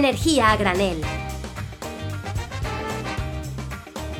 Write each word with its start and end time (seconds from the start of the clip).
Energía 0.00 0.52
a 0.52 0.56
granel. 0.56 0.98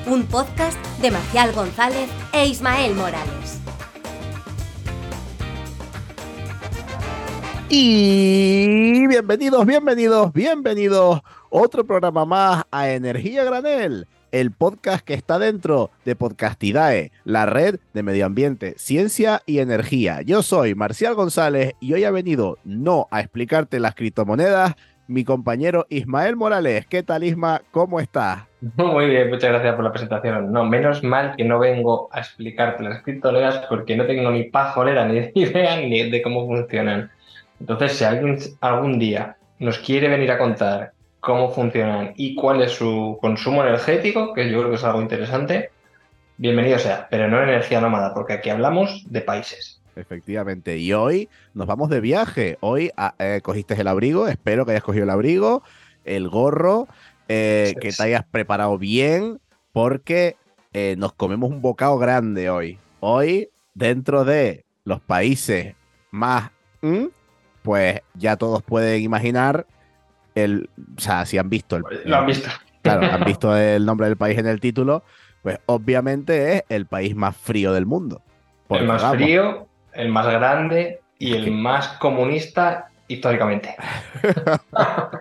Un 0.05 0.27
podcast 0.27 0.79
de 1.01 1.11
Marcial 1.11 1.55
González 1.55 2.11
e 2.35 2.49
Ismael 2.49 2.95
Morales. 2.95 3.59
Y 7.71 9.07
bienvenidos, 9.07 9.65
bienvenidos, 9.65 10.31
bienvenidos. 10.35 11.23
Otro 11.49 11.87
programa 11.87 12.27
más 12.27 12.65
a 12.71 12.91
Energía 12.91 13.45
Granel, 13.45 14.07
el 14.33 14.51
podcast 14.53 15.05
que 15.05 15.15
está 15.15 15.39
dentro 15.39 15.91
de 16.05 16.15
Podcastidae, 16.15 17.11
la 17.25 17.47
red 17.47 17.81
de 17.95 18.03
medio 18.03 18.27
ambiente, 18.27 18.75
ciencia 18.77 19.43
y 19.47 19.59
energía. 19.59 20.23
Yo 20.23 20.43
soy 20.43 20.75
Marcial 20.75 21.15
González 21.15 21.73
y 21.81 21.95
hoy 21.95 22.05
ha 22.05 22.11
venido 22.11 22.59
no 22.65 23.09
a 23.11 23.21
explicarte 23.21 23.81
las 23.81 23.95
criptomonedas, 23.95 24.75
mi 25.11 25.25
compañero 25.25 25.87
Ismael 25.89 26.37
Morales. 26.37 26.87
¿Qué 26.87 27.03
tal, 27.03 27.25
Isma? 27.25 27.63
¿Cómo 27.73 27.99
estás? 27.99 28.45
Muy 28.77 29.07
bien, 29.07 29.29
muchas 29.29 29.51
gracias 29.51 29.75
por 29.75 29.85
la 29.85 29.91
presentación. 29.91 30.53
No, 30.53 30.65
menos 30.65 31.03
mal 31.03 31.35
que 31.37 31.45
no 31.45 31.59
vengo 31.59 32.09
a 32.13 32.21
explicarte 32.21 32.85
las 32.85 33.03
criptomonedas 33.03 33.67
porque 33.69 33.97
no 33.97 34.07
tengo 34.07 34.31
ni 34.31 34.45
pajolera 34.45 35.05
ni 35.09 35.19
idea 35.35 35.77
ni 35.77 36.09
de 36.09 36.23
cómo 36.23 36.47
funcionan. 36.47 37.11
Entonces, 37.59 37.93
si 37.93 38.05
alguien 38.05 38.39
algún 38.61 39.01
día 39.01 39.37
nos 39.59 39.79
quiere 39.81 40.09
venir 40.09 40.31
a 40.31 40.39
contar 40.39 40.93
cómo 41.19 41.51
funcionan 41.51 42.13
y 42.17 42.37
cuál 42.37 42.63
es 42.63 42.71
su 42.71 43.19
consumo 43.21 43.65
energético, 43.65 44.33
que 44.33 44.49
yo 44.49 44.61
creo 44.61 44.71
que 44.71 44.77
es 44.77 44.85
algo 44.85 45.03
interesante, 45.03 45.71
bienvenido 46.37 46.79
sea, 46.79 47.09
pero 47.11 47.29
no 47.29 47.43
en 47.43 47.49
energía 47.49 47.81
nómada, 47.81 48.15
porque 48.15 48.35
aquí 48.35 48.49
hablamos 48.49 49.05
de 49.11 49.21
países. 49.23 49.80
Efectivamente, 50.01 50.79
y 50.79 50.93
hoy 50.93 51.29
nos 51.55 51.67
vamos 51.67 51.91
de 51.91 52.01
viaje. 52.01 52.59
Hoy 52.61 52.91
ah, 52.97 53.15
eh, 53.19 53.41
cogiste 53.43 53.75
el 53.81 53.89
abrigo, 53.89 54.29
espero 54.29 54.65
que 54.65 54.73
hayas 54.73 54.83
cogido 54.83 55.05
el 55.05 55.11
abrigo, 55.11 55.63
el 56.05 56.29
gorro, 56.29 56.89
eh, 57.29 57.75
que 57.81 57.93
te 57.93 58.03
hayas 58.03 58.25
preparado 58.25 58.79
bien, 58.79 59.41
porque 59.73 60.37
eh, 60.73 60.97
nos 60.99 61.13
comemos 61.13 61.51
un 61.51 61.63
bocado 61.63 61.99
grande 61.99 62.51
hoy. 62.51 62.79
Hoy, 63.01 63.51
dentro 63.75 64.25
de 64.25 64.65
los 64.85 65.01
países 65.01 65.75
más 66.11 66.51
pues 67.63 68.01
ya 68.15 68.37
todos 68.37 68.63
pueden 68.63 69.03
imaginar 69.03 69.67
el, 70.35 70.71
o 70.97 71.01
sea, 71.01 71.27
si 71.27 71.39
han 71.39 71.51
visto 71.51 71.77
el, 71.77 71.85
Lo 72.05 72.17
han 72.17 72.27
visto. 72.27 72.49
Claro, 72.83 73.07
han 73.13 73.25
visto 73.25 73.57
el 73.57 73.85
nombre 73.85 74.07
del 74.07 74.17
país 74.17 74.39
en 74.39 74.47
el 74.47 74.61
título, 74.61 75.03
pues 75.43 75.59
obviamente 75.67 76.57
es 76.57 76.65
el 76.69 76.87
país 76.87 77.15
más 77.15 77.37
frío 77.37 77.73
del 77.73 77.87
mundo. 77.87 78.23
el 78.71 78.87
más 78.87 79.03
vamos, 79.03 79.17
frío, 79.19 79.69
el 79.95 80.09
más 80.11 80.27
grande 80.27 81.01
y 81.19 81.35
el 81.35 81.51
más 81.53 81.89
comunista 81.99 82.91
históricamente. 83.09 83.77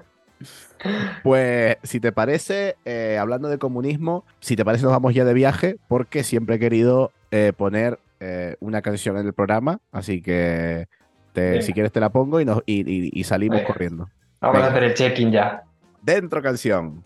Pues 1.24 1.76
si 1.84 2.00
te 2.00 2.14
parece, 2.14 2.78
eh, 2.86 3.18
hablando 3.20 3.50
de 3.50 3.58
comunismo, 3.58 4.24
si 4.40 4.56
te 4.56 4.64
parece 4.64 4.84
nos 4.84 4.94
vamos 4.94 5.14
ya 5.14 5.26
de 5.26 5.34
viaje 5.34 5.76
porque 5.90 6.24
siempre 6.24 6.56
he 6.56 6.60
querido 6.60 7.12
eh, 7.32 7.52
poner 7.56 8.00
eh, 8.22 8.56
una 8.62 8.82
canción 8.82 9.18
en 9.18 9.26
el 9.28 9.34
programa, 9.34 9.80
así 9.92 10.22
que 10.22 10.88
te- 11.34 11.62
si 11.64 11.74
quieres 11.74 11.92
te 11.92 12.00
la 12.00 12.10
pongo 12.12 12.40
y, 12.40 12.46
nos, 12.46 12.62
y, 12.66 12.80
y- 12.90 13.10
y 13.14 13.24
salimos 13.26 13.58
Venga. 13.58 13.68
corriendo. 13.68 14.10
Vamos 14.40 14.56
Venga. 14.56 14.68
a 14.68 14.70
hacer 14.72 14.84
el 14.86 14.94
check-in 14.94 15.32
ya. 15.34 15.64
Dentro 16.02 16.42
canción. 16.42 17.04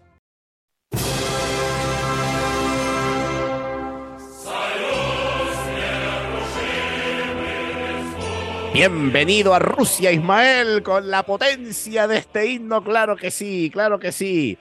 Bienvenido 8.73 9.53
a 9.53 9.59
Rusia, 9.59 10.11
Ismael, 10.11 10.81
con 10.81 11.11
la 11.11 11.21
potencia 11.21 12.07
de 12.07 12.17
este 12.17 12.47
himno. 12.47 12.83
Claro 12.83 13.15
que 13.15 13.29
sí, 13.29 13.69
claro 13.71 13.99
que 13.99 14.11
sí. 14.11 14.57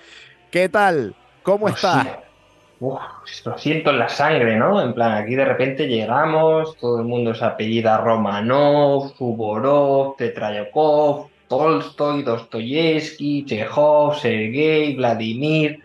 ¿Qué 0.51 0.69
tal? 0.69 1.15
¿Cómo 1.43 1.67
estás? 1.67 2.09
Uf, 2.79 3.01
lo 3.47 3.57
siento 3.57 3.89
en 3.89 3.99
la 3.99 4.11
sangre, 4.11 4.57
¿no? 4.57 4.83
En 4.83 4.93
plan, 4.93 5.13
aquí 5.13 5.35
de 5.35 5.47
repente 5.47 5.89
llegamos, 5.89 6.77
todo 6.77 6.99
el 6.99 7.07
mundo 7.07 7.35
se 7.35 7.43
apellida 7.43 7.97
Romanov, 8.03 9.17
Suvorov, 9.17 10.17
Tetrayakov, 10.19 11.31
Tolstoy, 11.49 12.23
Dostoyevsky, 12.23 13.47
Chekhov, 13.47 14.19
Sergei, 14.19 14.95
Vladimir, 14.95 15.81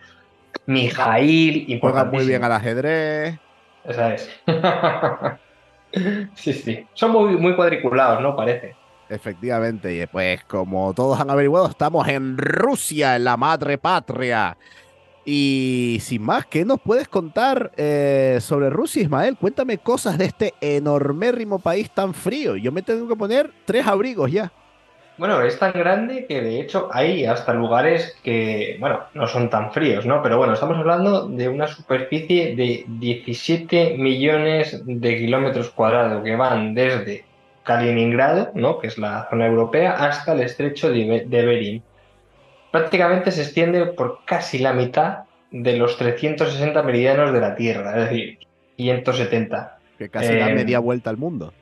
Mijail, 0.66 1.78
Juega 1.80 2.04
muy 2.04 2.26
bien 2.26 2.44
al 2.44 2.52
ajedrez. 2.52 3.38
Esa 3.84 4.14
es. 4.14 4.28
Sí, 6.34 6.52
sí. 6.52 6.86
Son 6.94 7.12
muy, 7.12 7.54
cuadriculados, 7.54 8.22
¿no? 8.22 8.36
Parece. 8.36 8.74
Efectivamente, 9.08 9.94
y 9.94 10.06
pues 10.06 10.44
como 10.44 10.92
todos 10.92 11.18
han 11.18 11.30
averiguado, 11.30 11.68
estamos 11.68 12.06
en 12.08 12.36
Rusia, 12.36 13.16
en 13.16 13.24
la 13.24 13.36
madre 13.36 13.78
patria. 13.78 14.56
Y 15.24 15.98
sin 16.00 16.22
más, 16.22 16.46
¿qué 16.46 16.64
nos 16.64 16.80
puedes 16.80 17.08
contar 17.08 17.72
eh, 17.76 18.38
sobre 18.40 18.70
Rusia, 18.70 19.02
Ismael? 19.02 19.36
Cuéntame 19.36 19.78
cosas 19.78 20.16
de 20.18 20.26
este 20.26 20.54
enormérrimo 20.60 21.58
país 21.58 21.90
tan 21.90 22.14
frío. 22.14 22.56
Yo 22.56 22.72
me 22.72 22.82
tengo 22.82 23.08
que 23.08 23.16
poner 23.16 23.50
tres 23.64 23.86
abrigos 23.86 24.30
ya. 24.30 24.52
Bueno, 25.18 25.42
es 25.42 25.58
tan 25.58 25.72
grande 25.72 26.26
que 26.26 26.40
de 26.40 26.60
hecho 26.60 26.88
hay 26.92 27.26
hasta 27.26 27.52
lugares 27.52 28.16
que, 28.22 28.76
bueno, 28.78 29.00
no 29.14 29.26
son 29.26 29.50
tan 29.50 29.72
fríos, 29.72 30.06
¿no? 30.06 30.22
Pero 30.22 30.38
bueno, 30.38 30.54
estamos 30.54 30.78
hablando 30.78 31.28
de 31.28 31.48
una 31.48 31.66
superficie 31.66 32.54
de 32.54 32.84
17 32.86 33.96
millones 33.98 34.80
de 34.86 35.18
kilómetros 35.18 35.70
cuadrados 35.70 36.22
que 36.22 36.36
van 36.36 36.72
desde 36.74 37.24
Kaliningrado, 37.64 38.52
¿no? 38.54 38.78
Que 38.78 38.86
es 38.86 38.96
la 38.96 39.26
zona 39.28 39.46
europea, 39.46 39.92
hasta 39.92 40.32
el 40.34 40.40
estrecho 40.40 40.90
de 40.90 41.24
de 41.26 41.44
Bering. 41.44 41.82
Prácticamente 42.70 43.32
se 43.32 43.42
extiende 43.42 43.86
por 43.86 44.20
casi 44.24 44.58
la 44.58 44.72
mitad 44.72 45.24
de 45.50 45.76
los 45.76 45.96
360 45.96 46.82
meridianos 46.82 47.32
de 47.32 47.40
la 47.40 47.56
Tierra, 47.56 47.90
es 47.98 48.10
decir, 48.10 48.38
570. 48.76 49.78
Que 49.98 50.08
casi 50.08 50.36
da 50.36 50.50
Eh, 50.50 50.54
media 50.54 50.78
vuelta 50.78 51.10
al 51.10 51.16
mundo. 51.16 51.52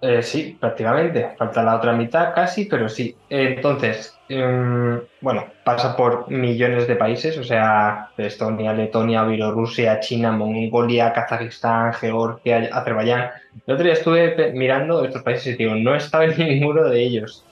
Eh, 0.00 0.22
sí, 0.22 0.56
prácticamente. 0.60 1.34
Falta 1.36 1.62
la 1.62 1.76
otra 1.76 1.92
mitad 1.92 2.32
casi, 2.34 2.66
pero 2.66 2.88
sí. 2.88 3.16
Entonces, 3.28 4.16
em, 4.28 5.00
bueno, 5.20 5.46
pasa 5.64 5.96
por 5.96 6.30
millones 6.30 6.86
de 6.86 6.94
países, 6.94 7.36
o 7.36 7.42
sea, 7.42 8.10
Estonia, 8.16 8.72
Letonia, 8.72 9.24
Bielorrusia, 9.24 9.98
China, 10.00 10.30
Mongolia, 10.32 11.12
Kazajistán, 11.12 11.92
Georgia, 11.94 12.68
Azerbaiyán. 12.72 13.30
El 13.66 13.74
otro 13.74 13.84
día 13.84 13.94
estuve 13.94 14.52
mirando 14.52 15.04
estos 15.04 15.22
países 15.22 15.54
y 15.54 15.56
digo, 15.56 15.74
no 15.74 15.94
estaba 15.94 16.24
en 16.26 16.38
ninguno 16.38 16.84
de 16.84 17.02
ellos. 17.02 17.44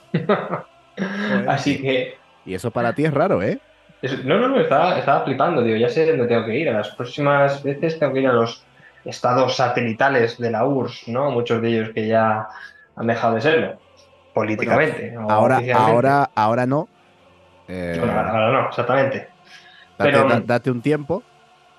Así 1.47 1.81
que, 1.81 2.15
Y 2.45 2.53
eso 2.53 2.71
para 2.71 2.93
ti 2.93 3.05
es 3.05 3.13
raro, 3.13 3.41
¿eh? 3.43 3.59
no, 4.23 4.39
no, 4.39 4.47
no, 4.47 4.59
estaba, 4.59 4.97
estaba 4.97 5.25
flipando. 5.25 5.61
Digo, 5.63 5.77
ya 5.77 5.89
sé 5.89 6.05
dónde 6.05 6.27
tengo 6.27 6.45
que 6.45 6.55
ir. 6.55 6.69
A 6.69 6.73
las 6.73 6.89
próximas 6.89 7.61
veces 7.63 7.99
tengo 7.99 8.13
que 8.13 8.21
ir 8.21 8.27
a 8.27 8.33
los 8.33 8.63
estados 9.07 9.55
satelitales 9.55 10.37
de 10.37 10.51
la 10.51 10.65
URSS, 10.65 11.07
¿no? 11.09 11.31
Muchos 11.31 11.61
de 11.61 11.69
ellos 11.69 11.89
que 11.93 12.07
ya 12.07 12.47
han 12.95 13.07
dejado 13.07 13.35
de 13.35 13.41
serlo. 13.41 13.77
Políticamente. 14.33 15.15
Ahora, 15.29 15.59
ahora, 15.75 16.29
ahora 16.35 16.65
no. 16.65 16.87
Eh, 17.67 17.95
Bueno, 17.99 18.13
ahora 18.19 18.51
no, 18.61 18.69
exactamente. 18.69 19.29
date, 19.97 20.11
pero- 20.11 20.29
da- 20.29 20.39
date 20.41 20.71
un 20.71 20.81
tiempo. 20.81 21.23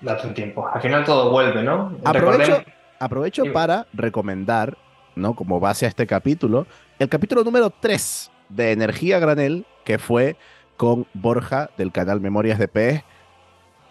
Date 0.01 0.27
un 0.27 0.35
tiempo. 0.35 0.69
Al 0.73 0.81
final 0.81 1.05
todo 1.05 1.31
vuelve, 1.31 1.63
¿no? 1.63 1.93
Aprovecho, 2.05 2.63
aprovecho 2.99 3.45
para 3.53 3.87
recomendar, 3.93 4.77
¿no? 5.15 5.35
Como 5.35 5.61
base 5.61 5.87
a 5.87 5.89
este 5.89 6.07
capítulo, 6.07 6.67
el 6.99 7.09
capítulo 7.09 7.43
número 7.45 7.71
3 7.71 8.31
de 8.49 8.73
Energía 8.73 9.19
Granel, 9.19 9.65
que 9.85 9.99
fue 9.99 10.37
con 10.77 11.07
Borja 11.15 11.71
del 11.77 11.91
canal 11.93 12.21
Memorias 12.21 12.59
de 12.59 12.69
Pez. 12.69 13.03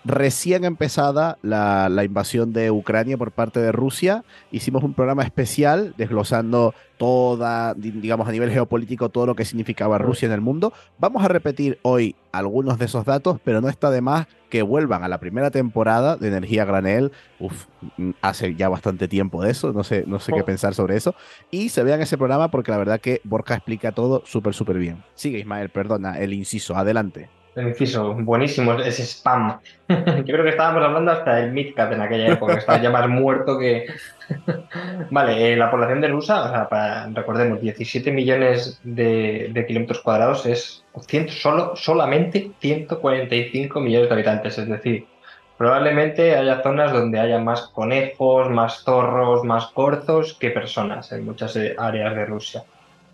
Recién 0.08 0.64
empezada 0.64 1.38
la, 1.42 1.90
la 1.90 2.06
invasión 2.06 2.54
de 2.54 2.72
Ucrania 2.72 3.18
por 3.18 3.34
parte 3.34 3.60
de 3.60 3.74
Rusia, 3.74 4.24
hicimos 4.54 4.82
un 4.86 4.94
programa 4.94 5.24
especial 5.24 5.94
desglosando 5.98 6.74
toda, 6.96 7.74
di- 7.74 7.92
digamos, 7.92 8.26
a 8.26 8.32
nivel 8.32 8.50
geopolítico, 8.50 9.10
todo 9.10 9.26
lo 9.26 9.36
que 9.36 9.44
significaba 9.44 9.98
Rusia 9.98 10.28
en 10.28 10.32
el 10.32 10.40
mundo. 10.40 10.72
Vamos 10.98 11.26
a 11.26 11.28
repetir 11.28 11.78
hoy 11.82 12.16
algunos 12.32 12.80
de 12.80 12.86
esos 12.86 13.04
datos, 13.04 13.40
pero 13.44 13.60
no 13.60 13.68
está 13.68 13.92
de 13.92 14.00
más 14.00 14.28
que 14.50 14.62
vuelvan 14.62 15.04
a 15.04 15.10
la 15.10 15.20
primera 15.20 15.52
temporada 15.52 16.16
de 16.16 16.30
Energía 16.30 16.64
Granel. 16.64 17.12
Uf, 17.38 17.66
mm, 17.98 18.12
hace 18.22 18.56
ya 18.56 18.70
bastante 18.70 19.10
tiempo 19.10 19.44
de 19.44 19.52
eso, 19.52 19.74
no 19.74 19.84
sé, 19.84 20.06
no 20.08 20.22
sé 20.22 20.32
qué 20.32 20.40
Oh. 20.42 20.46
pensar 20.46 20.74
sobre 20.74 20.96
eso. 20.96 21.16
Y 21.52 21.68
se 21.68 21.84
vean 21.84 22.00
ese 22.02 22.18
programa 22.18 22.50
porque 22.50 22.72
la 22.72 22.78
verdad 22.78 23.02
que 23.02 23.20
Borja 23.26 23.56
explica 23.56 23.92
todo 23.92 24.24
súper, 24.26 24.54
súper 24.54 24.78
bien. 24.78 25.04
Sigue 25.16 25.40
Ismael, 25.40 25.68
perdona, 25.70 26.18
el 26.18 26.32
inciso, 26.32 26.78
adelante. 26.78 27.30
El 27.58 27.70
inciso, 27.70 28.14
buenísimo, 28.14 28.74
ese 28.74 29.02
spam. 29.02 29.60
Yo 29.90 30.24
creo 30.24 30.44
que 30.44 30.52
estábamos 30.52 30.84
hablando 30.84 31.12
hasta 31.12 31.38
del 31.38 31.52
Midcat 31.52 31.92
en 31.92 32.02
aquella 32.02 32.34
época, 32.34 32.54
estaba 32.54 32.80
ya 32.80 32.92
más 32.92 33.10
muerto 33.10 33.58
que. 33.58 33.88
Vale, 35.10 35.54
eh, 35.54 35.58
la 35.58 35.72
población 35.72 36.00
de 36.00 36.10
Rusia, 36.10 36.44
o 36.44 36.50
sea, 36.50 37.10
recordemos, 37.12 37.60
17 37.60 38.12
millones 38.12 38.80
de, 38.84 39.66
kilómetros 39.68 40.02
cuadrados 40.02 40.46
es 40.46 40.84
solo, 41.30 41.76
solamente 41.76 42.52
145 42.60 43.80
millones 43.80 44.10
de 44.10 44.14
habitantes, 44.14 44.60
es 44.60 44.70
decir, 44.70 45.08
probablemente 45.58 46.36
haya 46.36 46.62
zonas 46.62 46.94
donde 46.94 47.20
haya 47.20 47.40
más 47.40 47.70
conejos, 47.74 48.52
más 48.52 48.84
zorros, 48.84 49.44
más 49.44 49.66
corzos 49.68 50.36
que 50.36 50.52
personas 50.52 51.12
en 51.12 51.26
muchas 51.26 51.56
eh, 51.56 51.74
áreas 51.76 52.14
de 52.14 52.26
Rusia. 52.26 52.64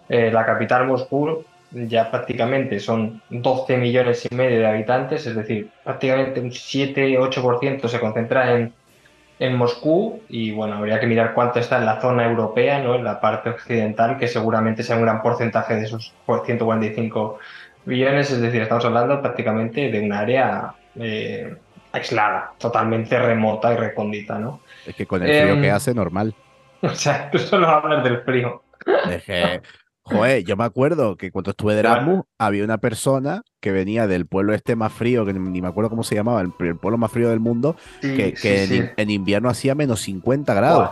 Eh, 0.10 0.32
la 0.34 0.46
capital, 0.46 0.86
Moscú, 0.86 1.46
ya 1.74 2.12
prácticamente 2.12 2.80
son 2.80 3.22
12 3.30 3.78
millones 3.78 4.28
y 4.30 4.36
medio 4.36 4.60
de 4.60 4.68
habitantes, 4.68 5.26
es 5.26 5.36
decir, 5.36 5.70
prácticamente 5.84 6.40
un 6.40 6.52
7-8% 6.52 7.88
se 7.88 8.00
concentra 8.00 8.56
en, 8.56 8.74
en 9.40 9.56
Moscú 9.56 10.22
y 10.30 10.52
bueno, 10.52 10.76
habría 10.76 11.00
que 11.00 11.08
mirar 11.08 11.34
cuánto 11.34 11.60
está 11.60 11.80
en 11.80 11.86
la 11.86 12.00
zona 12.00 12.26
europea, 12.26 12.80
¿no? 12.80 12.96
en 12.96 13.04
la 13.04 13.20
parte 13.20 13.50
occidental, 13.50 14.18
que 14.18 14.28
seguramente 14.28 14.84
sea 14.84 14.98
un 14.98 15.04
gran 15.04 15.22
porcentaje 15.22 15.76
de 15.76 15.84
esos 15.84 16.14
145 16.26 17.40
millones, 17.86 18.32
es 18.32 18.42
decir, 18.42 18.62
estamos 18.62 18.86
hablando 18.86 19.22
prácticamente 19.22 19.90
de 19.90 20.00
un 20.00 20.14
área 20.14 20.74
eh, 20.96 21.56
aislada, 21.92 22.54
totalmente 22.58 23.18
remota 23.20 23.74
y 23.74 23.78
recóndita, 23.78 24.40
¿no? 24.40 24.62
Es 24.86 24.96
que 24.96 25.06
con 25.06 25.24
el 25.24 25.30
frío 25.30 25.62
que 25.62 25.68
Em, 25.68 25.74
hace, 25.74 25.94
normal. 25.94 26.34
O 26.82 26.90
sea, 26.90 27.32
tú 27.32 27.38
solo 27.40 27.68
hablas 27.68 28.04
del 28.04 28.22
frío. 28.24 28.64
Es 29.10 29.24
que, 29.24 29.62
joder, 30.04 30.44
yo 30.44 30.56
me 30.58 30.64
acuerdo 30.66 31.16
que 31.18 31.32
cuando 31.32 31.52
estuve 31.52 31.74
de 31.74 31.80
Erasmus 31.82 32.24
había 32.38 32.64
una 32.64 32.78
persona 32.78 33.42
que 33.62 33.72
venía 33.72 34.08
del 34.08 34.26
pueblo 34.28 34.54
este 34.54 34.76
más 34.76 34.92
frío, 34.94 35.26
que 35.26 35.34
ni 35.34 35.62
me 35.62 35.68
acuerdo 35.68 35.90
cómo 35.90 36.04
se 36.04 36.16
llamaba, 36.16 36.42
el, 36.42 36.52
el 36.60 36.76
pueblo 36.78 36.98
más 36.98 37.12
frío 37.12 37.30
del 37.30 37.40
mundo, 37.40 37.76
Sí, 38.02 38.16
que, 38.16 38.34
sí, 38.36 38.42
que 38.42 38.64
en 38.64 38.68
sí. 38.70 38.76
in- 38.78 38.92
en, 38.98 39.10
invierno 39.10 39.50
hacía 39.50 39.76
menos 39.76 40.02
50 40.02 40.54
grados. 40.54 40.92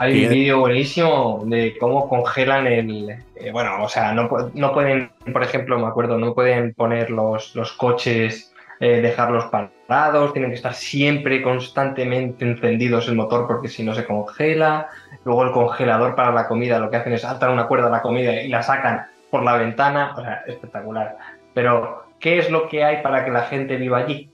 Hay 0.00 0.24
un 0.24 0.30
vídeo 0.30 0.60
buenísimo 0.60 1.42
de 1.46 1.76
cómo 1.78 2.08
congelan 2.08 2.66
el... 2.68 3.10
eh, 3.10 3.50
bueno, 3.52 3.82
o 3.82 3.88
sea, 3.88 4.12
no, 4.12 4.28
no 4.54 4.72
pueden, 4.72 5.10
por 5.32 5.42
ejemplo, 5.42 5.78
me 5.78 5.86
acuerdo, 5.88 6.18
no 6.18 6.34
pueden 6.34 6.72
poner 6.74 7.10
los, 7.10 7.54
los 7.56 7.72
coches, 7.72 8.52
eh, 8.80 9.00
dejarlos 9.00 9.46
parados, 9.46 10.32
tienen 10.32 10.50
que 10.50 10.56
estar 10.56 10.74
siempre 10.74 11.42
constantemente 11.42 12.44
encendidos 12.44 13.08
el 13.08 13.16
motor 13.16 13.48
porque 13.48 13.66
si 13.68 13.82
no 13.82 13.92
se 13.92 14.04
congela. 14.04 14.88
Luego 15.24 15.44
el 15.44 15.52
congelador 15.52 16.14
para 16.14 16.32
la 16.32 16.46
comida 16.46 16.78
lo 16.78 16.90
que 16.90 16.96
hacen 16.96 17.12
es 17.12 17.24
atar 17.24 17.50
una 17.50 17.66
cuerda 17.66 17.88
a 17.88 17.90
la 17.90 18.02
comida 18.02 18.32
y 18.42 18.48
la 18.48 18.62
sacan 18.62 19.06
por 19.30 19.42
la 19.42 19.56
ventana. 19.56 20.14
O 20.16 20.22
sea, 20.22 20.42
espectacular. 20.46 21.16
Pero, 21.54 22.04
¿qué 22.20 22.38
es 22.38 22.50
lo 22.50 22.68
que 22.68 22.84
hay 22.84 23.02
para 23.02 23.24
que 23.24 23.30
la 23.30 23.42
gente 23.42 23.76
viva 23.76 23.98
allí? 23.98 24.30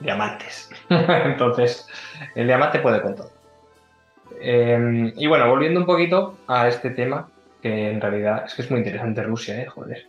Diamantes. 0.00 0.70
Entonces, 0.88 1.88
el 2.34 2.46
diamante 2.46 2.78
puede 2.78 3.02
con 3.02 3.16
todo. 3.16 3.30
Eh, 4.40 5.12
y 5.16 5.26
bueno, 5.26 5.48
volviendo 5.48 5.80
un 5.80 5.86
poquito 5.86 6.36
a 6.46 6.68
este 6.68 6.90
tema, 6.90 7.28
que 7.62 7.90
en 7.90 8.00
realidad 8.00 8.44
es 8.46 8.54
que 8.54 8.62
es 8.62 8.70
muy 8.70 8.80
interesante 8.80 9.22
Rusia, 9.22 9.60
¿eh? 9.62 9.66
Joder. 9.66 10.06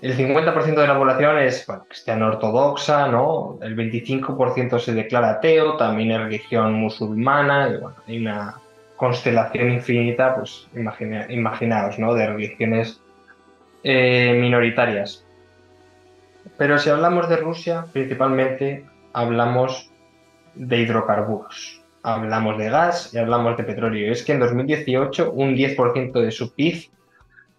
El 0.00 0.16
50% 0.16 0.74
de 0.76 0.86
la 0.86 0.96
población 0.96 1.38
es 1.38 1.66
bueno, 1.66 1.84
cristiana 1.88 2.28
ortodoxa, 2.28 3.08
¿no? 3.08 3.58
El 3.60 3.76
25% 3.76 4.78
se 4.78 4.94
declara 4.94 5.30
ateo, 5.30 5.76
también 5.76 6.12
es 6.12 6.20
religión 6.20 6.72
musulmana, 6.74 7.68
y 7.68 7.78
bueno, 7.78 7.96
hay 8.06 8.18
una 8.18 8.54
constelación 8.98 9.70
infinita, 9.70 10.34
pues 10.34 10.68
imagina- 10.74 11.26
imaginaos, 11.30 11.98
¿no? 11.98 12.12
De 12.14 12.26
religiones 12.26 13.00
eh, 13.84 14.36
minoritarias. 14.38 15.24
Pero 16.58 16.78
si 16.78 16.90
hablamos 16.90 17.28
de 17.28 17.36
Rusia, 17.36 17.86
principalmente 17.92 18.84
hablamos 19.12 19.90
de 20.54 20.78
hidrocarburos. 20.78 21.80
Hablamos 22.02 22.58
de 22.58 22.68
gas 22.70 23.14
y 23.14 23.18
hablamos 23.18 23.56
de 23.56 23.64
petróleo. 23.64 24.10
Es 24.12 24.24
que 24.24 24.32
en 24.32 24.40
2018 24.40 25.30
un 25.32 25.54
10% 25.54 26.20
de 26.20 26.30
su 26.32 26.54
PIB 26.54 26.90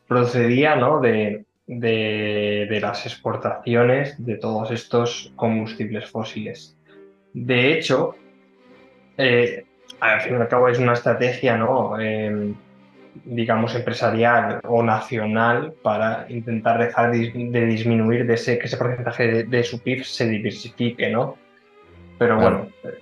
procedía 0.07 0.75
¿no? 0.75 0.99
de, 0.99 1.45
de, 1.67 2.67
de 2.69 2.79
las 2.81 3.05
exportaciones 3.05 4.15
de 4.25 4.35
todos 4.35 4.71
estos 4.71 5.31
combustibles 5.37 6.09
fósiles. 6.09 6.75
De 7.33 7.73
hecho, 7.73 8.15
eh, 9.17 9.65
al 9.99 10.21
fin 10.21 10.33
y 10.33 10.35
al 10.37 10.47
cabo 10.47 10.67
es 10.69 10.79
una 10.79 10.93
estrategia, 10.93 11.57
¿no? 11.57 11.99
Eh, 11.99 12.53
digamos, 13.25 13.75
empresarial 13.75 14.61
o 14.67 14.83
nacional 14.83 15.73
para 15.81 16.25
intentar 16.29 16.79
dejar 16.79 17.11
de, 17.11 17.65
disminuir 17.65 18.25
de 18.25 18.35
ese, 18.35 18.59
que 18.59 18.67
ese 18.67 18.77
porcentaje 18.77 19.27
de, 19.27 19.43
de 19.45 19.63
su 19.63 19.81
PIB 19.81 20.03
se 20.05 20.27
diversifique, 20.29 21.09
¿no? 21.09 21.35
Pero 22.17 22.37
Claro. 22.37 22.57
bueno. 22.57 22.71
eh, 22.83 22.99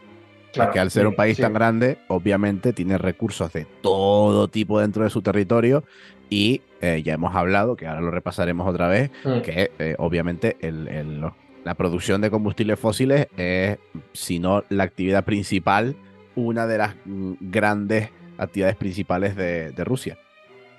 claro, 0.54 0.72
que 0.72 0.80
al 0.80 0.92
ser 0.92 1.06
un 1.08 1.16
país 1.16 1.36
sí. 1.36 1.42
tan 1.42 1.54
grande, 1.54 1.98
obviamente 2.08 2.74
tiene 2.74 2.98
recursos 2.98 3.52
de 3.54 3.66
todo 3.82 4.48
tipo 4.48 4.80
dentro 4.80 5.04
de 5.04 5.10
su 5.10 5.22
territorio 5.22 5.84
y 6.30 6.62
eh, 6.82 7.02
ya 7.04 7.14
hemos 7.14 7.36
hablado, 7.36 7.76
que 7.76 7.86
ahora 7.88 8.02
lo 8.02 8.12
repasaremos 8.12 8.68
otra 8.68 8.88
vez, 8.88 9.12
Mm. 9.24 9.40
que 9.42 9.72
eh, 9.78 9.96
obviamente 10.00 10.58
el- 10.62 10.88
el- 10.88 11.20
lo- 11.22 11.36
la 11.64 11.74
producción 11.76 12.22
de 12.22 12.30
combustibles 12.32 12.80
fósiles 12.80 13.28
es, 13.36 13.78
si 14.14 14.40
no 14.40 14.64
la 14.70 14.84
actividad 14.84 15.26
principal, 15.26 15.96
una 16.38 16.66
de 16.66 16.78
las 16.78 16.96
mm, 17.04 17.34
grandes 17.42 18.10
actividades 18.38 18.78
principales 18.78 19.36
de, 19.36 19.72
de 19.72 19.84
Rusia. 19.84 20.18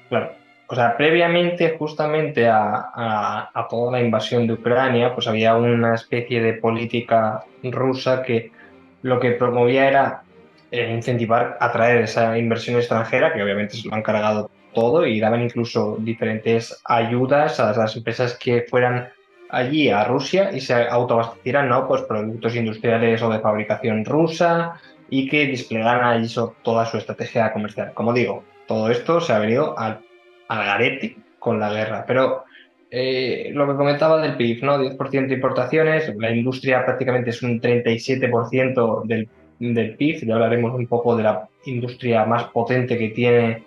Claro. 0.08 0.32
O 0.70 0.74
sea, 0.74 0.96
previamente 0.96 1.76
justamente 1.78 2.46
a, 2.46 2.90
a- 2.94 3.50
a 3.52 3.68
toda 3.68 3.92
la 3.92 4.00
invasión 4.00 4.46
de 4.46 4.52
Ucrania, 4.54 5.14
pues 5.14 5.26
había 5.26 5.56
una 5.56 5.94
especie 5.94 6.40
de 6.42 6.54
política 6.54 7.42
rusa 7.62 8.22
que 8.22 8.52
lo 9.02 9.18
que 9.18 9.32
promovía 9.32 9.88
era 9.88 10.22
eh, 10.70 10.92
incentivar, 10.94 11.56
atraer 11.60 12.02
esa 12.02 12.36
inversión 12.38 12.76
extranjera, 12.76 13.32
que 13.32 13.42
obviamente 13.42 13.76
se 13.76 13.88
lo 13.88 13.94
han 13.94 14.02
cargado 14.02 14.50
todo 14.74 15.06
y 15.06 15.18
daban 15.18 15.40
incluso 15.42 15.96
diferentes 16.00 16.80
ayudas 16.84 17.58
a 17.60 17.72
las 17.72 17.96
empresas 17.96 18.36
que 18.38 18.66
fueran 18.68 19.08
allí 19.48 19.88
a 19.88 20.04
Rusia 20.04 20.52
y 20.52 20.60
se 20.60 20.74
autoabastecieran, 20.86 21.68
¿no? 21.70 21.88
Pues 21.88 22.02
productos 22.02 22.54
industriales 22.54 23.22
o 23.22 23.30
de 23.30 23.40
fabricación 23.40 24.04
rusa 24.04 24.74
y 25.10 25.28
que 25.28 25.46
desplegaran 25.46 26.04
allí 26.04 26.32
toda 26.62 26.86
su 26.86 26.98
estrategia 26.98 27.52
comercial. 27.52 27.92
Como 27.94 28.12
digo, 28.12 28.44
todo 28.66 28.90
esto 28.90 29.20
se 29.20 29.32
ha 29.32 29.38
venido 29.38 29.78
al, 29.78 30.00
al 30.48 30.64
garete 30.64 31.16
con 31.38 31.58
la 31.58 31.72
guerra. 31.72 32.04
Pero 32.06 32.44
eh, 32.90 33.50
lo 33.52 33.66
que 33.66 33.76
comentaba 33.76 34.20
del 34.20 34.36
PIB, 34.36 34.62
¿no? 34.64 34.78
10% 34.78 35.28
de 35.28 35.34
importaciones, 35.34 36.14
la 36.16 36.30
industria 36.30 36.84
prácticamente 36.84 37.30
es 37.30 37.42
un 37.42 37.60
37% 37.60 39.02
del, 39.04 39.28
del 39.58 39.96
PIB, 39.96 40.26
ya 40.26 40.34
hablaremos 40.34 40.74
un 40.74 40.86
poco 40.86 41.16
de 41.16 41.22
la 41.22 41.48
industria 41.64 42.24
más 42.24 42.44
potente 42.44 42.96
que 42.98 43.08
tiene, 43.08 43.64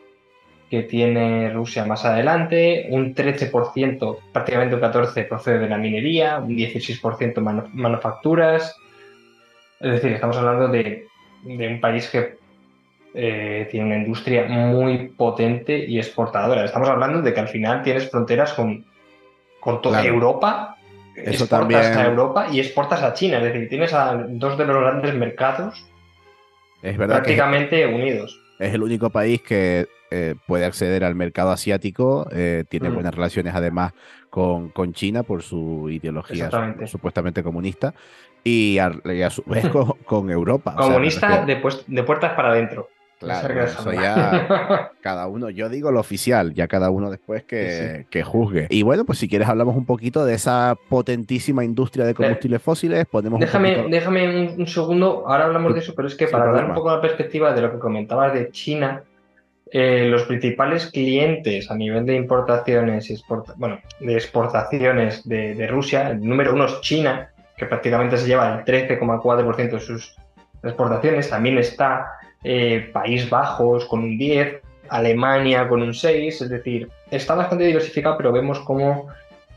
que 0.70 0.84
tiene 0.84 1.52
Rusia 1.52 1.86
más 1.86 2.06
adelante, 2.06 2.88
un 2.90 3.14
13%, 3.14 4.18
prácticamente 4.32 4.76
un 4.76 4.82
14% 4.82 5.28
procede 5.28 5.60
de 5.60 5.70
la 5.70 5.78
minería, 5.78 6.40
un 6.40 6.56
16% 6.56 7.42
manu- 7.42 7.70
manufacturas, 7.74 8.76
es 9.80 9.92
decir, 9.92 10.12
estamos 10.14 10.38
hablando 10.38 10.68
de, 10.68 11.08
de 11.44 11.68
un 11.68 11.80
país 11.82 12.10
que 12.10 12.38
eh, 13.14 13.68
tiene 13.70 13.88
una 13.88 13.98
industria 13.98 14.46
muy 14.48 15.10
potente 15.10 15.78
y 15.78 15.98
exportadora. 15.98 16.64
Estamos 16.66 16.88
hablando 16.90 17.22
de 17.22 17.34
que 17.34 17.40
al 17.40 17.50
final 17.50 17.82
tienes 17.84 18.10
fronteras 18.10 18.54
con, 18.54 18.86
con 19.60 19.82
toda 19.82 20.02
Claro. 20.02 20.14
Europa, 20.16 20.78
Eso 21.16 21.44
exportas 21.44 21.60
también- 21.60 21.98
a 21.98 22.06
Europa 22.06 22.48
y 22.52 22.60
exportas 22.60 23.04
a 23.04 23.14
China. 23.14 23.38
Es 23.40 23.44
decir, 23.44 23.68
tienes 23.68 23.94
a 23.94 24.16
dos 24.30 24.58
de 24.58 24.66
los 24.66 24.78
grandes 24.82 25.14
mercados 25.16 25.86
Es 26.82 26.98
verdad 26.98 27.18
que 27.18 27.22
prácticamente 27.36 27.86
unidos. 27.86 28.40
es 28.60 28.74
el 28.74 28.82
único 28.82 29.10
país 29.10 29.42
que 29.42 29.88
eh, 30.14 30.36
puede 30.46 30.66
acceder 30.66 31.04
al 31.06 31.16
mercado 31.16 31.52
asiático, 31.52 32.28
eh, 32.34 32.66
tiene 32.70 32.90
Mm. 32.90 32.94
buenas 32.96 33.16
relaciones 33.16 33.56
además 33.56 33.94
con, 34.30 34.70
con 34.70 34.92
China 34.94 35.24
por 35.24 35.42
su 35.42 35.90
ideología 35.90 36.50
supuestamente 36.86 37.44
comunista 37.44 37.94
y 38.44 38.78
a, 38.80 38.92
y 39.06 39.22
a 39.22 39.30
su 39.30 39.44
vez 39.44 39.68
con, 39.70 39.94
con 40.06 40.30
Europa. 40.30 40.72
o 40.76 40.78
sea, 40.80 40.88
me 40.88 40.94
Comunista 40.94 41.46
de, 41.46 41.62
de 41.88 42.04
puertas 42.04 42.34
para 42.34 42.50
adentro. 42.52 42.90
Claro, 43.20 43.64
eso 43.66 43.94
ya 43.94 44.90
cada 45.02 45.28
uno, 45.28 45.52
yo 45.52 45.70
digo 45.70 45.92
lo 45.92 46.00
oficial, 46.00 46.56
ya 46.56 46.68
cada 46.68 46.90
uno 46.90 47.12
después 47.12 47.44
que, 47.44 48.08
que 48.10 48.24
juzgue. 48.24 48.66
Y 48.72 48.82
bueno, 48.82 49.06
pues 49.06 49.20
si 49.20 49.30
quieres 49.30 49.48
hablamos 49.48 49.76
un 49.76 49.86
poquito 49.86 50.26
de 50.26 50.34
esa 50.34 50.76
potentísima 50.90 51.64
industria 51.64 52.04
de 52.06 52.16
combustibles 52.16 52.64
fósiles, 52.64 53.06
ponemos 53.06 53.38
un 53.38 53.42
Déjame, 53.42 53.74
poquito- 53.76 53.90
déjame 53.92 54.28
un, 54.54 54.62
un 54.62 54.66
segundo, 54.68 55.24
ahora 55.28 55.46
hablamos 55.46 55.72
de 55.76 55.82
eso, 55.82 55.94
pero 55.96 56.08
es 56.08 56.16
que 56.16 56.26
Sin 56.26 56.32
para 56.32 56.52
dar 56.52 56.66
un 56.66 56.74
poco 56.74 56.90
la 56.90 57.00
perspectiva 57.00 57.54
de 57.54 57.62
lo 57.62 57.72
que 57.72 57.78
comentabas 57.78 58.34
de 58.34 58.50
China, 58.50 59.04
eh, 59.72 60.08
los 60.10 60.24
principales 60.24 60.88
clientes 60.88 61.70
a 61.70 61.76
nivel 61.76 62.08
de 62.08 62.16
importaciones 62.16 63.08
y 63.12 63.14
exporta- 63.14 63.54
bueno, 63.56 63.80
de 64.00 64.16
exportaciones 64.16 65.28
de, 65.30 65.54
de 65.54 65.68
Rusia, 65.68 66.10
el 66.10 66.22
número 66.28 66.56
uno 66.56 66.66
es 66.66 66.82
China, 66.82 67.30
que 67.62 67.68
prácticamente 67.68 68.18
se 68.18 68.26
lleva 68.26 68.56
el 68.56 68.66
13,4% 68.66 69.70
de 69.70 69.80
sus 69.80 70.16
exportaciones, 70.64 71.30
también 71.30 71.60
está 71.60 72.14
eh, 72.44 72.90
País 72.92 73.30
Bajos 73.30 73.86
con 73.86 74.00
un 74.00 74.18
10, 74.18 74.62
Alemania 74.90 75.68
con 75.70 75.84
un 75.84 75.94
6, 75.94 76.42
es 76.42 76.50
decir, 76.50 76.90
está 77.12 77.36
bastante 77.36 77.66
diversificado, 77.66 78.18
pero 78.18 78.32
vemos 78.32 78.60
como 78.62 79.10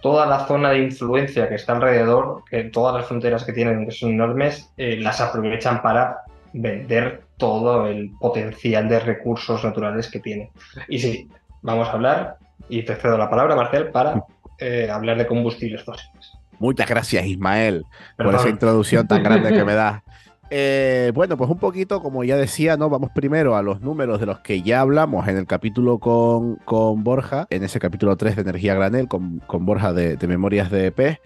toda 0.03 0.27
la 0.27 0.41
zona 0.41 0.73
de 0.73 0.81
influencia 0.81 1.49
que 1.49 1.55
está 1.55 1.73
alrededor, 1.73 2.43
que 2.51 2.65
todas 2.65 2.95
las 2.95 3.07
fronteras 3.07 3.43
que 3.43 3.55
tienen, 3.55 3.87
que 3.87 3.93
son 3.93 4.11
enormes, 4.11 4.71
eh, 4.77 4.99
las 4.99 5.23
aprovechan 5.23 5.81
para 5.81 6.25
vender 6.53 7.23
todo 7.39 7.87
el 7.87 8.11
potencial 8.21 8.87
de 8.87 9.01
recursos 9.01 9.65
naturales 9.65 10.11
que 10.11 10.21
tiene. 10.21 10.51
Y 10.89 10.99
sí, 10.99 11.31
vamos 11.63 11.89
a 11.89 11.93
hablar, 11.93 12.37
y 12.69 12.83
te 12.83 12.97
cedo 12.97 13.17
la 13.17 13.31
palabra, 13.31 13.57
Marcel, 13.57 13.89
para 13.89 14.23
eh, 14.59 14.91
hablar 14.93 15.17
de 15.17 15.27
combustibles 15.27 15.83
fósiles. 15.83 16.35
Muchas 16.65 16.89
gracias, 16.89 17.27
Ismael, 17.27 17.85
por 18.17 18.35
esa 18.35 18.49
introducción 18.49 19.07
tan 19.07 19.23
grande 19.23 19.53
que 19.53 19.65
me 19.67 19.75
das. 19.75 20.03
Eh, 20.49 21.13
bueno, 21.15 21.37
pues 21.37 21.51
un 21.51 21.59
poquito, 21.59 22.01
como 22.03 22.25
ya 22.25 22.39
decía, 22.39 22.79
¿no? 22.79 22.89
Vamos 22.89 23.11
primero 23.15 23.55
a 23.55 23.63
los 23.63 23.83
números 23.83 24.19
de 24.19 24.25
los 24.25 24.39
que 24.39 24.63
ya 24.63 24.81
hablamos 24.81 25.29
en 25.29 25.37
el 25.37 25.47
capítulo 25.47 25.99
con, 25.99 26.57
con 26.65 27.05
Borja, 27.05 27.47
en 27.51 27.65
ese 27.65 27.79
capítulo 27.81 28.17
3 28.17 28.37
de 28.37 28.43
Energía 28.43 28.75
Granel, 28.75 29.09
con, 29.09 29.41
con 29.41 29.67
Borja 29.67 29.93
de, 29.93 30.17
de 30.17 30.27
Memorias 30.27 30.71
de 30.71 30.87
EP. 30.87 31.21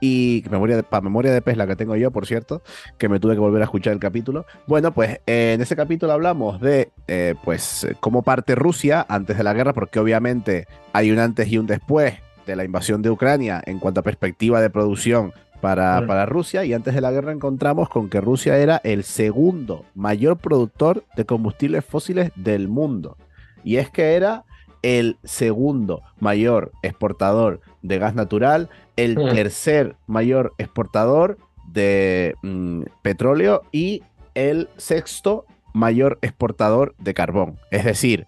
Y 0.00 0.42
memoria 0.50 0.74
de, 0.74 0.82
para 0.82 1.02
memoria 1.02 1.30
de 1.30 1.42
pez 1.42 1.56
la 1.56 1.68
que 1.68 1.76
tengo 1.76 1.94
yo, 1.94 2.10
por 2.10 2.26
cierto, 2.26 2.62
que 2.98 3.08
me 3.08 3.20
tuve 3.20 3.34
que 3.34 3.40
volver 3.40 3.62
a 3.62 3.66
escuchar 3.66 3.92
el 3.92 4.00
capítulo. 4.00 4.44
Bueno, 4.66 4.92
pues 4.92 5.20
eh, 5.28 5.52
en 5.54 5.60
ese 5.60 5.76
capítulo 5.76 6.12
hablamos 6.12 6.60
de 6.60 6.90
eh, 7.06 7.36
pues 7.44 7.86
cómo 8.00 8.22
parte 8.22 8.56
Rusia 8.56 9.06
antes 9.08 9.36
de 9.36 9.44
la 9.44 9.52
guerra, 9.52 9.72
porque 9.72 10.00
obviamente 10.00 10.66
hay 10.94 11.12
un 11.12 11.20
antes 11.20 11.46
y 11.52 11.58
un 11.58 11.66
después 11.66 12.14
de 12.46 12.56
la 12.56 12.64
invasión 12.64 13.02
de 13.02 13.10
Ucrania 13.10 13.62
en 13.64 13.78
cuanto 13.78 14.00
a 14.00 14.04
perspectiva 14.04 14.60
de 14.60 14.70
producción 14.70 15.32
para, 15.60 16.06
para, 16.06 16.24
Rusia 16.24 16.64
y 16.64 16.72
antes 16.72 16.94
de 16.94 17.00
la 17.02 17.10
guerra 17.10 17.32
encontramos 17.32 17.88
con 17.88 18.08
que 18.08 18.20
Rusia 18.20 18.56
era 18.56 18.80
el 18.82 19.04
segundo 19.04 19.84
mayor 19.94 20.38
productor 20.38 21.04
de 21.16 21.26
combustibles 21.26 21.84
fósiles 21.84 22.32
del 22.34 22.68
mundo. 22.68 23.18
Y 23.62 23.76
es 23.76 23.90
que 23.90 24.14
era 24.14 24.44
el 24.82 25.18
segundo 25.22 26.02
mayor 26.18 26.72
exportador 26.82 27.60
de 27.82 27.98
gas 27.98 28.14
natural, 28.14 28.70
el 28.96 29.16
tercer 29.16 29.96
mayor 30.06 30.54
exportador 30.58 31.38
de 31.66 32.34
mm, 32.42 32.82
petróleo 33.02 33.62
y 33.72 34.02
el 34.34 34.68
sexto 34.76 35.44
mayor 35.72 36.18
exportador 36.22 36.94
de 36.98 37.14
carbón. 37.14 37.58
Es 37.70 37.84
decir, 37.84 38.26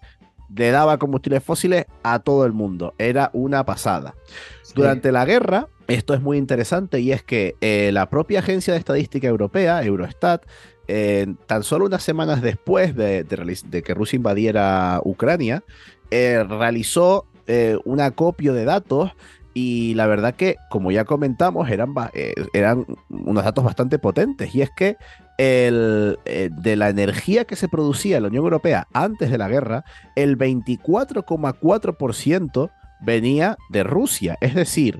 le 0.55 0.71
daba 0.71 0.97
combustibles 0.97 1.43
fósiles 1.43 1.85
a 2.03 2.19
todo 2.19 2.45
el 2.45 2.53
mundo. 2.53 2.93
Era 2.97 3.29
una 3.33 3.65
pasada. 3.65 4.15
Sí. 4.61 4.73
Durante 4.75 5.11
la 5.11 5.25
guerra, 5.25 5.67
esto 5.87 6.13
es 6.13 6.21
muy 6.21 6.37
interesante 6.37 6.99
y 6.99 7.11
es 7.11 7.23
que 7.23 7.55
eh, 7.61 7.91
la 7.91 8.09
propia 8.09 8.39
Agencia 8.39 8.73
de 8.73 8.79
Estadística 8.79 9.27
Europea, 9.27 9.83
Eurostat, 9.83 10.45
eh, 10.87 11.33
tan 11.47 11.63
solo 11.63 11.85
unas 11.85 12.03
semanas 12.03 12.41
después 12.41 12.95
de, 12.95 13.23
de, 13.23 13.59
de 13.65 13.83
que 13.83 13.93
Rusia 13.93 14.17
invadiera 14.17 14.99
Ucrania, 15.03 15.63
eh, 16.11 16.43
realizó 16.43 17.25
eh, 17.47 17.77
un 17.85 17.99
acopio 17.99 18.53
de 18.53 18.65
datos 18.65 19.11
y 19.53 19.93
la 19.93 20.07
verdad 20.07 20.35
que, 20.35 20.55
como 20.69 20.91
ya 20.91 21.05
comentamos, 21.05 21.69
eran, 21.69 21.93
eh, 22.13 22.33
eran 22.53 22.85
unos 23.09 23.43
datos 23.43 23.63
bastante 23.63 23.99
potentes. 23.99 24.53
Y 24.55 24.61
es 24.61 24.69
que 24.75 24.97
el, 25.37 26.17
eh, 26.25 26.49
de 26.51 26.75
la 26.75 26.89
energía 26.89 27.45
que 27.45 27.55
se 27.55 27.67
producía 27.67 28.17
en 28.17 28.23
la 28.23 28.29
Unión 28.29 28.43
Europea 28.43 28.87
antes 28.93 29.29
de 29.31 29.37
la 29.37 29.47
guerra, 29.47 29.85
el 30.15 30.37
24,4% 30.37 32.71
venía 33.01 33.57
de 33.69 33.83
Rusia. 33.83 34.37
Es 34.41 34.55
decir, 34.55 34.99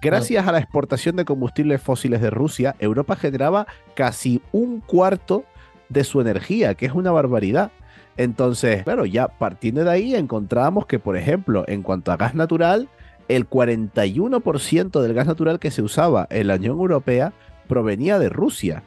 gracias 0.00 0.46
a 0.46 0.52
la 0.52 0.58
exportación 0.58 1.16
de 1.16 1.24
combustibles 1.24 1.82
fósiles 1.82 2.20
de 2.20 2.30
Rusia, 2.30 2.76
Europa 2.78 3.16
generaba 3.16 3.66
casi 3.94 4.40
un 4.52 4.80
cuarto 4.80 5.44
de 5.88 6.04
su 6.04 6.20
energía, 6.20 6.74
que 6.74 6.86
es 6.86 6.92
una 6.92 7.10
barbaridad. 7.12 7.70
Entonces, 8.16 8.84
claro, 8.84 9.06
ya 9.06 9.28
partiendo 9.28 9.84
de 9.84 9.90
ahí 9.90 10.14
encontramos 10.14 10.86
que, 10.86 10.98
por 10.98 11.16
ejemplo, 11.16 11.64
en 11.66 11.82
cuanto 11.82 12.12
a 12.12 12.16
gas 12.16 12.34
natural, 12.34 12.88
el 13.28 13.48
41% 13.48 15.00
del 15.00 15.14
gas 15.14 15.26
natural 15.26 15.58
que 15.58 15.70
se 15.70 15.82
usaba 15.82 16.26
en 16.30 16.48
la 16.48 16.56
Unión 16.56 16.78
Europea 16.78 17.32
provenía 17.66 18.18
de 18.18 18.28
Rusia. 18.28 18.82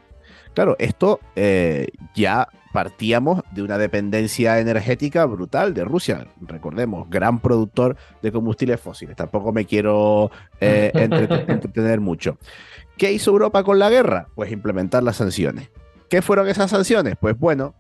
Claro, 0.57 0.75
esto 0.79 1.19
eh, 1.35 1.89
ya 2.15 2.47
partíamos 2.73 3.43
de 3.51 3.61
una 3.61 3.77
dependencia 3.77 4.57
energética 4.57 5.23
brutal 5.25 5.75
de 5.75 5.85
Rusia. 5.85 6.25
Recordemos, 6.41 7.07
gran 7.11 7.41
productor 7.41 7.95
de 8.23 8.31
combustibles 8.31 8.81
fósiles. 8.81 9.15
Tampoco 9.15 9.53
me 9.53 9.65
quiero 9.65 10.31
eh, 10.59 10.89
entretener, 10.95 11.51
entretener 11.51 11.99
mucho. 11.99 12.39
¿Qué 12.97 13.11
hizo 13.11 13.29
Europa 13.29 13.63
con 13.63 13.77
la 13.77 13.91
guerra? 13.91 14.29
Pues 14.33 14.51
implementar 14.51 15.03
las 15.03 15.17
sanciones. 15.17 15.69
¿Qué 16.09 16.23
fueron 16.23 16.47
esas 16.47 16.71
sanciones? 16.71 17.17
Pues 17.19 17.37
bueno, 17.37 17.75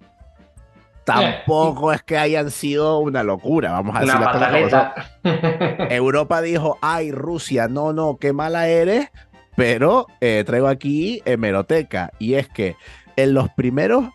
tampoco 1.07 1.93
es 1.93 2.03
que 2.03 2.17
hayan 2.17 2.51
sido 2.51 2.99
una 2.99 3.23
locura, 3.23 3.71
vamos 3.71 3.95
a 3.95 4.01
decir 4.01 4.19
pataleta. 4.19 4.93
Europa 5.89 6.41
dijo, 6.41 6.77
ay, 6.81 7.11
Rusia, 7.11 7.69
no, 7.69 7.93
no, 7.93 8.17
qué 8.17 8.33
mala 8.33 8.67
eres, 8.67 9.09
pero 9.57 10.05
eh, 10.21 10.43
traigo 10.45 10.67
aquí 10.67 11.23
hemeroteca, 11.25 12.11
y 12.19 12.35
es 12.35 12.47
que 12.47 12.75
en 13.15 13.33
los 13.33 13.49
primeros 13.49 14.05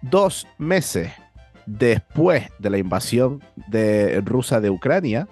dos 0.00 0.46
meses 0.58 1.10
después 1.66 2.44
de 2.60 2.70
la 2.70 2.78
invasión 2.78 3.42
de 3.66 4.20
rusa 4.24 4.60
de 4.60 4.70
Ucrania, 4.70 5.28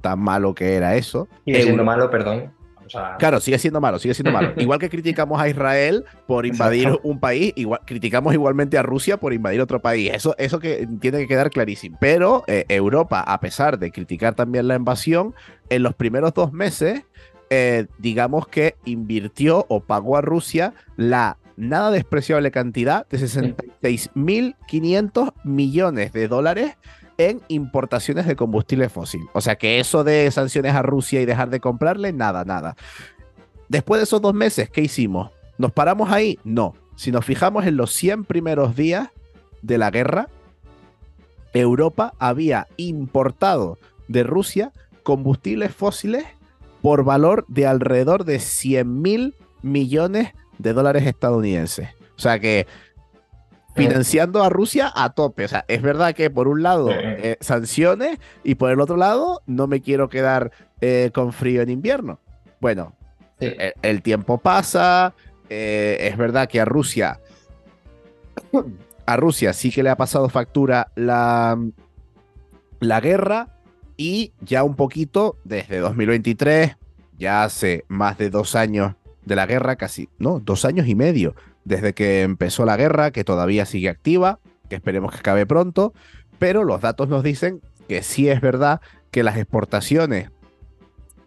tan 0.00 0.20
malo 0.20 0.54
que 0.54 0.74
era 0.74 0.94
eso. 0.94 1.28
Y 1.44 1.54
siendo 1.56 1.84
malo, 1.84 2.08
perdón. 2.10 2.52
O 2.86 2.88
sea... 2.88 3.16
Claro, 3.18 3.40
sigue 3.40 3.58
siendo 3.58 3.80
malo, 3.80 3.98
sigue 3.98 4.14
siendo 4.14 4.30
malo. 4.30 4.52
igual 4.56 4.78
que 4.78 4.88
criticamos 4.88 5.40
a 5.40 5.48
Israel 5.48 6.04
por 6.28 6.46
invadir 6.46 6.86
Exacto. 6.86 7.08
un 7.08 7.18
país, 7.18 7.52
igual, 7.56 7.80
criticamos 7.84 8.34
igualmente 8.34 8.78
a 8.78 8.84
Rusia 8.84 9.16
por 9.16 9.32
invadir 9.32 9.60
otro 9.60 9.82
país. 9.82 10.12
Eso, 10.14 10.36
eso 10.38 10.60
que 10.60 10.86
tiene 11.00 11.18
que 11.18 11.26
quedar 11.26 11.50
clarísimo. 11.50 11.98
Pero 12.00 12.44
eh, 12.46 12.64
Europa, 12.68 13.20
a 13.20 13.40
pesar 13.40 13.80
de 13.80 13.90
criticar 13.90 14.36
también 14.36 14.68
la 14.68 14.76
invasión, 14.76 15.34
en 15.70 15.82
los 15.82 15.94
primeros 15.94 16.34
dos 16.34 16.52
meses, 16.52 17.02
eh, 17.50 17.86
digamos 17.98 18.48
que 18.48 18.76
invirtió 18.84 19.66
o 19.68 19.80
pagó 19.80 20.16
a 20.16 20.20
Rusia 20.20 20.74
la 20.96 21.38
nada 21.56 21.90
despreciable 21.90 22.50
cantidad 22.50 23.06
de 23.08 23.18
66.500 23.18 25.32
millones 25.44 26.12
de 26.12 26.28
dólares 26.28 26.76
en 27.18 27.40
importaciones 27.48 28.26
de 28.26 28.36
combustible 28.36 28.88
fósil. 28.88 29.22
O 29.32 29.40
sea 29.40 29.56
que 29.56 29.80
eso 29.80 30.04
de 30.04 30.30
sanciones 30.30 30.74
a 30.74 30.82
Rusia 30.82 31.22
y 31.22 31.26
dejar 31.26 31.50
de 31.50 31.60
comprarle, 31.60 32.12
nada, 32.12 32.44
nada. 32.44 32.76
Después 33.68 34.00
de 34.00 34.04
esos 34.04 34.20
dos 34.20 34.34
meses, 34.34 34.68
¿qué 34.68 34.82
hicimos? 34.82 35.30
¿Nos 35.58 35.72
paramos 35.72 36.10
ahí? 36.10 36.38
No. 36.44 36.74
Si 36.94 37.10
nos 37.10 37.24
fijamos 37.24 37.66
en 37.66 37.76
los 37.76 37.92
100 37.92 38.24
primeros 38.24 38.76
días 38.76 39.08
de 39.62 39.78
la 39.78 39.90
guerra, 39.90 40.28
Europa 41.54 42.12
había 42.18 42.68
importado 42.76 43.78
de 44.08 44.22
Rusia 44.22 44.72
combustibles 45.02 45.74
fósiles 45.74 46.24
por 46.86 47.02
valor 47.02 47.44
de 47.48 47.66
alrededor 47.66 48.24
de 48.24 48.38
100 48.38 49.02
mil 49.02 49.34
millones 49.60 50.30
de 50.58 50.72
dólares 50.72 51.04
estadounidenses. 51.04 51.88
O 52.16 52.20
sea 52.20 52.38
que 52.38 52.68
financiando 53.74 54.44
a 54.44 54.50
Rusia 54.50 54.92
a 54.94 55.12
tope. 55.12 55.46
O 55.46 55.48
sea, 55.48 55.64
es 55.66 55.82
verdad 55.82 56.14
que 56.14 56.30
por 56.30 56.46
un 56.46 56.62
lado 56.62 56.90
eh, 56.92 57.38
sanciones 57.40 58.20
y 58.44 58.54
por 58.54 58.70
el 58.70 58.80
otro 58.80 58.96
lado 58.96 59.42
no 59.46 59.66
me 59.66 59.80
quiero 59.80 60.08
quedar 60.08 60.52
eh, 60.80 61.10
con 61.12 61.32
frío 61.32 61.60
en 61.60 61.70
invierno. 61.70 62.20
Bueno, 62.60 62.94
sí. 63.40 63.46
el, 63.58 63.72
el, 63.82 64.02
tiempo 64.02 64.38
pasa, 64.38 65.12
eh, 65.50 65.96
es 66.02 66.16
verdad 66.16 66.48
que 66.48 66.60
a 66.60 66.64
Rusia, 66.64 67.18
a 69.06 69.16
Rusia 69.16 69.52
sí 69.54 69.72
que 69.72 69.82
le 69.82 69.90
ha 69.90 69.96
pasado 69.96 70.28
factura 70.28 70.92
la, 70.94 71.58
la 72.78 73.00
guerra 73.00 73.55
y 73.96 74.32
ya 74.40 74.62
un 74.62 74.76
poquito 74.76 75.36
desde 75.44 75.78
2023, 75.78 76.76
ya 77.18 77.44
hace 77.44 77.84
más 77.88 78.18
de 78.18 78.30
dos 78.30 78.54
años 78.54 78.94
de 79.24 79.36
la 79.36 79.46
guerra, 79.46 79.76
casi, 79.76 80.08
no, 80.18 80.40
dos 80.40 80.64
años 80.64 80.86
y 80.86 80.94
medio 80.94 81.34
desde 81.66 81.94
que 81.94 82.22
empezó 82.22 82.64
la 82.64 82.76
guerra, 82.76 83.10
que 83.10 83.24
todavía 83.24 83.66
sigue 83.66 83.88
activa, 83.88 84.38
que 84.68 84.76
esperemos 84.76 85.10
que 85.10 85.18
acabe 85.18 85.46
pronto, 85.46 85.92
pero 86.38 86.62
los 86.62 86.80
datos 86.80 87.08
nos 87.08 87.24
dicen 87.24 87.60
que 87.88 88.02
sí 88.02 88.28
es 88.28 88.40
verdad 88.40 88.80
que 89.10 89.24
las 89.24 89.36
exportaciones 89.36 90.30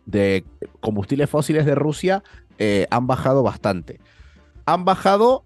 de 0.05 0.45
combustibles 0.79 1.29
fósiles 1.29 1.65
de 1.65 1.75
Rusia 1.75 2.23
eh, 2.57 2.87
han 2.89 3.05
bajado 3.05 3.43
bastante. 3.43 3.99
Han 4.65 4.85
bajado 4.85 5.43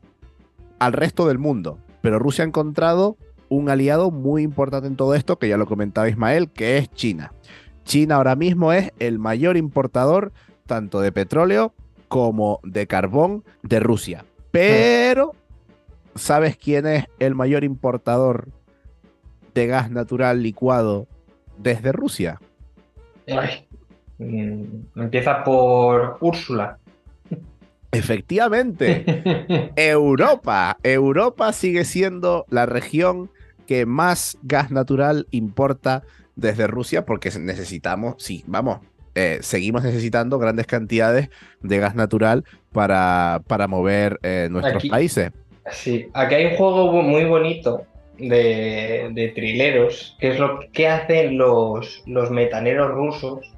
al 0.78 0.94
resto 0.94 1.28
del 1.28 1.40
mundo, 1.40 1.80
pero 2.02 2.20
Rusia 2.20 2.44
ha 2.44 2.48
encontrado 2.48 3.18
un 3.54 3.70
aliado 3.70 4.12
muy 4.12 4.44
importante 4.44 4.88
en 4.88 4.96
todo 4.96 5.16
esto, 5.16 5.38
que 5.38 5.48
ya 5.48 5.58
lo 5.58 5.66
comentaba 5.66 6.10
Ismael, 6.10 6.50
que 6.50 6.78
es 6.78 6.90
China. 6.92 7.34
China 7.84 8.16
ahora 8.16 8.36
mismo 8.36 8.74
es 8.74 8.92
el 9.00 9.20
mayor 9.20 9.58
importador 9.58 10.32
tanto 10.66 11.02
de 11.02 11.12
petróleo 11.12 11.74
como 12.08 12.60
de 12.64 12.88
carbón 12.88 13.44
de 13.62 13.80
Rusia. 13.80 14.26
Pero, 14.52 15.34
¿sabes 16.16 16.58
quién 16.58 16.88
es 16.88 17.06
el 17.20 17.36
mayor 17.36 17.64
importador 17.64 18.48
de 19.54 19.68
gas 19.68 19.92
natural 19.92 20.42
licuado 20.42 21.08
desde 21.58 21.92
Rusia? 21.92 22.40
Ay, 23.28 23.68
mm, 24.20 25.00
empieza 25.00 25.44
por 25.44 26.18
Úrsula. 26.22 26.78
Efectivamente, 27.92 29.06
Europa. 29.76 30.78
Europa 30.82 31.54
sigue 31.54 31.86
siendo 31.86 32.46
la 32.50 32.66
región 32.66 33.30
que 33.66 33.86
más 33.86 34.38
gas 34.44 34.72
natural 34.72 35.28
importa 35.32 36.04
desde 36.36 36.68
Rusia 36.68 37.06
porque 37.06 37.30
necesitamos, 37.40 38.16
sí, 38.18 38.44
vamos, 38.48 38.80
eh, 39.16 39.40
seguimos 39.42 39.84
necesitando 39.84 40.40
grandes 40.40 40.66
cantidades 40.66 41.30
de 41.62 41.78
gas 41.78 41.96
natural 41.96 42.46
para, 42.72 43.42
para 43.48 43.68
mover 43.68 44.20
eh, 44.24 44.48
nuestros 44.50 44.78
aquí, 44.78 44.90
países. 44.90 45.32
Sí, 45.72 46.08
aquí 46.14 46.36
hay 46.36 46.46
un 46.48 46.56
juego 46.56 46.92
muy 47.04 47.26
bonito 47.26 47.84
de, 48.18 49.10
de, 49.12 49.28
trileros, 49.30 50.18
que 50.20 50.32
es 50.32 50.40
lo 50.40 50.60
que 50.72 50.88
hacen 50.88 51.38
los, 51.38 52.04
los 52.08 52.32
metaneros 52.32 52.92
rusos 52.92 53.54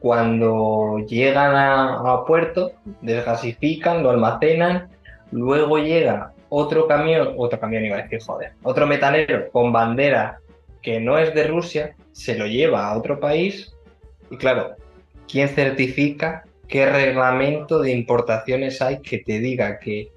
cuando 0.00 0.98
llegan 1.08 1.56
a, 1.56 2.12
a 2.12 2.24
puerto, 2.24 2.72
desgasifican, 3.00 4.02
lo 4.02 4.10
almacenan, 4.10 4.88
luego 5.32 5.78
llega 5.78 6.32
otro 6.48 6.86
camión, 6.86 7.34
otro 7.36 7.60
camión 7.60 7.84
iba 7.84 7.96
a 7.96 8.02
decir, 8.02 8.20
joder, 8.20 8.52
otro 8.62 8.86
metanero 8.86 9.50
con 9.50 9.72
bandera 9.72 10.38
que 10.82 11.00
no 11.00 11.18
es 11.18 11.34
de 11.34 11.44
Rusia, 11.46 11.94
se 12.12 12.36
lo 12.36 12.46
lleva 12.46 12.88
a 12.88 12.96
otro 12.96 13.20
país 13.20 13.74
y 14.30 14.36
claro, 14.36 14.76
¿quién 15.26 15.48
certifica 15.48 16.44
qué 16.68 16.86
reglamento 16.86 17.80
de 17.80 17.92
importaciones 17.92 18.80
hay 18.82 19.00
que 19.00 19.18
te 19.18 19.40
diga 19.40 19.78
que 19.78 20.12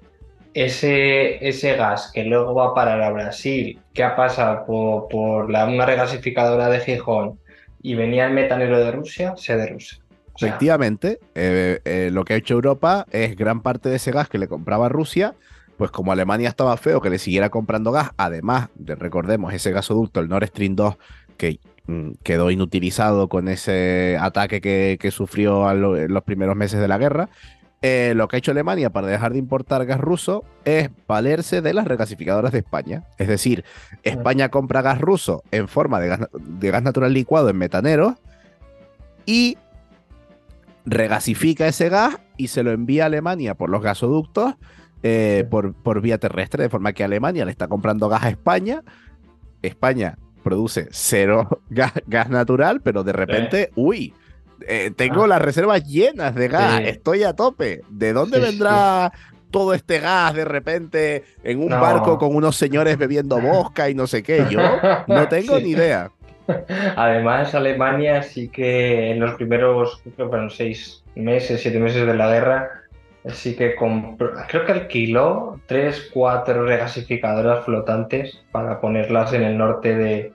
ese, 0.54 1.46
ese 1.46 1.76
gas 1.76 2.10
que 2.12 2.24
luego 2.24 2.54
va 2.54 2.68
a 2.68 2.74
parar 2.74 3.00
a 3.00 3.10
Brasil, 3.10 3.80
que 3.94 4.04
ha 4.04 4.14
pasado 4.14 5.08
por, 5.08 5.50
la, 5.50 5.66
una 5.66 5.86
regasificadora 5.86 6.68
de 6.68 6.80
Gijón 6.80 7.38
y 7.80 7.94
venía 7.94 8.26
el 8.26 8.34
metanero 8.34 8.78
de 8.78 8.92
Rusia, 8.92 9.34
sea 9.36 9.56
de 9.56 9.68
Rusia? 9.68 9.98
Efectivamente, 10.36 11.20
eh, 11.34 11.80
eh, 11.84 12.10
lo 12.12 12.24
que 12.24 12.34
ha 12.34 12.36
hecho 12.36 12.54
Europa 12.54 13.06
es 13.12 13.36
gran 13.36 13.62
parte 13.62 13.88
de 13.88 13.96
ese 13.96 14.12
gas 14.12 14.28
que 14.28 14.38
le 14.38 14.48
compraba 14.48 14.88
Rusia, 14.88 15.34
pues 15.76 15.90
como 15.90 16.12
Alemania 16.12 16.48
estaba 16.48 16.76
feo 16.76 17.00
que 17.00 17.10
le 17.10 17.18
siguiera 17.18 17.50
comprando 17.50 17.92
gas, 17.92 18.10
además 18.16 18.68
de, 18.74 18.94
recordemos, 18.94 19.52
ese 19.54 19.72
gasoducto, 19.72 20.20
el 20.20 20.28
Nord 20.28 20.46
Stream 20.46 20.76
2, 20.76 20.96
que 21.36 21.58
mm, 21.86 22.12
quedó 22.22 22.50
inutilizado 22.50 23.28
con 23.28 23.48
ese 23.48 24.16
ataque 24.20 24.60
que, 24.60 25.10
sufrió 25.10 25.70
en 25.70 26.12
los 26.12 26.22
primeros 26.24 26.56
meses 26.56 26.80
de 26.80 26.88
la 26.88 26.98
guerra, 26.98 27.28
eh, 27.84 28.12
lo 28.14 28.28
que 28.28 28.36
ha 28.36 28.38
hecho 28.38 28.52
Alemania 28.52 28.90
para 28.90 29.08
dejar 29.08 29.32
de 29.32 29.40
importar 29.40 29.84
gas 29.86 29.98
ruso 29.98 30.44
es 30.64 30.88
valerse 31.08 31.62
de 31.62 31.74
las 31.74 31.84
regasificadoras 31.84 32.52
de 32.52 32.58
España. 32.58 33.02
Es 33.18 33.26
decir, 33.26 33.64
España 34.04 34.50
compra 34.50 34.82
gas 34.82 35.00
ruso 35.00 35.42
en 35.50 35.66
forma 35.66 35.98
de 35.98 36.08
gas, 36.08 36.20
de 36.32 36.70
gas 36.70 36.84
natural 36.84 37.12
licuado 37.12 37.48
en 37.48 37.56
metaneros 37.58 38.14
y 39.26 39.58
regasifica 40.84 41.66
ese 41.66 41.88
gas 41.88 42.20
y 42.36 42.48
se 42.48 42.62
lo 42.62 42.70
envía 42.70 43.02
a 43.02 43.06
Alemania 43.06 43.54
por 43.54 43.68
los 43.68 43.82
gasoductos 43.82 44.54
eh, 45.02 45.46
por, 45.50 45.74
por, 45.74 46.00
vía 46.00 46.18
terrestre, 46.18 46.64
de 46.64 46.68
forma 46.68 46.92
que 46.92 47.04
Alemania 47.04 47.44
le 47.44 47.50
está 47.50 47.68
comprando 47.68 48.08
gas 48.08 48.24
a 48.24 48.30
España. 48.30 48.82
España 49.62 50.18
produce 50.42 50.88
cero 50.90 51.60
gas, 51.70 52.30
natural, 52.30 52.80
pero 52.82 53.04
de 53.04 53.12
repente, 53.12 53.70
uy, 53.74 54.14
eh, 54.66 54.92
tengo 54.94 55.24
ah. 55.24 55.28
las 55.28 55.42
reservas 55.42 55.84
llenas 55.84 56.34
de 56.34 56.48
gas, 56.48 56.82
estoy 56.84 57.24
a 57.24 57.34
tope. 57.34 57.82
¿De 57.88 58.12
dónde 58.12 58.38
vendrá 58.38 59.12
todo 59.50 59.74
este 59.74 60.00
gas 60.00 60.34
de 60.34 60.44
repente 60.44 61.24
en 61.44 61.60
un 61.60 61.68
barco 61.68 62.18
con 62.18 62.34
unos 62.34 62.56
señores 62.56 62.96
bebiendo 62.96 63.40
bosca 63.40 63.90
y 63.90 63.94
no 63.94 64.06
sé 64.06 64.22
qué? 64.22 64.46
Yo 64.50 64.60
no 65.06 65.28
tengo 65.28 65.58
ni 65.58 65.70
idea. 65.70 66.10
Además, 66.96 67.54
Alemania 67.54 68.22
sí 68.22 68.48
que 68.48 69.10
en 69.10 69.20
los 69.20 69.34
primeros, 69.34 70.00
creo 70.02 70.16
que 70.16 70.30
fueron 70.30 70.50
seis 70.50 71.02
meses, 71.14 71.60
siete 71.60 71.78
meses 71.78 72.06
de 72.06 72.14
la 72.14 72.28
guerra, 72.28 72.81
sí 73.30 73.54
que 73.54 73.76
creo 73.76 74.66
que 74.66 74.72
alquiló 74.72 75.60
tres, 75.66 76.10
cuatro 76.12 76.64
regasificadoras 76.66 77.64
flotantes 77.64 78.42
para 78.50 78.80
ponerlas 78.80 79.32
en 79.32 79.44
el 79.44 79.56
norte 79.56 79.96
de, 79.96 80.32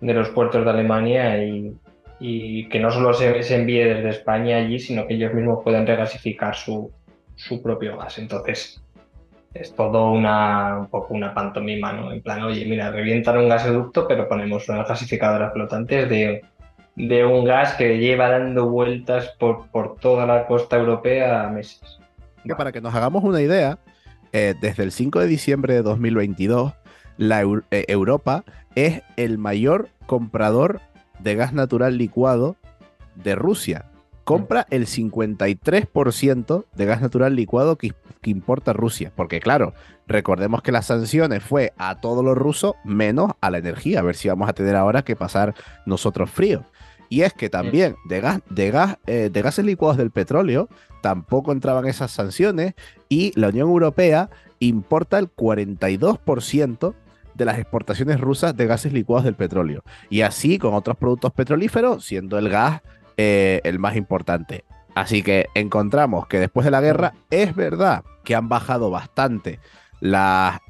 los 0.00 0.28
puertos 0.30 0.64
de 0.64 0.70
Alemania 0.70 1.42
y, 1.42 2.68
que 2.68 2.80
no 2.80 2.90
solo 2.90 3.14
se, 3.14 3.54
envíe 3.54 3.84
desde 3.84 4.10
España 4.10 4.58
allí, 4.58 4.78
sino 4.78 5.06
que 5.06 5.14
ellos 5.14 5.32
mismos 5.32 5.62
puedan 5.64 5.86
regasificar 5.86 6.54
su, 6.54 6.92
propio 7.62 7.96
gas. 7.96 8.18
Entonces, 8.18 8.82
es 9.54 9.74
todo 9.74 10.10
una, 10.10 10.78
un 10.80 10.88
poco 10.88 11.14
una 11.14 11.32
pantomima, 11.32 11.92
¿no? 11.92 12.12
En 12.12 12.20
plan, 12.20 12.42
oye, 12.42 12.66
mira, 12.66 12.90
revientan 12.90 13.38
un 13.38 13.48
gasoducto, 13.48 14.06
pero 14.06 14.28
ponemos 14.28 14.68
unas 14.68 14.86
gasificadoras 14.86 15.52
flotantes 15.52 16.08
de, 16.10 16.42
un 17.24 17.44
gas 17.44 17.74
que 17.74 17.98
lleva 17.98 18.28
dando 18.28 18.68
vueltas 18.68 19.34
por 19.38 19.96
toda 20.00 20.26
la 20.26 20.46
costa 20.46 20.76
europea 20.76 21.48
meses. 21.48 21.98
Que 22.48 22.56
para 22.56 22.72
que 22.72 22.80
nos 22.80 22.94
hagamos 22.94 23.24
una 23.24 23.40
idea, 23.40 23.78
eh, 24.32 24.54
desde 24.60 24.82
el 24.82 24.92
5 24.92 25.20
de 25.20 25.26
diciembre 25.26 25.74
de 25.74 25.82
2022, 25.82 26.72
la 27.16 27.42
eh, 27.42 27.84
Europa 27.88 28.44
es 28.74 29.02
el 29.16 29.38
mayor 29.38 29.90
comprador 30.06 30.80
de 31.20 31.34
gas 31.34 31.52
natural 31.52 31.98
licuado 31.98 32.56
de 33.16 33.34
Rusia 33.34 33.84
compra 34.28 34.66
el 34.68 34.86
53% 34.86 36.66
de 36.74 36.84
gas 36.84 37.00
natural 37.00 37.34
licuado 37.34 37.78
que, 37.78 37.94
importa 38.26 38.74
Rusia. 38.74 39.10
Porque 39.16 39.40
claro, 39.40 39.72
recordemos 40.06 40.60
que 40.60 40.70
las 40.70 40.84
sanciones 40.84 41.42
fue 41.42 41.72
a 41.78 41.98
todos 42.02 42.22
los 42.22 42.36
rusos 42.36 42.74
menos 42.84 43.32
a 43.40 43.50
la 43.50 43.56
energía. 43.56 44.00
A 44.00 44.02
ver 44.02 44.16
si 44.16 44.28
vamos 44.28 44.46
a 44.46 44.52
tener 44.52 44.76
ahora 44.76 45.00
que 45.00 45.16
pasar 45.16 45.54
nosotros 45.86 46.30
frío. 46.30 46.66
Y 47.08 47.22
es 47.22 47.32
que 47.32 47.48
también 47.48 47.96
de, 48.06 48.20
gas, 48.20 48.40
de, 48.50 48.70
gas, 48.70 48.98
eh, 49.06 49.30
de 49.32 49.42
gases 49.42 49.64
licuados 49.64 49.96
del 49.96 50.10
petróleo 50.10 50.68
tampoco 51.00 51.52
entraban 51.52 51.86
esas 51.86 52.10
sanciones 52.10 52.74
y 53.08 53.32
la 53.38 53.48
Unión 53.48 53.68
Europea 53.68 54.30
importa 54.58 55.18
el 55.18 55.34
42% 55.34 56.94
de 57.34 57.44
las 57.44 57.58
exportaciones 57.58 58.20
rusas 58.20 58.56
de 58.56 58.66
gases 58.66 58.92
licuados 58.92 59.24
del 59.24 59.36
petróleo. 59.36 59.84
Y 60.10 60.22
así 60.22 60.58
con 60.58 60.74
otros 60.74 60.96
productos 60.96 61.32
petrolíferos, 61.32 62.04
siendo 62.04 62.38
el 62.38 62.48
gas 62.48 62.82
eh, 63.16 63.60
el 63.64 63.78
más 63.78 63.96
importante. 63.96 64.64
Así 64.94 65.22
que 65.22 65.46
encontramos 65.54 66.26
que 66.26 66.40
después 66.40 66.64
de 66.64 66.72
la 66.72 66.80
guerra 66.80 67.14
es 67.30 67.54
verdad 67.54 68.02
que 68.24 68.34
han 68.34 68.48
bajado 68.48 68.90
bastante 68.90 69.60
las, 70.00 70.60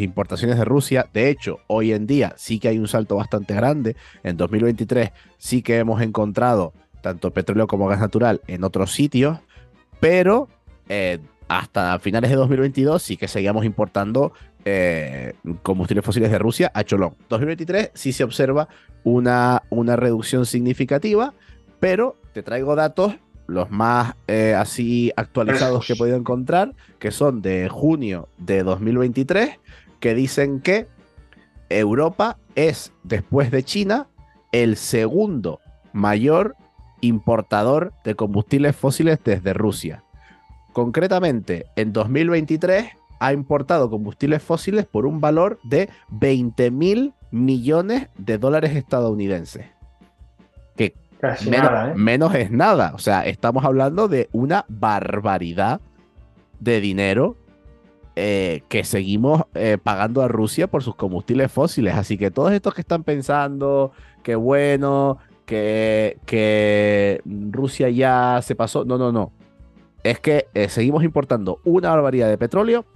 importaciones 0.00 0.58
de 0.58 0.64
Rusia. 0.64 1.08
De 1.12 1.28
hecho, 1.28 1.58
hoy 1.66 1.92
en 1.92 2.06
día 2.06 2.34
sí 2.36 2.58
que 2.58 2.68
hay 2.68 2.78
un 2.78 2.88
salto 2.88 3.16
bastante 3.16 3.54
grande. 3.54 3.96
En 4.22 4.36
2023 4.36 5.10
sí 5.38 5.62
que 5.62 5.78
hemos 5.78 6.00
encontrado 6.02 6.72
tanto 7.00 7.32
petróleo 7.32 7.66
como 7.66 7.86
gas 7.86 8.00
natural 8.00 8.40
en 8.46 8.64
otros 8.64 8.92
sitios, 8.92 9.38
pero 10.00 10.48
eh, 10.88 11.18
hasta 11.48 11.98
finales 11.98 12.30
de 12.30 12.36
2022 12.36 13.02
sí 13.02 13.16
que 13.16 13.28
seguíamos 13.28 13.64
importando 13.64 14.32
eh, 14.64 15.34
combustibles 15.62 16.04
fósiles 16.04 16.30
de 16.30 16.38
Rusia 16.38 16.70
a 16.74 16.84
Cholón. 16.84 17.14
2023 17.28 17.92
sí 17.94 18.12
se 18.12 18.24
observa 18.24 18.68
una, 19.04 19.62
una 19.70 19.96
reducción 19.96 20.44
significativa 20.44 21.32
pero 21.80 22.16
te 22.32 22.42
traigo 22.42 22.76
datos 22.76 23.14
los 23.50 23.70
más 23.70 24.14
eh, 24.28 24.54
así 24.54 25.12
actualizados 25.16 25.86
que 25.86 25.94
he 25.94 25.96
podido 25.96 26.16
encontrar, 26.16 26.74
que 26.98 27.10
son 27.10 27.42
de 27.42 27.68
junio 27.68 28.28
de 28.38 28.62
2023, 28.62 29.58
que 29.98 30.14
dicen 30.14 30.60
que 30.60 30.86
Europa 31.68 32.38
es, 32.54 32.92
después 33.02 33.50
de 33.50 33.62
China, 33.62 34.08
el 34.52 34.76
segundo 34.76 35.60
mayor 35.92 36.56
importador 37.00 37.92
de 38.04 38.14
combustibles 38.14 38.76
fósiles 38.76 39.18
desde 39.24 39.52
Rusia. 39.52 40.04
Concretamente, 40.72 41.66
en 41.76 41.92
2023 41.92 42.86
ha 43.20 43.32
importado 43.32 43.90
combustibles 43.90 44.42
fósiles 44.42 44.86
por 44.86 45.06
un 45.06 45.20
valor 45.20 45.58
de 45.64 45.90
20 46.08 46.70
mil 46.70 47.12
millones 47.30 48.08
de 48.16 48.38
dólares 48.38 48.74
estadounidenses. 48.76 49.66
Que 50.76 50.94
¿eh? 51.22 51.94
menos, 51.94 52.34
es 52.34 52.50
nada. 52.50 52.92
O 52.94 52.98
sea, 52.98 53.26
estamos 53.26 53.64
hablando 53.64 54.08
de 54.08 54.28
una 54.32 54.64
barbaridad 54.68 55.80
de 56.58 56.80
dinero 56.80 57.36
eh, 58.16 58.62
que 58.68 58.84
seguimos 58.84 59.44
eh, 59.54 59.78
pagando 59.82 60.22
a 60.22 60.28
Rusia 60.28 60.66
por 60.66 60.82
sus 60.82 60.96
combustibles 60.96 61.50
fósiles. 61.50 61.94
Así 61.94 62.18
que 62.18 62.30
todos 62.30 62.52
estos 62.52 62.74
que 62.74 62.80
están 62.80 63.04
pensando 63.04 63.92
que 64.22 64.34
bueno, 64.34 65.18
que, 65.46 66.18
que 66.26 67.20
Rusia 67.24 67.88
ya 67.90 68.40
se 68.42 68.54
pasó. 68.54 68.84
No, 68.84 68.98
no, 68.98 69.12
no. 69.12 69.32
Es 70.02 70.20
que 70.20 70.46
seguimos 70.68 71.04
importando 71.04 71.60
una 71.64 71.90
barbaridad 71.90 72.28
de 72.28 72.38
petróleo 72.38 72.86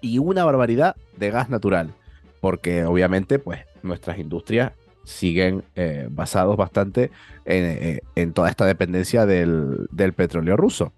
y 0.00 0.18
una 0.18 0.44
barbaridad 0.44 0.94
de 1.16 1.30
gas 1.30 1.50
natural. 1.50 1.92
Porque 2.40 2.84
obviamente, 2.84 3.38
pues, 3.38 3.60
nuestras 3.82 4.18
industrias 4.18 4.72
siguen 5.04 5.64
eh, 5.76 6.08
basados 6.10 6.56
bastante 6.56 7.10
eh, 7.44 8.00
en, 8.14 8.32
toda 8.32 8.48
esta 8.48 8.66
dependencia 8.66 9.26
del, 9.26 9.88
petróleo 10.16 10.56
ruso. 10.56 10.92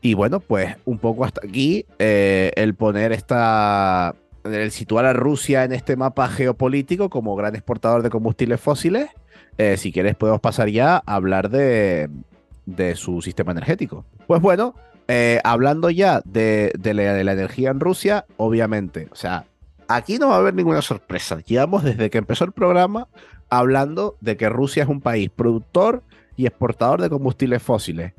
Y 0.00 0.14
bueno, 0.14 0.40
pues 0.40 0.76
un 0.84 0.98
poco 0.98 1.24
hasta 1.24 1.40
aquí 1.46 1.86
eh, 1.98 2.52
el 2.56 2.74
poner 2.74 3.12
esta, 3.12 4.14
el 4.44 4.70
situar 4.70 5.06
a 5.06 5.14
Rusia 5.14 5.64
en 5.64 5.72
este 5.72 5.96
mapa 5.96 6.28
geopolítico 6.28 7.08
como 7.08 7.34
gran 7.36 7.54
exportador 7.54 8.02
de 8.02 8.10
combustibles 8.10 8.60
fósiles. 8.60 9.08
si 9.76 9.92
quieres 9.92 10.14
podemos 10.16 10.40
pasar 10.40 10.68
ya 10.68 10.96
a 10.96 11.14
hablar 11.14 11.48
de, 11.48 12.10
de 12.66 12.96
su 12.96 13.22
sistema 13.22 13.52
energético. 13.52 14.04
Pues 14.26 14.42
bueno, 14.42 14.74
hablando 15.42 15.88
ya 15.88 16.20
de, 16.26 16.72
la, 16.82 17.14
de, 17.14 17.24
la, 17.24 17.32
energía 17.32 17.70
en 17.70 17.80
Rusia, 17.80 18.26
obviamente, 18.36 19.08
o 19.10 19.16
sea, 19.16 19.46
aquí 19.88 20.18
no 20.18 20.28
va 20.28 20.36
a 20.36 20.38
haber 20.38 20.54
ninguna 20.54 20.82
sorpresa. 20.82 21.40
Llevamos 21.40 21.84
desde 21.84 22.10
que 22.10 22.18
empezó 22.18 22.44
el 22.44 22.52
programa 22.52 23.08
hablando 23.50 24.16
de 24.20 24.36
que 24.36 24.48
Rusia 24.48 24.82
es 24.82 24.88
un 24.88 25.00
país 25.00 25.30
productor 25.30 26.02
y 26.36 26.46
exportador 26.46 27.00
de 27.00 27.10
combustibles 27.10 27.62
fósiles. 27.62 28.12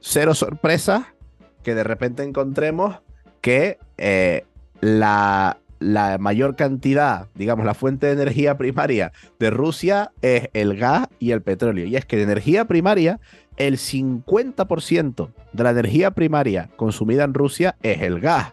Cero 0.00 0.34
sorpresa 0.34 1.14
que 1.62 1.74
de 1.74 1.84
repente 1.84 2.22
encontremos 2.22 3.00
que 3.40 3.78
eh, 3.96 4.44
la, 4.80 5.58
la 5.78 6.18
mayor 6.18 6.56
cantidad, 6.56 7.28
digamos, 7.34 7.66
la 7.66 7.74
fuente 7.74 8.06
de 8.06 8.12
energía 8.12 8.56
primaria 8.56 9.12
de 9.38 9.50
Rusia 9.50 10.12
es 10.22 10.48
el 10.52 10.76
gas 10.76 11.08
y 11.18 11.30
el 11.32 11.42
petróleo. 11.42 11.86
Y 11.86 11.96
es 11.96 12.04
que 12.04 12.16
de 12.16 12.22
energía 12.22 12.66
primaria, 12.66 13.20
el 13.56 13.76
50% 13.76 15.30
de 15.52 15.62
la 15.62 15.70
energía 15.70 16.10
primaria 16.12 16.70
consumida 16.76 17.24
en 17.24 17.34
Rusia 17.34 17.76
es 17.82 18.02
el 18.02 18.20
gas. 18.20 18.52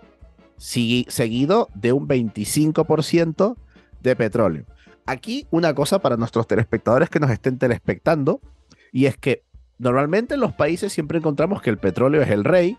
Seguido 0.62 1.70
de 1.74 1.92
un 1.92 2.08
25% 2.08 3.56
de 4.02 4.16
petróleo. 4.16 4.66
Aquí 5.08 5.48
una 5.50 5.74
cosa 5.74 6.00
para 6.00 6.18
nuestros 6.18 6.48
telespectadores 6.48 7.10
que 7.10 7.20
nos 7.20 7.32
estén 7.32 7.58
telespectando, 7.58 8.40
y 8.92 9.08
es 9.08 9.18
que 9.18 9.44
normalmente 9.80 10.36
en 10.36 10.40
los 10.40 10.54
países 10.54 10.94
siempre 10.94 11.18
encontramos 11.18 11.62
que 11.62 11.72
el 11.72 11.80
petróleo 11.80 12.22
es 12.22 12.30
el 12.30 12.44
rey 12.44 12.78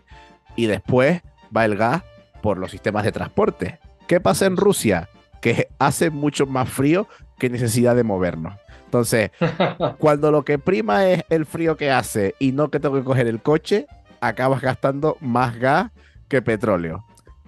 y 0.55 0.67
después 0.67 1.21
va 1.55 1.65
el 1.65 1.75
gas 1.75 2.03
por 2.41 2.57
los 2.57 2.71
sistemas 2.71 3.03
de 3.03 3.11
transporte. 3.11 3.79
¿Qué 4.07 4.21
pasa 4.21 4.45
en 4.45 4.55
Rusia? 4.55 5.09
Que 5.41 5.67
hace 5.77 6.09
mucho 6.09 6.45
más 6.45 6.69
frío 6.69 7.07
que 7.37 7.49
necesidad 7.49 7.95
de 7.95 8.03
movernos. 8.03 8.53
Entonces, 8.85 9.31
cuando 9.97 10.31
lo 10.31 10.45
que 10.45 10.57
prima 10.57 11.07
es 11.07 11.23
el 11.29 11.45
frío 11.45 11.75
que 11.75 11.91
hace 11.91 12.35
y 12.39 12.53
no 12.53 12.69
que 12.69 12.79
tengo 12.79 12.95
que 12.95 13.03
coger 13.03 13.27
el 13.27 13.41
coche, 13.41 13.87
acabas 14.21 14.61
gastando 14.61 15.17
más 15.19 15.57
gas 15.59 15.91
que 16.29 16.41
petróleo. 16.41 17.03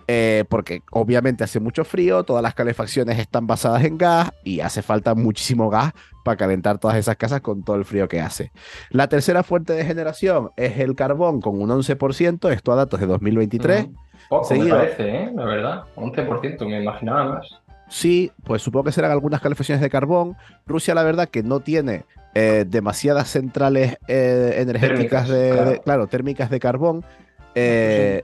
Eh, 0.07 0.45
porque 0.49 0.83
obviamente 0.91 1.43
hace 1.43 1.59
mucho 1.59 1.83
frío, 1.83 2.23
todas 2.23 2.43
las 2.43 2.53
calefacciones 2.53 3.17
están 3.17 3.47
basadas 3.47 3.83
en 3.85 3.97
gas 3.97 4.31
y 4.43 4.59
hace 4.59 4.83
falta 4.83 5.15
muchísimo 5.15 5.69
gas 5.69 5.93
para 6.23 6.37
calentar 6.37 6.77
todas 6.77 6.97
esas 6.97 7.15
casas 7.15 7.41
con 7.41 7.63
todo 7.63 7.75
el 7.75 7.85
frío 7.85 8.07
que 8.07 8.21
hace. 8.21 8.51
La 8.91 9.07
tercera 9.07 9.41
fuente 9.41 9.73
de 9.73 9.83
generación 9.83 10.51
es 10.57 10.77
el 10.77 10.95
carbón 10.95 11.41
con 11.41 11.59
un 11.59 11.69
11%, 11.69 12.51
esto 12.51 12.71
a 12.71 12.75
datos 12.75 12.99
de 12.99 13.07
2023. 13.07 13.87
Poco 14.29 14.55
me 14.55 14.69
parece, 14.69 15.09
¿eh? 15.09 15.31
la 15.35 15.45
verdad, 15.45 15.83
11%, 15.95 16.67
me 16.67 16.81
imaginaba 16.81 17.35
más. 17.35 17.47
Sí, 17.87 18.31
pues 18.43 18.61
supongo 18.61 18.85
que 18.85 18.91
serán 18.91 19.11
algunas 19.11 19.41
calefacciones 19.41 19.81
de 19.81 19.89
carbón. 19.89 20.35
Rusia, 20.65 20.95
la 20.95 21.03
verdad, 21.03 21.29
que 21.29 21.43
no 21.43 21.59
tiene 21.59 22.05
eh, 22.33 22.65
demasiadas 22.67 23.29
centrales 23.29 23.97
eh, 24.07 24.55
energéticas 24.57 25.29
de, 25.29 25.81
claro. 25.83 26.07
térmicas 26.07 26.49
de 26.49 26.59
carbón. 26.59 27.05
Eh, 27.53 28.23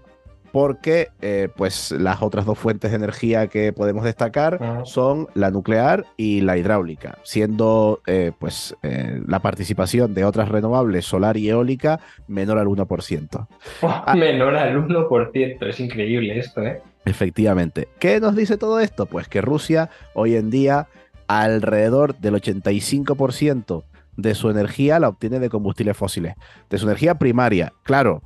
porque 0.52 1.10
eh, 1.22 1.48
pues 1.56 1.92
las 1.92 2.22
otras 2.22 2.46
dos 2.46 2.60
fuentes 2.60 2.92
de 2.92 2.98
energía 2.98 3.48
que 3.48 3.72
podemos 3.72 4.04
destacar 4.04 4.84
son 4.84 5.28
la 5.34 5.50
nuclear 5.50 6.06
y 6.18 6.42
la 6.42 6.58
hidráulica, 6.58 7.18
siendo 7.24 8.02
eh, 8.06 8.32
pues 8.38 8.76
eh, 8.84 9.22
la 9.26 9.40
participación 9.40 10.14
de 10.14 10.26
otras 10.26 10.50
renovables, 10.50 11.06
solar 11.06 11.38
y 11.38 11.50
eólica, 11.50 12.00
menor 12.28 12.58
al 12.58 12.68
1%. 12.68 13.48
Ah. 13.84 14.16
menor 14.16 14.56
al 14.56 14.76
1%, 14.88 15.68
es 15.68 15.80
increíble 15.80 16.38
esto, 16.38 16.62
¿eh? 16.62 16.82
Efectivamente. 17.06 17.88
¿Qué 18.00 18.20
nos 18.20 18.36
dice 18.36 18.58
todo 18.58 18.80
esto? 18.80 19.06
Pues 19.06 19.28
que 19.28 19.42
Rusia 19.42 19.90
hoy 20.14 20.36
en 20.36 20.50
día 20.50 20.88
alrededor 21.28 22.18
del 22.18 22.36
85% 22.36 23.84
de 24.18 24.36
su 24.36 24.50
energía 24.50 25.00
la 25.00 25.10
obtiene 25.10 25.40
de 25.40 25.50
combustibles 25.50 25.98
fósiles, 25.98 26.36
de 26.70 26.78
su 26.78 26.86
energía 26.86 27.16
primaria. 27.16 27.74
Claro, 27.84 28.22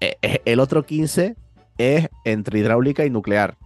el 0.00 0.60
otro 0.60 0.84
15 0.84 1.36
es 1.80 2.08
entre 2.24 2.58
hidráulica 2.58 3.04
y 3.04 3.10
nuclear. 3.10 3.56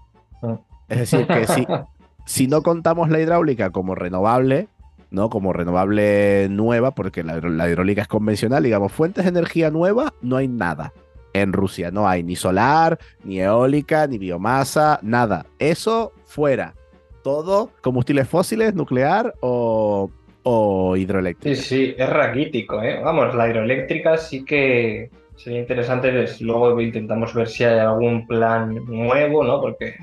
Ah. 0.43 0.59
Es 0.89 0.99
decir, 0.99 1.27
que 1.27 1.47
si, 1.47 1.67
si 2.27 2.47
no 2.47 2.63
contamos 2.63 3.11
la 3.11 3.21
hidráulica 3.21 3.71
como 3.71 3.95
renovable, 3.95 4.69
¿no? 5.11 5.31
Como 5.31 5.53
renovable 5.53 6.49
nueva, 6.51 6.91
porque 6.93 7.23
la, 7.23 7.39
hidráulica 7.39 8.03
es 8.03 8.09
convencional, 8.09 8.63
digamos, 8.63 8.93
fuentes 8.93 9.25
de 9.25 9.31
energía 9.31 9.71
nueva, 9.71 10.13
no 10.23 10.37
hay 10.37 10.49
nada. 10.49 10.93
En 11.33 11.53
Rusia 11.53 11.91
no 11.91 12.09
hay 12.09 12.23
ni 12.23 12.37
solar, 12.37 12.99
ni 13.25 13.41
eólica, 13.41 14.07
ni 14.07 14.19
biomasa, 14.19 15.01
nada. 15.03 15.47
Eso 15.59 16.13
fuera. 16.27 16.75
Todo 17.23 17.71
combustibles 17.81 18.29
fósiles, 18.29 18.75
nuclear 18.75 19.35
o, 19.41 20.11
o 20.43 20.97
hidroeléctrica. 20.97 21.57
Sí, 21.57 21.63
sí, 21.63 21.95
es 21.97 22.09
raquítico, 22.09 22.83
¿eh? 22.83 23.01
Vamos, 23.03 23.35
la 23.35 23.49
hidroeléctrica 23.49 24.17
sí 24.17 24.45
que 24.45 25.11
sería 25.37 25.61
interesante. 25.61 26.27
Luego 26.41 26.81
intentamos 26.81 27.35
ver 27.35 27.49
si 27.49 27.65
hay 27.65 27.79
algún 27.79 28.27
plan 28.27 28.75
nuevo, 28.87 29.45
¿no? 29.45 29.61
Porque 29.61 29.97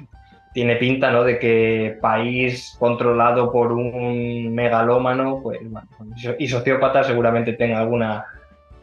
tiene 0.54 0.76
pinta, 0.76 1.12
¿no? 1.12 1.24
De 1.24 1.40
que 1.40 1.98
país 2.02 2.76
controlado 2.80 3.52
por 3.52 3.72
un 3.72 4.54
megalómano, 4.54 5.40
pues, 5.42 5.60
bueno, 5.64 5.88
y 6.38 6.48
sociópata 6.48 7.04
seguramente 7.04 7.54
tenga 7.54 7.80
alguna, 7.80 8.26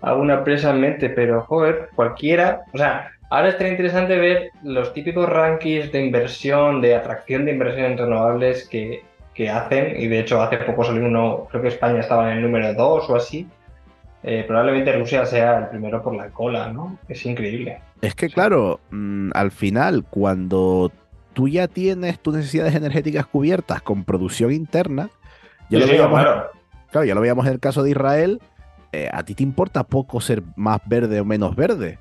alguna 0.01 0.35
empresa 0.35 0.71
en 0.71 0.81
mente, 0.81 1.11
pero, 1.11 1.43
joder, 1.43 1.91
cualquiera, 1.95 2.63
o 2.73 2.79
sea, 2.79 3.11
ahora 3.31 3.51
estaría 3.51 3.73
interesante 3.73 4.17
ver 4.17 4.51
los 4.63 4.93
típicos 4.95 5.29
rankings 5.29 5.93
de 5.93 6.05
inversión, 6.05 6.81
de 6.81 6.95
atracción 6.95 7.45
de 7.45 7.53
inversión 7.53 7.93
en 7.93 7.99
renovables 7.99 8.67
que, 8.69 9.03
que 9.35 9.51
hacen, 9.51 10.01
y 10.01 10.07
de 10.09 10.21
hecho 10.21 10.41
hace 10.41 10.57
poco 10.59 10.85
salió 10.85 11.05
uno, 11.05 11.47
creo 11.51 11.63
que 11.63 11.69
España 11.69 12.01
estaba 12.01 12.31
en 12.31 12.39
el 12.39 12.43
número 12.43 12.73
2 12.73 13.11
o 13.11 13.17
así, 13.17 13.47
eh, 14.23 14.45
probablemente 14.47 14.93
Rusia 14.93 15.25
sea 15.27 15.59
el 15.59 15.69
primero 15.69 16.03
por 16.03 16.15
la 16.15 16.29
cola, 16.31 16.73
¿no? 16.73 16.99
Es 17.09 17.25
increíble. 17.25 17.81
Es 18.01 18.15
que, 18.15 18.29
claro, 18.29 18.81
mm, 18.91 19.31
al 19.35 19.51
final, 19.51 20.05
cuando 20.09 20.91
tú 21.35 21.49
ya 21.49 21.69
tienes 21.69 22.19
tus 22.19 22.35
necesidades 22.35 22.75
energéticas 22.75 23.27
cubiertas 23.27 23.81
con 23.83 24.05
producción 24.05 24.53
interna, 24.53 25.11
ya, 25.71 25.79
lo, 25.79 25.87
veíamos, 25.87 26.21
claro. 26.91 27.05
ya 27.05 27.15
lo 27.15 27.21
veíamos 27.21 27.47
en 27.47 27.53
el 27.53 27.61
caso 27.61 27.83
de 27.83 27.91
Israel, 27.91 28.41
eh, 28.93 29.09
a 29.13 29.23
ti 29.23 29.35
te 29.35 29.43
importa 29.43 29.85
poco 29.85 30.21
ser 30.21 30.43
más 30.57 30.81
verde 30.87 31.21
o 31.21 31.25
menos 31.25 31.55
verde. 31.55 31.99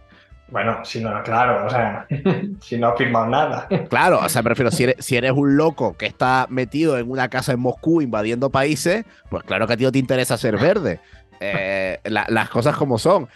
Bueno, 0.50 0.80
si 0.86 1.02
no, 1.02 1.22
claro, 1.24 1.66
o 1.66 1.70
sea, 1.70 2.08
si 2.62 2.78
no 2.78 2.90
has 2.90 2.98
firmado 2.98 3.28
nada. 3.28 3.68
Claro, 3.90 4.20
o 4.20 4.30
sea, 4.30 4.42
me 4.42 4.50
refiero, 4.50 4.72
si 4.72 4.84
eres, 4.84 4.96
si 5.00 5.18
eres 5.18 5.34
un 5.34 5.58
loco 5.58 5.98
que 5.98 6.06
está 6.06 6.48
metido 6.50 6.98
en 6.98 7.12
una 7.12 7.28
casa 7.28 7.52
en 7.52 7.60
Moscú 7.60 8.02
invadiendo 8.02 8.50
países, 8.50 9.06
pues 9.30 9.44
claro 9.44 9.68
que 9.68 9.74
a 9.74 9.78
ti 9.78 9.84
no 9.84 9.92
te 9.92 10.00
interesa 10.00 10.38
ser 10.38 10.58
verde. 10.58 11.02
Eh, 11.40 12.00
las 12.06 12.50
cosas 12.50 12.76
como 12.76 12.98
son. 12.98 13.28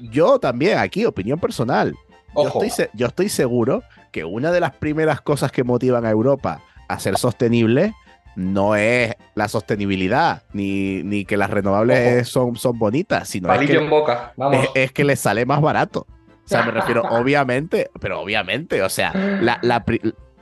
Yo 0.00 0.38
también, 0.38 0.78
aquí, 0.78 1.04
opinión 1.04 1.38
personal. 1.38 1.94
Yo 2.34 2.62
estoy, 2.62 2.88
yo 2.94 3.06
estoy, 3.06 3.28
seguro 3.28 3.82
que 4.10 4.24
una 4.24 4.50
de 4.52 4.60
las 4.60 4.74
primeras 4.74 5.20
cosas 5.20 5.52
que 5.52 5.64
motivan 5.64 6.06
a 6.06 6.10
Europa 6.10 6.62
a 6.88 6.98
ser 6.98 7.18
sostenible 7.18 7.94
no 8.36 8.76
es 8.76 9.14
la 9.34 9.48
sostenibilidad, 9.48 10.42
ni, 10.52 11.02
ni 11.02 11.24
que 11.24 11.36
las 11.36 11.50
renovables 11.50 12.28
son, 12.28 12.56
son 12.56 12.78
bonitas, 12.78 13.28
sino 13.28 13.52
es 13.52 13.68
que, 13.68 13.76
en 13.76 13.90
boca. 13.90 14.32
Es, 14.74 14.92
que 14.92 15.04
les 15.04 15.20
sale 15.20 15.44
más 15.44 15.60
barato. 15.60 16.06
O 16.44 16.48
sea, 16.48 16.64
me 16.64 16.70
refiero, 16.72 17.02
obviamente, 17.02 17.90
pero 18.00 18.20
obviamente, 18.20 18.82
o 18.82 18.88
sea, 18.88 19.12
la, 19.12 19.58
la 19.62 19.84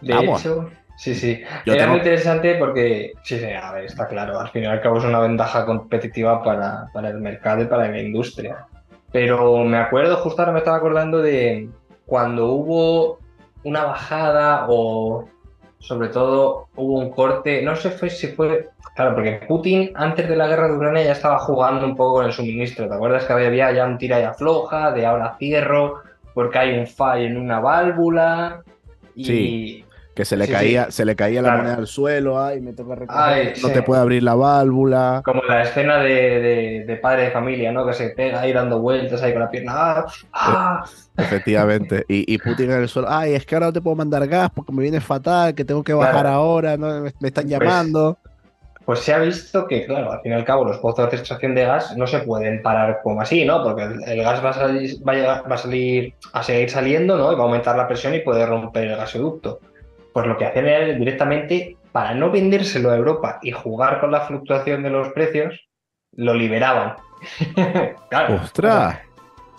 vamos, 0.03 0.47
Sí, 1.01 1.15
sí. 1.15 1.43
Era 1.65 1.87
muy 1.87 1.97
interesante 1.97 2.57
porque, 2.57 3.15
sí, 3.23 3.39
sí, 3.39 3.47
a 3.47 3.73
ver, 3.73 3.87
está 3.87 4.07
claro, 4.07 4.39
al 4.39 4.51
fin 4.51 4.65
y 4.65 4.67
al 4.67 4.83
cabo 4.83 4.99
es 4.99 5.05
una 5.05 5.21
ventaja 5.21 5.65
competitiva 5.65 6.43
para, 6.45 6.91
para 6.93 7.09
el 7.09 7.23
mercado 7.23 7.63
y 7.63 7.65
para 7.65 7.89
la 7.89 8.03
industria. 8.03 8.67
Pero 9.11 9.65
me 9.65 9.79
acuerdo, 9.79 10.19
justo 10.19 10.43
ahora 10.43 10.53
me 10.53 10.59
estaba 10.59 10.77
acordando 10.77 11.23
de 11.23 11.71
cuando 12.05 12.49
hubo 12.49 13.19
una 13.65 13.85
bajada 13.85 14.67
o 14.69 15.27
sobre 15.79 16.09
todo 16.09 16.69
hubo 16.77 16.99
un 16.99 17.11
corte, 17.11 17.63
no 17.63 17.77
sé 17.77 18.11
si 18.11 18.27
fue, 18.27 18.69
claro, 18.95 19.15
porque 19.15 19.41
Putin 19.49 19.93
antes 19.95 20.29
de 20.29 20.37
la 20.37 20.49
guerra 20.49 20.69
de 20.69 20.75
Ucrania 20.75 21.03
ya 21.03 21.13
estaba 21.13 21.39
jugando 21.39 21.87
un 21.87 21.97
poco 21.97 22.17
con 22.17 22.27
el 22.27 22.33
suministro, 22.33 22.87
¿te 22.87 22.95
acuerdas 22.95 23.25
que 23.25 23.33
había 23.33 23.73
ya 23.73 23.87
un 23.87 23.97
tira 23.97 24.21
y 24.21 24.25
afloja, 24.25 24.93
de 24.93 25.07
ahora 25.07 25.37
cierro, 25.39 26.03
porque 26.35 26.59
hay 26.59 26.79
un 26.79 26.87
fallo 26.87 27.25
en 27.25 27.39
una 27.39 27.59
válvula 27.59 28.63
y, 29.15 29.87
que 30.21 30.27
se 30.27 30.37
le 30.37 30.49
caía, 30.49 30.91
se 30.91 31.07
le 31.07 31.17
caía 31.17 31.41
la 31.41 31.57
moneda 31.57 31.77
al 31.77 31.87
suelo, 31.87 32.39
ay, 32.39 32.61
me 32.61 32.75
toca 32.75 32.95
recoger, 32.95 33.55
no 33.63 33.71
te 33.71 33.83
puede 33.83 34.03
abrir 34.03 34.23
la 34.23 34.35
válvula. 34.35 35.23
Como 35.25 35.43
la 35.45 35.63
escena 35.63 35.97
de, 35.97 36.99
padre 37.01 37.23
de 37.23 37.31
familia, 37.31 37.73
¿no? 37.73 37.87
Que 37.87 37.95
se 37.95 38.11
pega 38.11 38.43
ahí 38.43 38.53
dando 38.53 38.81
vueltas 38.81 39.23
ahí 39.23 39.33
con 39.33 39.41
la 39.41 39.51
pierna. 39.51 39.73
¡Ah! 39.75 40.07
¡Ah! 40.35 40.85
Efectivamente. 41.17 42.05
Y, 42.07 42.37
Putin 42.37 42.71
en 42.71 42.83
el 42.83 42.89
suelo, 42.91 43.09
ay, 43.11 43.33
es 43.33 43.47
que 43.47 43.55
ahora 43.55 43.69
no 43.69 43.73
te 43.73 43.81
puedo 43.81 43.97
mandar 43.97 44.29
gas 44.29 44.51
porque 44.55 44.73
me 44.73 44.83
viene 44.83 45.01
fatal, 45.01 45.55
que 45.55 45.65
tengo 45.65 45.83
que 45.83 45.95
bajar 45.95 46.27
ahora, 46.27 46.77
¿no? 46.77 47.01
me, 47.01 47.09
están 47.09 47.45
pues, 47.45 47.47
llamando. 47.47 48.19
Pues, 48.85 48.99
se 48.99 49.15
ha 49.15 49.21
visto 49.21 49.67
que, 49.67 49.87
claro, 49.87 50.13
al 50.13 50.21
fin 50.21 50.33
y 50.33 50.35
al 50.35 50.45
cabo, 50.45 50.67
los 50.67 50.77
pozos 50.81 51.11
de 51.11 51.17
extracción 51.17 51.55
de 51.55 51.65
gas 51.65 51.97
no 51.97 52.07
se 52.07 52.19
pueden 52.19 52.61
parar 52.61 53.01
como 53.03 53.23
así, 53.23 53.47
¿no? 53.47 53.63
Porque 53.63 53.85
el, 53.85 54.23
gas 54.23 54.45
va 54.45 54.51
a, 54.51 54.53
salir, 54.53 54.97
va, 55.09 55.37
a 55.39 55.57
salir 55.57 56.13
a 56.35 56.43
seguir 56.43 56.69
saliendo, 56.69 57.17
¿no? 57.17 57.33
Y 57.33 57.37
va 57.37 57.41
a 57.41 57.45
aumentar 57.47 57.75
la 57.75 57.89
presión 57.89 58.15
y 58.15 58.21
puede 58.21 58.45
romper 58.45 58.85
el 58.85 58.97
gasoducto 58.99 59.61
pues 60.13 60.27
lo 60.27 60.37
que 60.37 60.47
hacen 60.47 60.67
era 60.67 60.87
directamente, 60.87 61.77
para 61.93 62.15
no 62.15 62.31
vendérselo 62.31 62.91
a 62.91 62.97
Europa 62.97 63.39
y 63.43 63.51
jugar 63.51 64.01
con 64.01 64.13
la 64.13 64.23
fluctuación 64.23 64.83
de 64.83 64.91
los 64.91 65.09
precios, 65.11 65.69
lo 66.13 66.35
liberaban. 66.35 66.97
claro, 68.09 68.35
¡Ostras! 68.37 69.01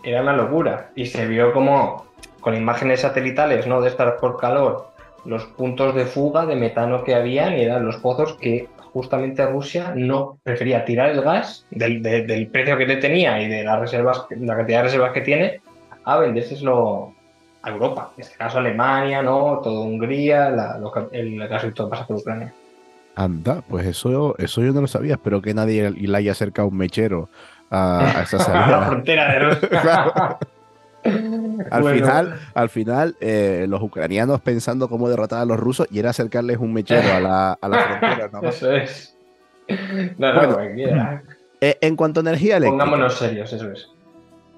era 0.03 0.21
una 0.21 0.33
locura. 0.33 0.91
Y 0.95 1.05
se 1.05 1.27
vio 1.27 1.53
como, 1.53 2.05
con 2.39 2.55
imágenes 2.55 3.01
satelitales, 3.01 3.67
¿no? 3.67 3.81
De 3.81 3.89
estar 3.89 4.17
por 4.17 4.37
calor, 4.37 4.91
los 5.25 5.45
puntos 5.45 5.95
de 5.95 6.05
fuga 6.05 6.45
de 6.45 6.55
metano 6.55 7.03
que 7.03 7.15
habían 7.15 7.57
y 7.57 7.61
eran 7.61 7.85
los 7.85 7.97
pozos 7.97 8.33
que 8.37 8.67
justamente 8.93 9.45
Rusia 9.45 9.93
no 9.95 10.39
prefería 10.43 10.83
tirar 10.83 11.11
el 11.11 11.21
gas 11.21 11.65
del, 11.69 12.49
precio 12.51 12.77
que 12.77 12.85
le 12.85 12.97
tenía 12.97 13.41
y 13.41 13.47
de 13.47 13.63
las 13.63 13.79
reservas, 13.79 14.25
la 14.31 14.57
cantidad 14.57 14.79
de 14.79 14.83
reservas 14.83 15.13
que 15.13 15.21
tiene, 15.21 15.61
a 16.03 16.17
vendérselo 16.17 17.13
a 17.63 17.69
Europa, 17.69 18.11
en 18.17 18.21
este 18.21 18.37
caso 18.37 18.57
Alemania, 18.57 19.21
¿no? 19.21 19.59
Todo 19.63 19.81
Hungría, 19.81 20.49
la, 20.49 20.79
el 21.11 21.47
gasoducto 21.47 21.89
pasa 21.89 22.07
por 22.07 22.17
Ucrania. 22.17 22.53
Anda, 23.15 23.61
pues 23.67 23.85
eso, 23.85 24.35
eso 24.37 24.61
yo 24.61 24.71
no 24.71 24.81
lo 24.81 24.87
sabía, 24.87 25.13
espero 25.13 25.41
que 25.41 25.53
nadie 25.53 25.91
le 25.91 26.17
haya 26.17 26.31
acercado 26.31 26.69
un 26.69 26.77
mechero 26.77 27.29
a, 27.69 28.21
esa 28.23 28.39
salida. 28.39 28.65
a 28.65 28.71
la 28.71 28.85
frontera 28.87 29.31
de 29.31 29.39
Rusia. 29.39 30.37
Al 31.71 31.83
final, 31.83 32.39
al 32.53 32.69
final 32.69 33.15
eh, 33.19 33.65
los 33.67 33.81
ucranianos 33.81 34.39
pensando 34.41 34.87
cómo 34.87 35.09
derrotar 35.09 35.41
a 35.41 35.45
los 35.45 35.59
rusos 35.59 35.87
y 35.89 35.99
era 35.99 36.11
acercarles 36.11 36.57
un 36.57 36.73
mechero 36.73 37.11
a 37.11 37.19
la, 37.19 37.53
a 37.53 37.67
la 37.67 37.79
frontera. 37.79 38.29
¿no? 38.31 38.47
Eso 38.47 38.71
es. 38.71 39.17
No, 40.17 40.33
no, 40.33 40.53
bueno, 40.53 41.21
eh, 41.61 41.77
en 41.81 41.95
cuanto 41.95 42.19
a 42.19 42.21
energía 42.21 42.57
eléctrica. 42.57 42.83
Pongámonos 42.83 43.17
serios, 43.17 43.53
eso 43.53 43.71
es. 43.71 43.87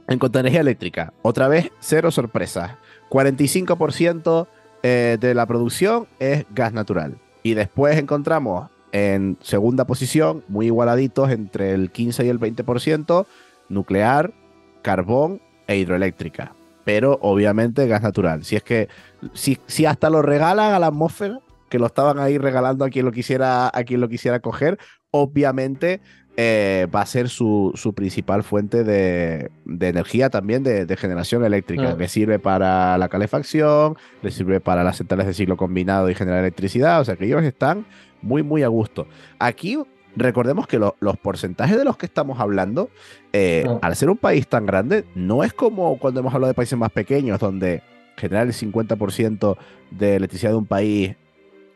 En 0.07 0.19
cuanto 0.19 0.39
a 0.39 0.41
energía 0.41 0.61
eléctrica, 0.61 1.13
otra 1.21 1.47
vez, 1.47 1.71
cero 1.79 2.11
sorpresas. 2.11 2.71
45% 3.13 4.47
eh, 4.81 5.17
de 5.19 5.35
la 5.35 5.45
producción 5.45 6.07
es 6.19 6.45
gas 6.49 6.73
natural. 6.73 7.19
Y 7.43 7.53
después 7.53 7.97
encontramos 7.99 8.71
en 8.91 9.37
segunda 9.41 9.85
posición, 9.85 10.43
muy 10.47 10.65
igualaditos 10.65 11.29
entre 11.29 11.73
el 11.73 11.91
15 11.91 12.25
y 12.25 12.29
el 12.29 12.39
20%, 12.39 13.25
nuclear, 13.69 14.33
carbón 14.81 15.41
e 15.67 15.77
hidroeléctrica. 15.77 16.53
Pero 16.85 17.19
obviamente 17.21 17.87
gas 17.87 18.01
natural. 18.01 18.43
Si 18.43 18.55
es 18.55 18.63
que, 18.63 18.89
si, 19.33 19.59
si 19.67 19.85
hasta 19.85 20.09
lo 20.09 20.23
regalan 20.23 20.73
a 20.73 20.79
la 20.79 20.87
atmósfera, 20.87 21.39
que 21.69 21.79
lo 21.79 21.85
estaban 21.85 22.19
ahí 22.19 22.37
regalando 22.39 22.83
a 22.83 22.89
quien 22.89 23.05
lo 23.05 23.11
quisiera, 23.11 23.69
a 23.71 23.83
quien 23.83 24.01
lo 24.01 24.09
quisiera 24.09 24.39
coger, 24.39 24.79
obviamente 25.11 26.01
eh, 26.35 26.87
va 26.93 27.01
a 27.01 27.05
ser 27.05 27.29
su, 27.29 27.93
principal 27.95 28.43
fuente 28.43 28.83
de, 28.83 29.51
energía 29.79 30.29
también 30.29 30.63
de, 30.63 30.97
generación 30.97 31.45
eléctrica, 31.45 31.95
que 31.95 32.07
sirve 32.07 32.39
para 32.39 32.97
la 32.97 33.07
calefacción, 33.07 33.97
le 34.21 34.31
sirve 34.31 34.59
para 34.59 34.83
las 34.83 34.97
centrales 34.97 35.27
de 35.27 35.33
ciclo 35.33 35.57
combinado 35.57 36.09
y 36.09 36.15
generar 36.15 36.39
electricidad, 36.39 37.01
o 37.01 37.05
sea 37.05 37.15
que 37.15 37.25
ellos 37.25 37.43
están 37.43 37.85
muy, 38.21 38.41
muy 38.41 38.63
a 38.63 38.67
gusto. 38.67 39.05
Aquí 39.37 39.77
recordemos 40.15 40.65
que 40.65 40.79
los 40.79 41.17
porcentajes 41.21 41.77
de 41.77 41.85
los 41.85 41.97
que 41.97 42.07
estamos 42.07 42.39
hablando, 42.39 42.89
eh, 43.31 43.65
al 43.81 43.95
ser 43.95 44.09
un 44.09 44.17
país 44.17 44.47
tan 44.47 44.65
grande, 44.65 45.05
no 45.13 45.43
es 45.43 45.53
como 45.53 45.99
cuando 45.99 46.19
hemos 46.19 46.33
hablado 46.33 46.49
de 46.49 46.55
países 46.55 46.77
más 46.77 46.91
pequeños, 46.91 47.39
donde 47.39 47.83
generar 48.17 48.47
el 48.47 48.53
50% 48.53 49.57
de 49.91 50.15
electricidad 50.15 50.51
de 50.51 50.57
un 50.57 50.65
país 50.65 51.15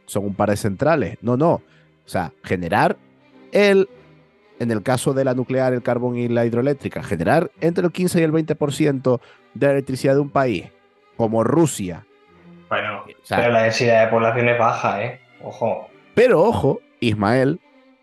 son 0.08 0.26
un 0.26 0.34
par 0.34 0.50
de 0.50 0.58
centrales. 0.58 1.18
No, 1.22 1.38
no. 1.38 1.52
O 1.52 2.10
sea, 2.10 2.32
generar 2.44 2.98
el 3.52 3.90
en 4.60 4.72
el 4.72 4.84
caso 4.84 5.14
de 5.14 5.24
la 5.24 5.34
nuclear, 5.34 5.74
el 5.74 5.84
carbón 5.84 6.18
y 6.18 6.28
la 6.28 6.46
hidroeléctrica, 6.46 7.04
generar 7.04 7.52
entre 7.62 7.86
el 7.86 7.92
15 7.92 8.20
y 8.20 8.24
el 8.24 8.32
20% 8.32 9.20
de 9.54 9.68
la 9.68 9.74
electricidad 9.74 10.14
de 10.16 10.20
un 10.20 10.30
país, 10.30 10.66
como 11.16 11.44
Rusia. 11.44 12.06
Bueno, 12.70 13.04
pero 13.30 13.52
la 13.52 13.64
densidad 13.64 14.06
de 14.06 14.12
población 14.12 14.50
es 14.50 14.60
baja, 14.60 15.04
¿eh? 15.04 15.20
Ojo. 15.44 15.88
Pero 16.16 16.42
ojo, 16.42 16.82
Ismael, 17.00 17.60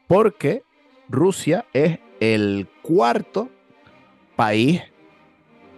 porque 0.06 0.62
Rusia 1.08 1.66
es 1.72 1.98
el 2.20 2.68
cuarto 2.82 3.48
país 4.36 4.82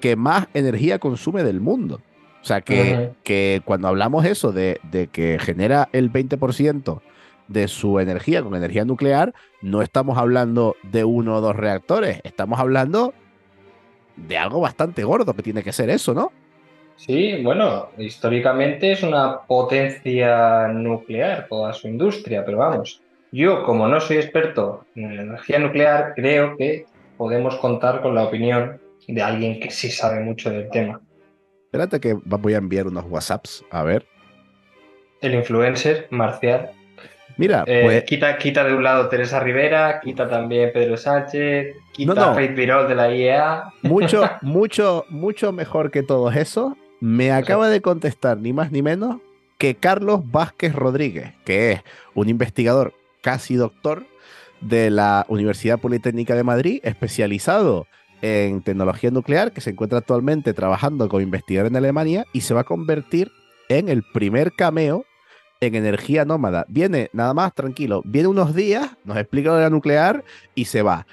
que 0.00 0.16
más 0.16 0.46
energía 0.54 0.98
consume 0.98 1.42
del 1.42 1.60
mundo. 1.60 2.00
O 2.42 2.44
sea 2.44 2.60
que, 2.60 3.10
que 3.24 3.60
cuando 3.64 3.88
hablamos 3.88 4.24
eso 4.24 4.52
de, 4.52 4.78
de 4.84 5.08
que 5.08 5.38
genera 5.40 5.88
el 5.92 6.12
20% 6.12 7.00
de 7.48 7.68
su 7.68 7.98
energía 8.00 8.42
con 8.42 8.54
energía 8.54 8.85
nuclear, 8.85 9.35
no 9.62 9.82
estamos 9.82 10.18
hablando 10.18 10.76
de 10.82 11.04
uno 11.04 11.37
o 11.37 11.40
dos 11.40 11.56
reactores, 11.56 12.20
estamos 12.24 12.59
hablando 12.59 13.14
de 14.16 14.38
algo 14.38 14.61
bastante 14.61 15.04
gordo 15.04 15.35
que 15.35 15.42
tiene 15.42 15.62
que 15.62 15.72
ser 15.72 15.90
eso, 15.90 16.14
¿no? 16.14 16.32
Sí, 16.96 17.42
bueno, 17.42 17.90
históricamente 17.98 18.92
es 18.92 19.02
una 19.02 19.42
potencia 19.42 20.68
nuclear 20.68 21.46
toda 21.48 21.72
su 21.74 21.88
industria, 21.88 22.44
pero 22.44 22.59
vamos, 22.59 23.02
yo 23.32 23.64
como 23.64 23.87
no 23.87 24.00
soy 24.00 24.16
experto 24.16 24.87
en 24.94 25.12
energía 25.12 25.59
nuclear, 25.59 26.14
creo 26.14 26.56
que 26.56 26.87
podemos 27.18 27.56
contar 27.56 28.00
con 28.00 28.14
la 28.14 28.24
opinión 28.24 28.80
de 29.06 29.22
alguien 29.22 29.61
que 29.61 29.70
sí 29.70 29.90
sabe 29.90 30.20
mucho 30.20 30.50
del 30.50 30.70
tema. 30.70 31.00
Espérate 31.66 32.00
que 32.00 32.14
voy 32.24 32.54
a 32.54 32.59
enviar 32.59 32.87
unos 32.87 33.04
WhatsApps, 33.04 33.64
a 33.70 33.82
ver. 33.82 34.06
El 35.20 35.35
influencer 35.35 36.06
Marcial 36.11 36.70
Mira, 37.37 37.64
eh, 37.66 37.83
pues... 37.85 38.05
quita, 38.05 38.38
quita 38.38 38.64
de 38.64 38.75
un 38.75 38.83
lado 38.83 39.09
Teresa 39.09 39.40
Rivera, 39.40 40.01
quita 40.01 40.29
también 40.29 40.70
Pedro 40.72 40.96
Sánchez, 40.96 41.77
quita 41.92 42.14
no, 42.14 42.35
Virol 42.35 42.88
de 42.88 42.94
la 42.94 43.14
IEA. 43.14 43.64
Mucho, 43.83 44.29
mucho, 44.42 45.05
mucho 45.11 45.53
mejor 45.53 45.90
que 45.90 46.03
todo 46.03 46.31
eso. 46.31 46.77
Me 47.01 47.31
acaba 47.31 47.68
de 47.68 47.83
contestar 47.83 48.38
ni 48.38 48.53
más 48.53 48.72
ni 48.72 48.81
menos 48.81 49.18
que 49.59 49.75
Carlos 49.75 50.20
Vázquez 50.31 50.75
Rodríguez, 50.75 51.35
que 51.44 51.72
es 51.72 51.81
un 52.14 52.29
investigador 52.29 52.94
casi 53.20 53.57
doctor 53.57 54.05
de 54.61 54.90
la 54.90 55.27
Universidad 55.29 55.79
Politécnica 55.79 56.35
de 56.35 56.42
Madrid, 56.42 56.81
especializado 56.83 57.87
en 58.22 58.62
tecnología 58.62 59.11
nuclear, 59.11 59.53
que 59.53 59.61
se 59.61 59.70
encuentra 59.70 59.99
actualmente 59.99 60.55
trabajando 60.55 61.09
como 61.09 61.20
investigador 61.20 61.70
en 61.70 61.77
Alemania 61.77 62.25
y 62.33 62.40
se 62.40 62.55
va 62.55 62.62
a 62.62 62.64
convertir 62.64 63.31
en 63.68 63.88
el 63.88 64.03
primer 64.03 64.53
cameo 64.53 65.05
en 65.60 65.74
energía 65.74 66.24
nómada. 66.24 66.64
Viene 66.68 67.10
nada 67.12 67.34
más 67.34 67.54
tranquilo, 67.54 68.02
viene 68.04 68.28
unos 68.28 68.54
días, 68.54 68.90
nos 69.04 69.16
explica 69.16 69.50
lo 69.50 69.56
de 69.56 69.62
la 69.62 69.70
nuclear 69.70 70.24
y 70.54 70.66
se 70.66 70.82
va. 70.82 71.06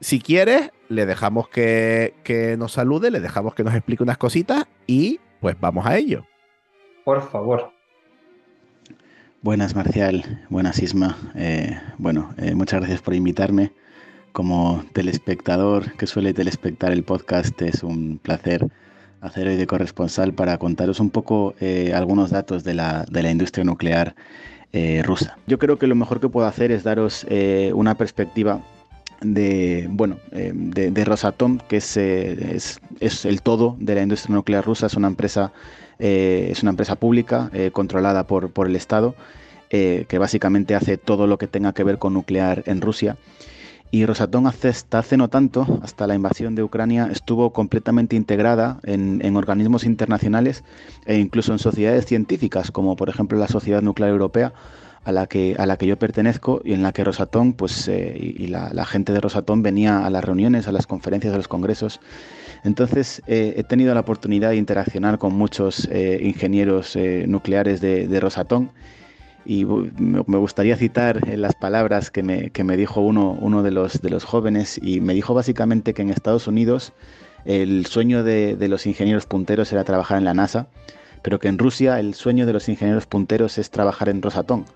Si 0.00 0.20
quieres, 0.20 0.70
le 0.88 1.06
dejamos 1.06 1.48
que, 1.48 2.14
nos 2.58 2.72
salude, 2.72 3.10
le 3.10 3.20
dejamos 3.20 3.54
que 3.54 3.64
nos 3.64 3.74
explique 3.74 4.02
unas 4.02 4.18
cositas 4.18 4.66
y 4.86 5.20
pues 5.40 5.56
vamos 5.60 5.86
a 5.86 5.96
ello. 5.96 6.24
Por 7.04 7.22
favor. 7.28 7.72
Buenas, 9.42 9.74
Marcial. 9.74 10.46
Buenas, 10.50 10.80
Isma. 10.80 11.16
Eh, 11.34 11.80
bueno, 11.96 12.34
eh, 12.38 12.54
muchas 12.54 12.80
gracias 12.80 13.02
por 13.02 13.14
invitarme. 13.14 13.72
Como 14.32 14.84
telespectador 14.92 15.92
que 15.96 16.06
suele 16.06 16.34
telespectar 16.34 16.92
el 16.92 17.02
podcast, 17.02 17.60
es 17.62 17.82
un 17.82 18.18
placer 18.18 18.68
hacer 19.20 19.48
hoy 19.48 19.56
de 19.56 19.66
corresponsal 19.66 20.32
para 20.32 20.58
contaros 20.58 21.00
un 21.00 21.10
poco 21.10 21.54
eh, 21.60 21.92
algunos 21.94 22.30
datos 22.30 22.64
de 22.64 22.74
la, 22.74 23.04
de 23.10 23.22
la 23.22 23.30
industria 23.30 23.64
nuclear 23.64 24.14
eh, 24.72 25.02
rusa. 25.04 25.38
Yo 25.46 25.58
creo 25.58 25.78
que 25.78 25.86
lo 25.86 25.94
mejor 25.94 26.20
que 26.20 26.28
puedo 26.28 26.46
hacer 26.46 26.70
es 26.72 26.84
daros 26.84 27.26
eh, 27.28 27.72
una 27.74 27.96
perspectiva 27.96 28.60
de, 29.20 29.88
bueno, 29.90 30.18
de, 30.30 31.04
Rosatom, 31.04 31.58
que 31.58 31.78
es, 31.78 31.96
es, 31.96 32.80
es, 33.00 33.24
el 33.24 33.42
todo 33.42 33.76
de 33.80 33.96
la 33.96 34.02
industria 34.02 34.36
nuclear 34.36 34.64
rusa, 34.64 34.86
es 34.86 34.94
una 34.94 35.08
empresa, 35.08 35.52
es 35.98 36.62
una 36.62 36.70
empresa 36.70 36.94
pública 36.94 37.50
controlada 37.72 38.28
por, 38.28 38.52
por 38.52 38.68
el 38.68 38.76
Estado, 38.76 39.16
que 39.70 40.18
básicamente 40.20 40.76
hace 40.76 40.98
todo 40.98 41.26
lo 41.26 41.36
que 41.36 41.48
tenga 41.48 41.72
que 41.72 41.82
ver 41.82 41.98
con 41.98 42.14
nuclear 42.14 42.62
en 42.66 42.80
Rusia. 42.80 43.16
Y 43.90 44.04
Rosatom 44.04 44.46
hasta 44.46 44.98
hace 44.98 45.16
no 45.16 45.28
tanto, 45.28 45.80
hasta 45.82 46.06
la 46.06 46.14
invasión 46.14 46.54
de 46.54 46.62
Ucrania, 46.62 47.08
estuvo 47.10 47.52
completamente 47.52 48.16
integrada 48.16 48.80
en, 48.82 49.34
organismos 49.36 49.84
internacionales 49.84 50.62
e 51.06 51.16
incluso 51.16 51.52
en 51.52 51.58
sociedades 51.58 52.04
científicas, 52.04 52.70
como 52.70 52.96
por 52.96 53.08
ejemplo 53.08 53.38
la 53.38 53.48
Sociedad 53.48 53.80
Nuclear 53.80 54.10
Europea, 54.10 54.52
a 55.04 55.12
la 55.12 55.26
que, 55.26 55.56
a 55.58 55.64
la 55.64 55.78
que 55.78 55.86
yo 55.86 55.98
pertenezco 55.98 56.60
y 56.64 56.74
en 56.74 56.82
la 56.82 56.92
que 56.92 57.02
Rosatom 57.02 57.54
pues, 57.54 57.88
eh, 57.88 58.14
y, 58.18 58.48
la, 58.48 58.84
gente 58.84 59.14
de 59.14 59.20
Rosatom 59.20 59.62
venía 59.62 60.04
a 60.04 60.10
las 60.10 60.22
reuniones, 60.22 60.68
a 60.68 60.72
las 60.72 60.86
conferencias, 60.86 61.32
a 61.32 61.38
los 61.38 61.48
congresos. 61.48 62.00
Entonces 62.64 63.22
eh, 63.26 63.54
he 63.56 63.64
tenido 63.64 63.94
la 63.94 64.00
oportunidad 64.00 64.50
de 64.50 64.56
interaccionar 64.56 65.18
con 65.18 65.32
muchos 65.32 65.88
eh, 65.90 66.20
ingenieros 66.22 66.98
nucleares 67.26 67.80
de, 67.80 68.06
de 68.06 68.20
Rosatom 68.20 68.68
y 69.48 69.64
me 69.64 70.36
gustaría 70.36 70.76
citar 70.76 71.26
las 71.26 71.54
palabras 71.54 72.10
que 72.10 72.22
me, 72.22 72.50
que 72.50 72.64
me 72.64 72.76
dijo 72.76 73.00
uno, 73.00 73.34
uno 73.40 73.62
de, 73.62 73.70
los, 73.70 74.02
de 74.02 74.10
los 74.10 74.24
jóvenes 74.24 74.78
y 74.82 75.00
me 75.00 75.14
dijo 75.14 75.32
básicamente 75.32 75.94
que 75.94 76.02
en 76.02 76.10
Estados 76.10 76.46
Unidos 76.46 76.92
el 77.46 77.86
sueño 77.86 78.22
de, 78.22 78.56
de, 78.56 78.68
los 78.68 78.84
ingenieros 78.84 79.24
punteros 79.24 79.72
era 79.72 79.84
trabajar 79.84 80.18
en 80.18 80.26
la 80.26 80.34
NASA, 80.34 80.68
pero 81.22 81.38
que 81.38 81.48
en 81.48 81.56
Rusia 81.56 81.98
el 81.98 82.12
sueño 82.12 82.44
de 82.44 82.52
los 82.52 82.68
ingenieros 82.68 83.06
punteros 83.06 83.56
es 83.56 83.70
trabajar 83.70 84.10
en 84.10 84.20
Rosatom 84.20 84.66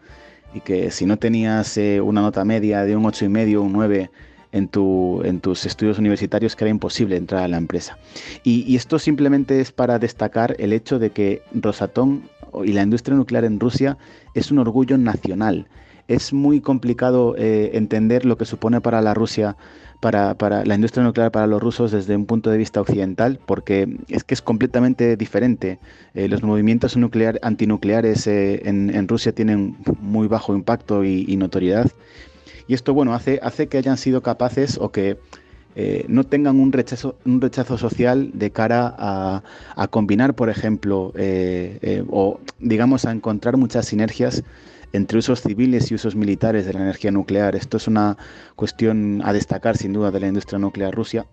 y 0.55 0.61
que 0.61 0.91
si 0.91 1.05
no 1.05 1.19
tenías 1.19 1.77
eh, 1.77 2.01
una 2.01 2.23
nota 2.23 2.43
media 2.47 2.85
de 2.85 2.97
un 2.97 3.05
8,5 3.05 3.59
o 3.59 3.63
un 3.63 3.75
9 3.75 4.11
en, 4.53 4.69
tu, 4.69 5.21
en 5.23 5.41
tus 5.41 5.67
estudios 5.67 5.99
universitarios 5.99 6.57
que 6.57 6.65
era 6.65 6.71
imposible 6.71 7.19
entrar 7.19 7.43
a 7.43 7.49
la 7.49 7.59
empresa. 7.59 7.99
Y, 8.43 8.65
y, 8.67 8.77
esto 8.77 8.99
simplemente 8.99 9.61
es 9.61 9.71
para 9.71 9.99
destacar 9.99 10.57
el 10.59 10.73
hecho 10.73 10.99
de 10.99 11.11
que 11.11 11.43
Rosatom 11.53 12.23
y 12.65 12.73
la 12.73 12.83
industria 12.83 13.17
nuclear 13.17 13.45
en 13.45 13.61
Rusia 13.61 13.97
es 14.35 14.51
un 14.51 14.59
orgullo 14.59 14.99
nacional. 14.99 15.67
Es 16.09 16.33
muy 16.33 16.61
complicado 16.61 17.35
eh, 17.39 17.71
entender 17.75 18.25
lo 18.25 18.37
que 18.37 18.45
supone 18.45 18.81
para 18.81 19.01
la 19.01 19.15
Rusia, 19.15 19.57
para, 20.01 20.65
la 20.65 20.75
industria 20.75 21.05
nuclear 21.05 21.31
para 21.31 21.47
los 21.47 21.63
rusos 21.63 21.93
desde 21.93 22.17
un 22.17 22.27
punto 22.27 22.51
de 22.51 22.59
vista 22.59 22.81
occidental, 22.81 23.39
porque 23.47 23.99
es 24.09 24.25
que 24.25 24.35
es 24.35 24.43
completamente 24.43 25.17
diferente. 25.17 25.79
Eh, 26.15 26.27
los 26.27 26.43
movimientos 26.43 26.97
nuclear, 26.97 27.39
antinucleares 27.43 28.27
eh, 28.27 28.63
en, 28.65 29.07
Rusia 29.07 29.33
tienen 29.33 29.77
muy 30.01 30.27
bajo 30.27 30.55
impacto 30.55 31.05
y, 31.05 31.37
notoriedad. 31.37 31.91
Y 32.67 32.75
esto, 32.75 32.95
bueno, 32.95 33.15
hace, 33.15 33.39
hace 33.43 33.69
que 33.69 33.79
hayan 33.79 33.97
sido 33.97 34.23
capaces 34.23 34.77
o 34.79 34.91
que 34.91 35.19
eh, 35.75 36.05
no 36.09 36.25
tengan 36.25 36.61
un 36.61 36.73
rechazo, 36.73 37.17
un 37.25 37.41
rechazo 37.41 37.79
social 37.79 38.31
de 38.35 38.51
cara 38.51 38.95
a, 38.99 39.43
combinar, 39.89 40.35
por 40.35 40.51
ejemplo, 40.51 41.13
eh, 41.17 41.79
eh, 41.83 42.05
o 42.11 42.41
digamos 42.59 43.05
a 43.05 43.13
encontrar 43.13 43.57
muchas 43.57 43.87
sinergias 43.87 44.43
entre 44.95 45.19
usos 45.19 45.41
civiles 45.41 45.91
y 45.91 45.95
usos 45.95 46.15
militares 46.15 46.67
de 46.67 46.75
la 46.75 46.81
energía 46.81 47.11
nuclear. 47.11 47.57
Esto 47.57 47.79
es 47.79 47.89
una 47.89 48.19
cuestión 48.57 49.23
a 49.25 49.33
destacar 49.33 49.79
sin 49.79 49.95
duda 49.95 50.11
de 50.11 50.21
la 50.21 50.27
industria 50.27 50.59
nuclear 50.59 50.95
rusa. 50.95 51.25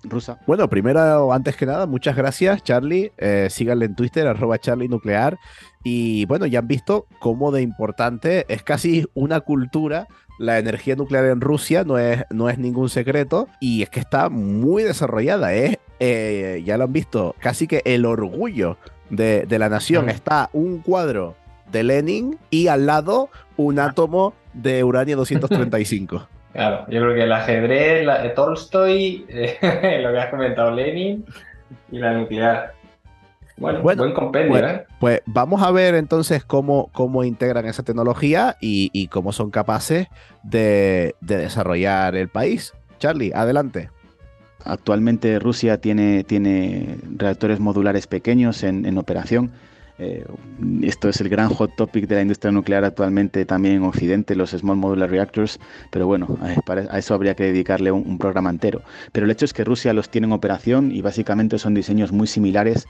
Bueno, 0.47 0.69
primero, 0.69 1.33
antes 1.33 1.57
que 1.57 1.65
nada, 1.65 1.85
muchas 1.85 2.15
gracias 2.15 2.63
Charlie. 2.63 3.11
Síganle 3.49 3.85
en 3.85 3.95
Twitter, 3.95 4.27
arroba 4.27 4.59
Charlie 4.59 4.87
Nuclear. 4.87 5.37
Y 5.83 6.25
bueno, 6.25 6.45
ya 6.45 6.59
han 6.59 6.67
visto 6.67 7.07
cómo 7.19 7.51
de 7.51 7.61
importante 7.61 8.45
es 8.47 8.63
casi 8.63 9.05
una 9.13 9.41
cultura 9.41 10.07
la 10.39 10.57
energía 10.57 10.95
nuclear 10.95 11.25
en 11.25 11.41
Rusia 11.41 11.83
no 11.83 11.99
es, 11.99 12.23
no 12.31 12.49
es 12.49 12.57
ningún 12.57 12.89
secreto 12.89 13.47
y 13.59 13.83
es 13.83 13.89
que 13.89 13.99
está 13.99 14.29
muy 14.29 14.83
desarrollada. 14.83 15.53
Es, 15.53 15.77
eh, 15.99 16.63
ya 16.65 16.77
lo 16.77 16.85
han 16.85 16.93
visto, 16.93 17.35
casi 17.39 17.67
que 17.67 17.81
el 17.85 18.05
orgullo 18.05 18.77
de, 19.09 19.45
la 19.49 19.69
nación. 19.69 20.09
Está 20.09 20.49
un 20.53 20.79
cuadro 20.79 21.35
de 21.71 21.83
Lenin 21.83 22.39
y 22.49 22.67
al 22.67 22.85
lado 22.85 23.29
un 23.57 23.79
átomo 23.79 24.33
de 24.53 24.83
uranio 24.83 25.17
235. 25.17 26.27
Claro, 26.51 26.87
yo 26.89 26.99
creo 27.01 27.13
que 27.13 27.23
el 27.23 27.31
ajedrez, 27.31 28.03
la, 28.03 28.33
Tolstoy, 28.33 29.23
eh, 29.29 29.99
lo 30.01 30.11
que 30.11 30.17
has 30.17 30.31
comentado, 30.31 30.71
Lenin 30.71 31.23
y 31.91 31.99
la 31.99 32.13
nuclear. 32.13 32.73
Bueno, 33.59 33.81
buen 33.81 34.13
compendio, 34.13 34.51
pues, 34.51 34.63
¿eh? 34.63 34.85
Pues 34.99 35.21
vamos 35.25 35.61
a 35.61 35.71
ver 35.71 35.95
entonces 35.95 36.43
cómo, 36.43 36.89
cómo 36.93 37.23
integran 37.23 37.65
esa 37.65 37.83
tecnología 37.83 38.57
y, 38.61 39.07
cómo 39.07 39.31
son 39.31 39.51
capaces 39.51 40.07
de, 40.43 41.15
desarrollar 41.21 42.15
el 42.15 42.29
país. 42.29 42.73
Charlie, 42.99 43.31
adelante. 43.33 43.89
Actualmente 44.65 45.39
Rusia 45.39 45.79
tiene, 45.79 46.23
tiene 46.23 46.97
reactores 47.15 47.59
modulares 47.59 48.07
pequeños 48.07 48.63
en, 48.63 48.85
en 48.85 48.97
operación 48.97 49.51
eh, 50.01 50.25
esto 50.81 51.09
es 51.09 51.19
el 51.19 51.27
gran 51.27 51.49
hot 51.49 51.75
topic 51.75 52.07
de 52.07 52.15
la 52.15 52.21
industria 52.21 52.53
nuclear 52.53 52.85
actualmente 52.85 53.43
también 53.43 53.75
en 53.75 53.83
Occidente, 53.83 54.33
los 54.33 54.51
Small 54.51 54.77
Modular 54.77 55.11
Reactors, 55.11 55.59
pero 55.91 56.07
bueno, 56.07 56.37
a 56.89 56.97
eso 56.97 57.13
habría 57.13 57.35
que 57.35 57.43
dedicarle 57.43 57.91
un, 57.91 58.17
programa 58.17 58.49
entero. 58.49 58.81
Pero 59.11 59.25
el 59.25 59.31
hecho 59.31 59.43
es 59.43 59.51
que 59.51 59.65
Rusia 59.65 59.93
los 59.93 60.09
tiene 60.09 60.27
en 60.27 60.33
operación 60.33 60.91
y 60.93 61.01
básicamente 61.01 61.59
son 61.59 61.73
diseños 61.73 62.13
muy 62.13 62.27
similares 62.27 62.87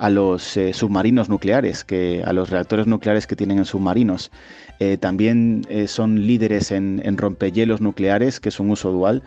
a 0.00 0.08
los 0.08 0.56
eh, 0.56 0.72
submarinos 0.72 1.28
nucleares, 1.28 1.84
que, 1.84 2.22
a 2.24 2.32
los 2.32 2.48
reactores 2.48 2.86
nucleares 2.86 3.26
que 3.26 3.36
tienen 3.36 3.58
en 3.58 3.66
submarinos. 3.66 4.30
Eh, 4.78 4.96
también 4.96 5.66
eh, 5.68 5.86
son 5.88 6.26
líderes 6.26 6.70
en, 6.70 7.18
rompehielos 7.18 7.82
nucleares, 7.82 8.40
que 8.40 8.48
es 8.48 8.58
un 8.60 8.70
uso 8.70 8.90
dual. 8.90 9.22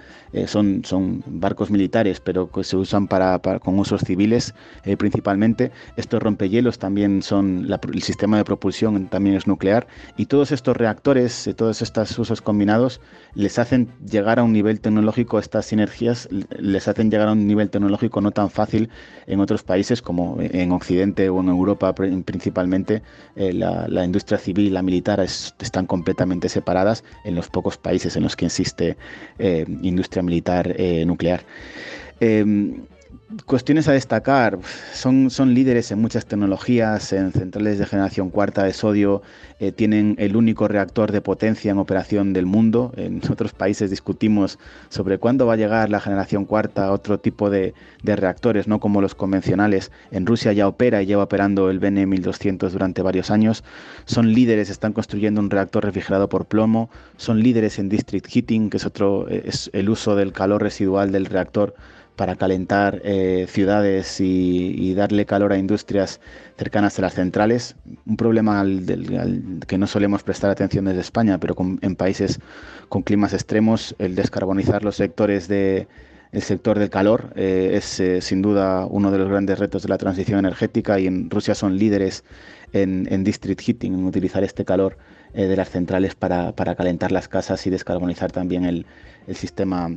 Son, 0.47 0.83
son 0.83 1.23
barcos 1.27 1.69
militares, 1.69 2.19
pero 2.19 2.51
que 2.51 2.63
se 2.63 2.75
usan 2.75 3.07
para, 3.07 3.37
con 3.37 3.77
usos 3.77 4.01
civiles 4.01 4.55
principalmente. 4.97 5.71
Estos 5.95 6.23
rompehielos 6.23 6.79
también 6.79 7.21
son, 7.21 7.67
el 7.93 8.01
sistema 8.01 8.37
de 8.37 8.43
propulsión 8.43 9.09
también 9.09 9.35
es 9.35 9.45
nuclear. 9.45 9.85
Y 10.17 10.25
todos 10.25 10.51
estos 10.51 10.75
reactores, 10.75 11.53
todos 11.55 11.83
estos 11.83 12.17
usos 12.17 12.41
combinados, 12.41 12.99
les 13.35 13.59
hacen 13.59 13.89
llegar 14.09 14.39
a 14.39 14.43
un 14.43 14.53
nivel 14.53 14.81
tecnológico, 14.81 15.37
estas 15.37 15.67
sinergias 15.67 16.27
les 16.57 16.87
hacen 16.87 17.11
llegar 17.11 17.27
a 17.27 17.33
un 17.33 17.45
nivel 17.45 17.69
tecnológico 17.69 18.19
no 18.19 18.31
tan 18.31 18.49
fácil 18.49 18.89
en 19.27 19.39
otros 19.39 19.61
países 19.61 20.01
como 20.01 20.37
en 20.39 20.62
Occidente 20.71 21.29
o 21.29 21.39
en 21.41 21.49
Europa 21.49 21.93
principalmente. 21.93 23.01
la, 23.35 23.87
la 23.87 24.05
industria 24.05 24.37
civil 24.37 24.67
y 24.67 24.69
la 24.69 24.81
militar 24.81 25.19
es 25.19 25.53
están 25.59 25.85
completamente 25.85 26.49
separadas 26.49 27.03
en 27.23 27.35
los 27.35 27.49
pocos 27.49 27.77
países 27.77 28.15
en 28.15 28.23
los 28.23 28.35
que 28.35 28.45
existe 28.45 28.97
eh, 29.39 29.65
industria 29.81 30.23
militar 30.23 30.73
eh, 30.77 31.05
nuclear. 31.05 31.43
Em, 32.19 32.85
Cuestiones 33.45 33.87
a 33.87 33.93
destacar, 33.93 34.59
son, 34.93 35.29
son 35.29 35.53
líderes 35.53 35.91
en 35.91 35.99
muchas 35.99 36.25
tecnologías, 36.25 37.13
en 37.13 37.31
centrales 37.31 37.79
de 37.79 37.85
generación 37.85 38.29
cuarta 38.29 38.63
de 38.63 38.73
sodio, 38.73 39.21
eh, 39.59 39.71
tienen 39.71 40.15
el 40.19 40.35
único 40.35 40.67
reactor 40.67 41.11
de 41.11 41.21
potencia 41.21 41.71
en 41.71 41.77
operación 41.77 42.33
del 42.33 42.45
mundo. 42.45 42.91
En 42.95 43.21
otros 43.31 43.53
países 43.53 43.89
discutimos 43.89 44.59
sobre 44.89 45.17
cuándo 45.17 45.45
va 45.47 45.53
a 45.53 45.57
llegar 45.57 45.89
la 45.89 45.99
generación 45.99 46.45
cuarta, 46.45 46.91
otro 46.91 47.19
tipo 47.19 47.49
de, 47.49 47.73
reactores, 48.03 48.67
no 48.67 48.79
como 48.79 49.01
los 49.01 49.15
convencionales. 49.15 49.91
En 50.11 50.25
Rusia 50.25 50.53
ya 50.53 50.67
opera 50.67 51.01
y 51.01 51.05
lleva 51.05 51.23
operando 51.23 51.69
el 51.69 51.79
BN 51.79 52.05
1200 52.05 52.73
durante 52.73 53.01
varios 53.01 53.31
años. 53.31 53.63
Son 54.05 54.33
líderes, 54.33 54.69
están 54.69 54.93
construyendo 54.93 55.39
un 55.39 55.49
reactor 55.49 55.85
refrigerado 55.85 56.29
por 56.29 56.45
plomo, 56.45 56.89
son 57.17 57.41
líderes 57.41 57.79
en 57.79 57.89
district 57.89 58.27
heating, 58.27 58.69
que 58.69 58.77
es 58.77 58.85
otro, 58.85 59.27
es 59.29 59.69
el 59.73 59.89
uso 59.89 60.15
del 60.15 60.33
calor 60.33 60.61
residual 60.61 61.11
del 61.11 61.25
reactor 61.25 61.73
para 62.15 62.35
calentar 62.35 63.01
eh, 63.03 63.45
ciudades 63.49 64.19
y, 64.19 64.93
darle 64.93 65.25
calor 65.25 65.51
a 65.51 65.57
industrias 65.57 66.19
cercanas 66.57 66.99
a 66.99 67.01
las 67.01 67.15
centrales. 67.15 67.75
Un 68.05 68.17
problema 68.17 68.59
al, 68.59 68.85
que 69.67 69.77
no 69.77 69.87
solemos 69.87 70.23
prestar 70.23 70.51
atención 70.51 70.85
desde 70.85 71.01
España, 71.01 71.39
pero 71.39 71.55
en 71.81 71.95
países 71.95 72.39
con 72.89 73.01
climas 73.01 73.33
extremos, 73.33 73.95
el 73.97 74.15
descarbonizar 74.15 74.83
los 74.83 74.95
sectores 74.95 75.47
de 75.47 75.87
el 76.31 76.41
sector 76.41 76.79
del 76.79 76.89
calor 76.89 77.31
eh, 77.35 77.71
es 77.73 77.99
eh, 77.99 78.19
sin 78.19 78.41
duda 78.41 78.87
uno 78.87 79.11
de 79.11 79.19
los 79.19 79.29
grandes 79.29 79.59
retos 79.59 79.83
de 79.83 79.89
la 79.89 79.99
transición 79.99 80.39
energética 80.39 80.99
y 80.99 81.05
en 81.05 81.29
Rusia 81.29 81.53
son 81.53 81.77
líderes 81.77 82.23
en, 82.71 83.23
district 83.23 83.61
heating, 83.61 83.93
en 83.93 84.05
utilizar 84.05 84.43
este 84.43 84.65
calor 84.65 84.97
de 85.33 85.55
las 85.55 85.69
centrales 85.69 86.15
para, 86.15 86.53
calentar 86.75 87.11
las 87.11 87.27
casas 87.27 87.65
y 87.67 87.69
descarbonizar 87.69 88.31
también 88.31 88.65
el, 88.65 88.87
el 89.27 89.35
sistema 89.35 89.91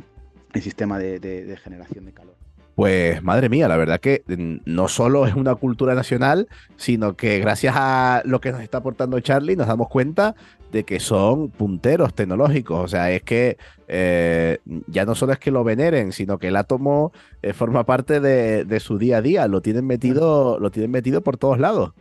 el 0.57 0.63
sistema 0.63 0.99
de, 0.99 1.59
generación 1.63 2.05
de 2.07 2.13
calor. 2.13 2.35
Pues 2.75 3.23
madre 3.23 3.49
mía, 3.49 3.69
la 3.69 3.79
verdad 3.79 4.01
que 4.01 4.23
no 4.27 4.89
solo 4.89 5.27
es 5.27 5.35
una 5.35 5.55
cultura 5.55 5.95
nacional, 5.95 6.47
sino 6.77 7.17
que 7.17 7.39
gracias 7.39 7.75
a 7.75 8.21
lo 8.27 8.39
que 8.41 8.53
nos 8.53 8.61
está 8.61 8.79
aportando 8.79 9.19
Charlie 9.21 9.57
nos 9.57 9.67
damos 9.67 9.89
cuenta 9.89 10.35
de 10.73 10.85
que 10.85 11.01
son 11.01 11.49
punteros 11.49 12.15
tecnológicos. 12.15 12.79
O 12.85 12.89
sea, 12.89 13.11
es 13.11 13.23
que 13.23 13.57
eh, 13.89 14.59
ya 14.89 15.07
no 15.07 15.15
solo 15.15 15.33
es 15.33 15.39
que 15.39 15.51
lo 15.51 15.65
veneren, 15.65 16.13
sino 16.13 16.39
que 16.39 16.49
el 16.49 16.57
átomo 16.57 17.13
eh, 17.43 17.55
forma 17.55 17.87
parte 17.87 18.21
de, 18.21 18.81
su 18.81 18.99
día 18.99 19.19
a 19.19 19.23
día. 19.23 19.49
Lo 19.49 19.63
tienen 19.63 19.87
metido, 19.87 20.59
lo 20.59 20.71
tienen 20.71 20.91
metido 20.91 21.23
por 21.23 21.39
todos 21.39 21.59
lados. 21.59 21.93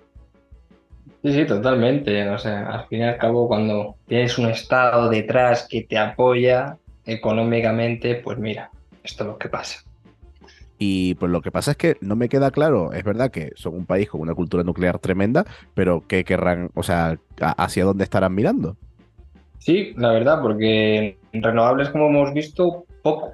Sí, 1.24 1.34
sí, 1.34 1.46
totalmente. 1.46 2.28
O 2.30 2.38
sea, 2.38 2.68
al 2.68 2.88
fin 2.88 3.00
y 3.00 3.04
al 3.04 3.18
cabo, 3.18 3.48
cuando 3.48 3.96
tienes 4.08 4.38
un 4.38 4.50
estado 4.50 5.10
detrás 5.10 5.68
que 5.70 5.84
te 5.84 5.98
apoya, 5.98 6.78
económicamente, 7.06 8.16
pues 8.16 8.38
mira, 8.38 8.72
esto 9.04 9.24
es 9.24 9.28
lo 9.30 9.38
que 9.38 9.50
pasa. 9.50 9.84
Y 10.78 11.16
pues 11.16 11.32
lo 11.32 11.42
que 11.42 11.52
pasa 11.52 11.72
es 11.72 11.78
que 11.78 11.98
no 12.02 12.16
me 12.16 12.28
queda 12.28 12.52
claro, 12.52 12.92
es 12.92 13.04
verdad 13.04 13.32
que 13.32 13.52
son 13.56 13.76
un 13.76 13.86
país 13.86 14.10
con 14.10 14.22
una 14.22 14.34
cultura 14.34 14.64
nuclear 14.64 15.00
tremenda, 15.00 15.46
pero 15.74 16.04
¿qué 16.06 16.26
querrán, 16.26 16.70
o 16.74 16.84
sea, 16.84 17.18
hacia 17.40 17.86
dónde 17.86 18.04
estarán 18.04 18.36
mirando? 18.36 18.76
Sí, 19.60 19.94
la 19.96 20.12
verdad, 20.12 20.42
porque 20.42 21.18
en 21.32 21.44
renovables, 21.44 21.90
como 21.90 22.08
hemos 22.08 22.34
visto, 22.34 22.86
poco. 23.02 23.32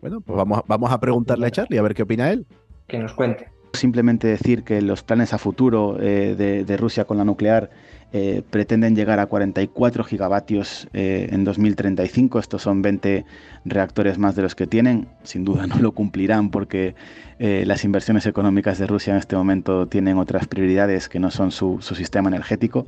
Bueno, 0.00 0.20
pues 0.20 0.36
vamos, 0.36 0.62
vamos 0.66 0.90
a 0.90 0.98
preguntarle 0.98 1.46
a 1.46 1.50
Charlie 1.50 1.78
a 1.78 1.82
ver 1.82 1.94
qué 1.94 2.02
opina 2.02 2.30
él. 2.32 2.46
Que 2.88 2.98
nos 2.98 3.12
cuente. 3.12 3.48
Simplemente 3.72 4.26
decir 4.26 4.64
que 4.64 4.82
los 4.82 5.02
planes 5.02 5.32
a 5.32 5.38
futuro 5.38 5.96
eh, 6.00 6.64
de 6.66 6.76
Rusia 6.76 7.04
con 7.04 7.16
la 7.16 7.24
nuclear 7.24 7.70
eh, 8.14 8.42
pretenden 8.50 8.94
llegar 8.94 9.20
a 9.20 9.26
44 9.26 10.04
gigavatios 10.04 10.86
eh, 10.92 11.28
en 11.30 11.44
2035. 11.44 12.38
Estos 12.38 12.60
son 12.60 12.82
20 12.82 13.24
reactores 13.64 14.18
más 14.18 14.36
de 14.36 14.42
los 14.42 14.54
que 14.54 14.66
tienen. 14.66 15.08
Sin 15.22 15.44
duda 15.44 15.66
no 15.66 15.78
lo 15.78 15.92
cumplirán 15.92 16.50
porque 16.50 16.94
eh, 17.38 17.64
las 17.66 17.84
inversiones 17.84 18.26
económicas 18.26 18.78
de 18.78 18.86
Rusia 18.86 19.14
en 19.14 19.18
este 19.18 19.34
momento 19.34 19.86
tienen 19.86 20.18
otras 20.18 20.46
prioridades 20.46 21.08
que 21.08 21.20
no 21.20 21.30
son 21.30 21.52
su, 21.52 21.80
sistema 21.80 22.28
energético. 22.28 22.86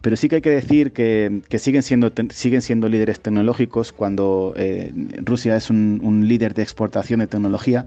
Pero 0.00 0.14
sí 0.14 0.28
que 0.28 0.36
hay 0.36 0.42
que 0.42 0.50
decir 0.50 0.92
que, 0.92 1.42
siguen, 1.58 1.82
siendo, 1.82 2.12
siguen 2.30 2.62
siendo 2.62 2.88
líderes 2.88 3.18
tecnológicos 3.18 3.92
cuando 3.92 4.54
Rusia 5.24 5.56
es 5.56 5.68
un 5.68 6.28
líder 6.28 6.54
de 6.54 6.62
exportación 6.62 7.18
de 7.20 7.26
tecnología 7.26 7.86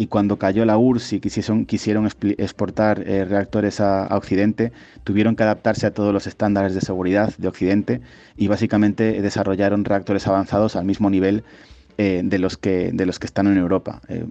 y 0.00 0.06
cuando 0.06 0.38
cayó 0.38 0.64
la 0.64 0.78
URSS 0.78 1.12
y 1.12 1.20
quisieron, 1.20 1.66
quisieron 1.66 2.08
exportar 2.38 3.06
eh, 3.06 3.26
reactores 3.26 3.82
a, 3.82 4.06
Occidente, 4.16 4.72
tuvieron 5.04 5.36
que 5.36 5.42
adaptarse 5.42 5.86
a 5.86 5.92
todos 5.92 6.10
los 6.14 6.26
estándares 6.26 6.74
de 6.74 6.80
seguridad 6.80 7.34
de 7.36 7.48
Occidente 7.48 8.00
y 8.34 8.48
básicamente 8.48 9.20
desarrollaron 9.20 9.84
reactores 9.84 10.26
avanzados 10.26 10.74
al 10.74 10.86
mismo 10.86 11.10
nivel 11.10 11.44
eh, 12.02 12.22
de, 12.24 12.38
los 12.38 12.56
que, 12.56 12.92
de 12.94 13.04
los 13.04 13.18
que 13.18 13.26
están 13.26 13.46
en 13.46 13.58
Europa. 13.58 14.00
Eh, 14.08 14.24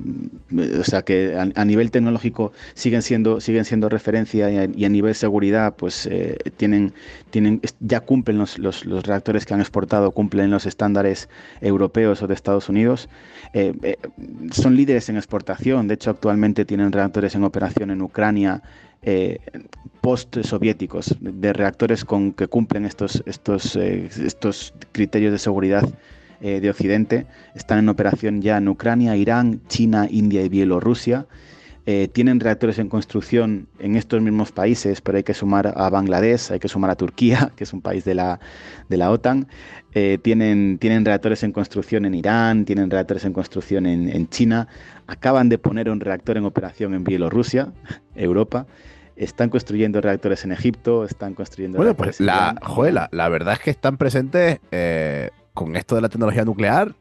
o 0.80 0.84
sea 0.84 1.04
que 1.04 1.36
a, 1.38 1.66
nivel 1.66 1.92
tecnológico 1.92 2.52
siguen 2.74 3.04
siendo, 3.04 3.40
siguen 3.42 3.64
siendo 3.64 3.90
referencia 3.90 4.50
y 4.50 4.86
a, 4.86 4.90
nivel 4.90 5.14
seguridad 5.14 5.76
pues 5.76 6.10
tienen, 6.58 6.94
tienen, 7.30 7.62
ya 7.80 8.00
cumplen 8.00 8.40
los, 8.40 8.58
los, 8.58 8.84
reactores 9.06 9.46
que 9.46 9.54
han 9.54 9.62
exportado, 9.62 10.10
cumplen 10.10 10.50
los 10.50 10.66
estándares 10.66 11.30
europeos 11.62 12.24
o 12.24 12.28
de 12.28 12.34
Estados 12.34 12.70
Unidos. 12.70 13.08
Eh, 13.54 13.74
eh, 13.84 13.98
son 14.52 14.76
líderes 14.76 15.10
en 15.10 15.18
exportación, 15.18 15.88
de 15.88 15.94
hecho 15.94 16.10
actualmente 16.10 16.66
tienen 16.66 16.92
reactores 16.92 17.36
en 17.36 17.44
operación 17.44 17.92
en 17.92 18.02
Ucrania 18.02 18.64
eh, 19.04 19.38
post-soviéticos, 20.02 21.16
de 21.20 21.54
reactores 21.54 22.04
con, 22.04 22.34
que 22.34 22.48
cumplen 22.48 22.86
estos, 22.86 23.22
estos, 23.28 23.76
estos 23.76 24.74
criterios 24.92 25.32
de 25.32 25.38
seguridad 25.38 25.88
de 26.42 26.70
Occidente. 26.70 27.26
Están 27.56 27.80
en 27.80 27.90
operación 27.90 28.42
ya 28.42 28.58
en 28.58 28.68
Ucrania, 28.68 29.16
Irán, 29.16 29.62
China, 29.68 30.08
India 30.10 30.44
y 30.44 30.50
Bielorrusia. 30.50 31.28
eh, 31.86 32.08
tienen 32.08 32.40
reactores 32.40 32.78
en 32.78 32.88
construcción 32.88 33.68
en 33.80 33.96
estos 33.96 34.22
mismos 34.22 34.52
países, 34.52 35.02
pero 35.02 35.18
hay 35.18 35.24
que 35.24 35.34
sumar 35.34 35.74
a 35.76 35.90
Bangladesh, 35.90 36.52
hay 36.52 36.60
que 36.60 36.68
sumar 36.68 36.92
a 36.92 36.96
Turquía, 36.96 37.52
que 37.56 37.64
es 37.64 37.74
un 37.74 37.82
país 37.82 38.06
de 38.06 38.14
la, 38.14 38.40
de 38.90 38.98
la 38.98 39.10
OTAN. 39.10 39.48
Eh, 39.94 40.20
tienen, 40.22 40.78
tienen 40.78 41.04
reactores 41.04 41.42
en 41.42 41.52
construcción 41.52 42.06
en 42.06 42.14
Irán, 42.14 42.66
tienen 42.66 42.92
reactores 42.92 43.26
en 43.26 43.34
construcción 43.34 43.88
en, 43.88 44.30
China. 44.30 44.68
Acaban 45.08 45.50
de 45.50 45.58
poner 45.58 45.90
un 45.90 46.00
reactor 46.00 46.38
en 46.38 46.46
operación 46.46 46.94
en 46.94 47.04
Bielorrusia, 47.04 47.74
Europa 48.16 48.68
están 49.16 49.50
construyendo 49.50 50.00
reactores 50.00 50.46
en 50.46 50.54
Egipto, 50.54 51.04
están 51.04 51.34
construyendo. 51.34 51.78
Bueno, 51.78 51.94
pues 51.94 52.22
la, 52.22 52.56
joder, 52.62 53.10
la, 53.12 53.30
verdad 53.30 53.56
es 53.56 53.60
que 53.60 53.70
están 53.70 53.98
presentes 53.98 54.60
eh, 54.72 55.30
con 55.54 55.76
esto 55.76 55.96
de 55.96 56.02
la 56.02 56.10
tecnología 56.10 56.46
nuclear, 56.46 56.96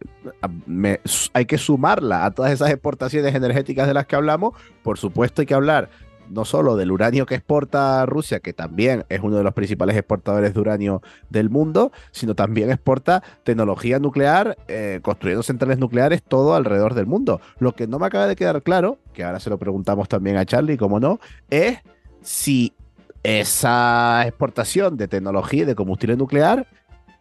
hay 1.32 1.44
que 1.46 1.58
sumarla 1.58 2.24
a 2.24 2.30
todas 2.30 2.52
esas 2.52 2.70
exportaciones 2.70 3.34
energéticas 3.34 3.86
de 3.86 3.94
las 3.94 4.06
que 4.06 4.16
hablamos. 4.16 4.54
Por 4.82 4.98
supuesto, 4.98 5.42
hay 5.42 5.46
que 5.46 5.54
hablar 5.54 5.90
no 6.30 6.44
solo 6.44 6.76
del 6.76 6.90
uranio 6.90 7.26
que 7.26 7.36
exporta 7.36 8.04
Rusia, 8.06 8.40
que 8.40 8.52
también 8.52 9.04
es 9.08 9.20
uno 9.22 9.36
de 9.36 9.44
los 9.44 9.54
principales 9.54 9.96
exportadores 9.96 10.54
de 10.54 10.60
uranio 10.60 11.02
del 11.30 11.50
mundo, 11.50 11.92
sino 12.10 12.34
también 12.34 12.70
exporta 12.70 13.22
tecnología 13.44 13.98
nuclear, 13.98 14.56
eh, 14.68 15.00
construyendo 15.02 15.42
centrales 15.42 15.78
nucleares 15.78 16.22
todo 16.22 16.54
alrededor 16.54 16.94
del 16.94 17.06
mundo. 17.06 17.40
Lo 17.58 17.74
que 17.74 17.86
no 17.86 17.98
me 17.98 18.06
acaba 18.06 18.26
de 18.26 18.36
quedar 18.36 18.62
claro, 18.62 18.98
que 19.12 19.24
ahora 19.24 19.40
se 19.40 19.50
lo 19.50 19.58
preguntamos 19.58 20.08
también 20.08 20.36
a 20.36 20.44
Charlie, 20.44 20.76
como 20.76 21.00
no, 21.00 21.18
es 21.50 21.78
si 22.22 22.74
esa 23.22 24.22
exportación 24.26 24.96
de 24.96 25.08
tecnología 25.08 25.62
y 25.62 25.66
de 25.66 25.74
combustible 25.74 26.16
nuclear 26.16 26.66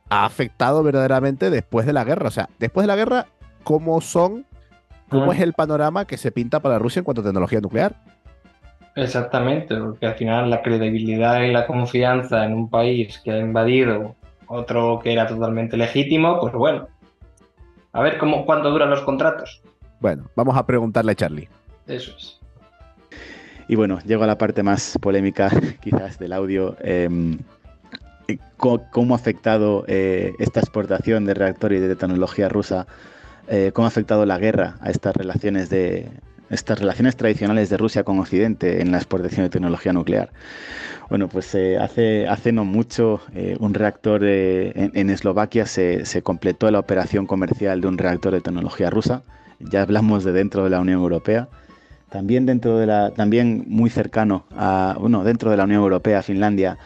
ha 0.10 0.26
afectado 0.26 0.84
verdaderamente 0.84 1.50
después 1.50 1.86
de 1.86 1.94
la 1.94 2.04
guerra. 2.04 2.28
O 2.28 2.32
sea, 2.32 2.50
después 2.60 2.84
de 2.84 2.88
la 2.88 2.96
guerra, 2.96 3.28
¿cómo 3.64 4.02
son, 4.02 4.46
cómo 5.10 5.32
es 5.32 5.40
el 5.40 5.54
panorama 5.54 6.06
que 6.06 6.18
se 6.18 6.32
pinta 6.32 6.60
para 6.60 6.80
Rusia 6.80 7.00
en 7.00 7.06
cuanto 7.06 7.22
a 7.22 7.26
tecnología 7.26 7.62
nuclear? 7.62 7.96
Exactamente, 8.96 9.76
porque 9.76 10.08
al 10.08 10.16
final 10.16 10.50
la 10.50 10.62
credibilidad 10.64 11.42
y 11.42 11.52
la 11.52 11.68
confianza 11.68 12.46
en 12.46 12.54
un 12.54 12.70
país 12.70 13.22
que 13.24 13.32
ha 13.32 13.40
invadido 13.40 14.16
otro 14.48 15.00
que 15.04 15.14
era 15.14 15.28
totalmente 15.28 15.78
legítimo, 15.78 16.40
pues 16.40 16.54
bueno. 16.54 16.88
A 17.92 18.02
ver 18.02 18.18
cómo, 18.18 18.46
cuánto 18.46 18.72
duran 18.72 18.90
los 18.90 19.02
contratos. 19.02 19.62
Bueno, 20.00 20.30
vamos 20.36 20.58
a 20.58 20.66
preguntarle 20.66 21.12
a 21.12 21.16
Charlie. 21.16 21.48
Eso 21.86 22.12
es. 22.18 22.40
Y 23.68 23.76
bueno, 23.76 24.00
llego 24.06 24.24
a 24.24 24.28
la 24.28 24.38
parte 24.38 24.64
más 24.64 24.98
polémica 25.02 25.50
quizás 25.82 26.18
del 26.18 26.34
audio. 26.34 26.76
Em, 26.82 27.38
cómo 28.58 29.14
ha 29.14 29.18
afectado 29.18 29.86
eh, 29.88 30.34
esta 30.40 30.60
exportación 30.60 31.26
de 31.26 31.34
reactores 31.34 31.82
y 31.82 31.88
de 31.88 31.96
tecnología 31.96 32.50
rusa, 32.50 32.88
eh, 33.48 33.72
cómo 33.74 33.86
ha 33.86 33.90
afectado 33.90 34.26
la 34.26 34.38
guerra 34.38 34.76
a 34.82 34.90
estas 34.90 35.16
relaciones 35.16 35.70
de 35.70 36.10
estas 36.50 36.80
relaciones 36.80 37.18
tradicionales 37.18 37.70
de 37.70 37.76
Rusia 37.76 38.06
con 38.06 38.20
Occidente 38.20 38.82
en 38.82 38.92
la 38.92 38.98
exportación 38.98 39.44
de 39.44 39.50
tecnología 39.50 39.92
nuclear. 39.92 40.30
Bueno, 41.10 41.28
pues 41.28 41.54
eh, 41.56 41.78
hace, 41.78 42.26
hace 42.26 42.54
no 42.54 42.64
mucho 42.64 43.22
un 43.60 43.74
reactor 43.74 44.24
en, 44.24 44.92
en, 44.94 45.10
Eslovaquia 45.10 45.66
se, 45.66 46.06
se, 46.06 46.22
completó 46.22 46.72
la 46.72 46.80
operación 46.80 47.26
comercial 47.26 47.82
de 47.82 47.88
un 47.88 47.98
reactor 47.98 48.34
de 48.34 48.40
tecnología 48.40 48.90
rusa. 48.90 49.24
Ya 49.60 49.82
hablamos 49.82 50.24
de 50.24 50.32
dentro 50.32 50.64
de 50.64 50.70
la 50.70 50.80
Unión 50.80 51.00
Europea. 51.00 51.50
También 52.10 52.46
dentro 52.46 52.78
de 52.78 52.86
la, 52.86 53.12
también 53.12 53.66
muy 53.68 53.90
cercano 53.90 54.46
a, 54.56 54.96
bueno, 55.00 55.26
dentro 55.26 55.52
de 55.52 55.58
la 55.58 55.66
Unión 55.66 55.82
Europea, 55.82 56.24
Finlandia, 56.24 56.78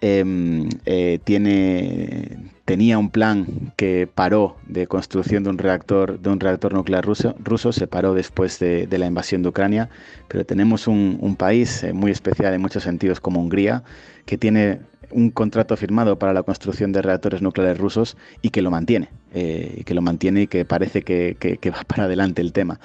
eh, 0.00 1.18
tiene, 1.24 2.38
tenía 2.64 2.98
un 2.98 3.10
plan 3.10 3.72
que 3.76 4.08
paró 4.12 4.56
de 4.66 4.86
construcción 4.86 5.44
de 5.44 5.50
un 5.50 5.58
reactor, 5.58 6.20
de 6.20 6.30
un 6.30 6.40
reactor 6.40 6.72
nuclear 6.72 7.04
ruso, 7.04 7.34
ruso 7.38 7.72
se 7.72 7.86
paró 7.86 8.14
después 8.14 8.58
de, 8.58 8.86
la 8.90 9.06
invasión 9.06 9.42
de 9.42 9.48
Ucrania, 9.48 9.88
pero 10.28 10.44
tenemos 10.44 10.86
un, 10.86 11.36
país 11.36 11.82
eh, 11.82 11.92
muy 11.92 12.10
especial 12.10 12.54
en 12.54 12.60
muchos 12.60 12.82
sentidos 12.82 13.20
como 13.20 13.40
Hungría, 13.40 13.82
que 14.26 14.38
tiene 14.38 14.80
un 15.10 15.30
contrato 15.30 15.76
firmado 15.76 16.18
para 16.18 16.32
la 16.32 16.42
construcción 16.42 16.92
de 16.92 17.02
reactores 17.02 17.42
nucleares 17.42 17.78
rusos 17.78 18.16
y 18.42 18.50
que 18.50 18.62
lo 18.62 18.70
mantiene, 18.70 19.08
eh, 19.32 19.82
que 19.84 19.94
lo 19.94 20.02
mantiene 20.02 20.42
y 20.42 20.46
que 20.46 20.64
parece 20.64 21.02
que, 21.02 21.36
va 21.70 21.82
para 21.86 22.04
adelante 22.04 22.42
el 22.42 22.52
tema. 22.52 22.80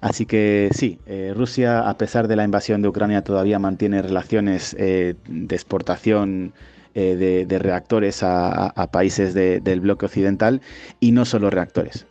Así 0.00 0.26
que 0.26 0.70
sí, 0.72 0.98
eh, 1.06 1.32
Rusia, 1.34 1.88
a 1.88 1.96
pesar 1.98 2.28
de 2.28 2.36
la 2.36 2.44
invasión 2.44 2.82
de 2.82 2.88
Ucrania, 2.88 3.22
todavía 3.22 3.58
mantiene 3.58 4.02
relaciones 4.02 4.74
eh, 4.78 5.14
de 5.28 5.54
exportación 5.54 6.52
de, 6.94 7.58
reactores 7.60 8.22
a, 8.22 8.72
países 8.90 9.34
del 9.34 9.80
bloque 9.80 10.06
occidental 10.06 10.62
y 10.98 11.12
no 11.12 11.26
solo 11.26 11.50
reactores. 11.50 12.06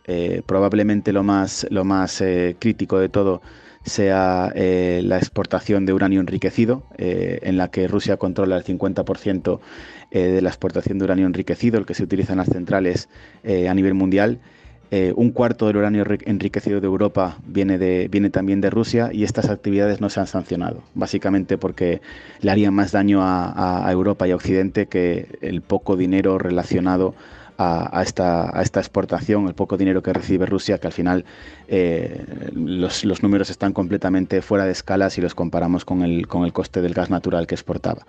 probablemente 0.46 1.12
lo 1.12 1.24
más, 1.24 1.66
lo 1.70 1.84
más 1.84 2.22
crítico 2.60 3.00
de 3.00 3.08
todo 3.08 3.42
sea 3.86 4.52
eh, 4.54 5.00
la 5.04 5.16
exportación 5.16 5.86
de 5.86 5.92
uranio 5.92 6.20
enriquecido, 6.20 6.82
eh, 6.98 7.38
en 7.42 7.56
la 7.56 7.68
que 7.68 7.86
Rusia 7.88 8.16
controla 8.16 8.56
el 8.56 8.64
50% 8.64 9.60
eh, 10.10 10.20
de 10.20 10.42
la 10.42 10.48
exportación 10.48 10.98
de 10.98 11.04
uranio 11.04 11.26
enriquecido, 11.26 11.78
el 11.78 11.86
que 11.86 11.94
se 11.94 12.02
utiliza 12.02 12.32
en 12.32 12.38
las 12.38 12.48
centrales 12.48 13.08
a 13.44 13.74
nivel 13.74 13.94
mundial. 13.94 14.40
un 15.16 15.30
cuarto 15.30 15.66
del 15.66 15.76
uranio 15.76 16.04
enriquecido 16.26 16.80
de 16.80 16.86
Europa 16.86 17.38
viene, 17.44 17.76
de, 17.76 18.08
viene 18.08 18.30
también 18.30 18.60
de 18.60 18.70
Rusia 18.70 19.10
y 19.12 19.24
estas 19.24 19.50
actividades 19.50 20.00
no 20.00 20.08
se 20.08 20.20
han 20.20 20.26
sancionado, 20.26 20.82
básicamente 20.94 21.58
porque 21.58 22.00
le 22.40 22.50
harían 22.50 22.74
más 22.74 22.92
daño 22.92 23.20
a, 23.22 23.86
a 23.86 23.92
Europa 23.92 24.26
y 24.26 24.30
a 24.30 24.36
Occidente 24.36 24.86
que 24.86 25.26
el 25.40 25.60
poco 25.60 25.96
dinero 25.96 26.38
relacionado 26.38 27.14
a, 27.58 28.02
esta, 28.02 28.50
exportación, 28.80 29.48
el 29.48 29.54
poco 29.54 29.76
dinero 29.76 30.02
que 30.02 30.12
recibe 30.12 30.46
Rusia, 30.46 30.78
que 30.78 30.86
al 30.86 30.92
final 30.92 31.24
eh, 31.68 32.50
los, 32.54 33.22
números 33.22 33.50
están 33.50 33.72
completamente 33.72 34.42
fuera 34.42 34.64
de 34.64 34.72
escala 34.72 35.10
si 35.10 35.20
los 35.20 35.34
comparamos 35.34 35.84
con 35.84 36.02
el, 36.02 36.26
con 36.26 36.44
el 36.44 36.52
coste 36.52 36.82
del 36.82 36.94
gas 36.94 37.10
natural 37.10 37.46
que 37.46 37.54
exportaba. 37.54 38.06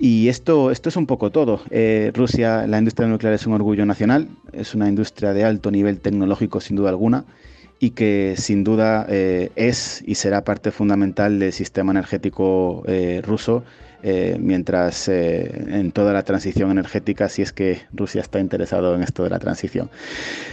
Y 0.00 0.28
esto, 0.28 0.70
esto 0.70 0.88
es 0.88 0.96
un 0.96 1.06
poco 1.06 1.30
todo. 1.30 1.60
Eh, 1.70 2.12
Rusia, 2.14 2.66
la 2.66 2.78
industria 2.78 3.08
nuclear 3.08 3.34
es 3.34 3.46
un 3.46 3.54
orgullo 3.54 3.84
nacional, 3.84 4.28
es 4.52 4.74
una 4.74 4.88
industria 4.88 5.32
de 5.32 5.44
alto 5.44 5.70
nivel 5.70 5.98
tecnológico 6.00 6.60
sin 6.60 6.76
duda 6.76 6.90
alguna 6.90 7.24
y 7.80 7.90
que 7.90 8.34
sin 8.36 8.64
duda 8.64 9.06
eh, 9.08 9.50
es 9.56 10.02
y 10.06 10.16
será 10.16 10.44
parte 10.44 10.70
fundamental 10.70 11.38
del 11.38 11.52
sistema 11.52 11.92
energético 11.92 12.82
ruso 13.22 13.64
eh, 14.02 14.36
mientras 14.38 15.08
eh, 15.08 15.50
en 15.68 15.92
toda 15.92 16.12
la 16.12 16.22
transición 16.22 16.70
energética, 16.70 17.28
si 17.28 17.42
es 17.42 17.52
que 17.52 17.82
Rusia 17.92 18.20
está 18.20 18.38
interesado 18.38 18.94
en 18.94 19.02
esto 19.02 19.24
de 19.24 19.30
la 19.30 19.38
transición. 19.38 19.90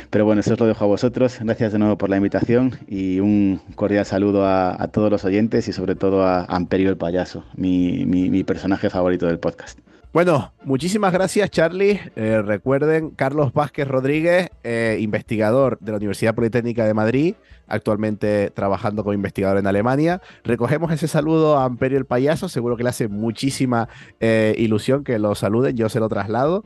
Pero 0.09 0.25
bueno, 0.25 0.41
eso 0.41 0.53
os 0.53 0.59
lo 0.59 0.65
dejo 0.65 0.83
a 0.83 0.87
vosotros. 0.87 1.37
Gracias 1.41 1.73
de 1.73 1.79
nuevo 1.79 1.97
por 1.97 2.09
la 2.09 2.17
invitación 2.17 2.77
y 2.87 3.19
un 3.19 3.61
cordial 3.75 4.05
saludo 4.05 4.45
a, 4.45 4.87
todos 4.91 5.11
los 5.11 5.25
oyentes 5.25 5.67
y 5.67 5.73
sobre 5.73 5.95
todo 5.95 6.23
a 6.23 6.45
Amperio 6.45 6.89
el 6.89 6.97
Payaso, 6.97 7.43
mi, 7.55 8.43
personaje 8.43 8.89
favorito 8.89 9.27
del 9.27 9.39
podcast. 9.39 9.79
Bueno, 10.15 10.53
muchísimas 10.63 11.11
gracias 11.11 11.49
Charlie. 11.49 11.99
Eh, 12.15 12.41
recuerden, 12.41 13.09
Carlos 13.09 13.51
Vázquez 13.51 13.85
Rodríguez, 13.85 14.49
investigador 14.97 15.77
de 15.81 15.91
la 15.91 15.97
Universidad 15.97 16.33
Politécnica 16.33 16.85
de 16.85 16.93
Madrid, 16.93 17.35
actualmente 17.67 18.49
trabajando 18.51 19.03
como 19.03 19.11
investigador 19.11 19.57
en 19.57 19.67
Alemania. 19.67 20.21
Recogemos 20.45 20.89
ese 20.93 21.09
saludo 21.09 21.57
a 21.57 21.65
Amperio 21.65 21.97
el 21.97 22.05
Payaso, 22.05 22.47
seguro 22.47 22.77
que 22.77 22.83
le 22.83 22.91
hace 22.91 23.09
muchísima 23.09 23.89
eh, 24.21 24.55
ilusión 24.57 25.03
que 25.03 25.19
lo 25.19 25.35
saluden, 25.35 25.75
yo 25.75 25.89
se 25.89 25.99
lo 25.99 26.07
traslado. 26.07 26.63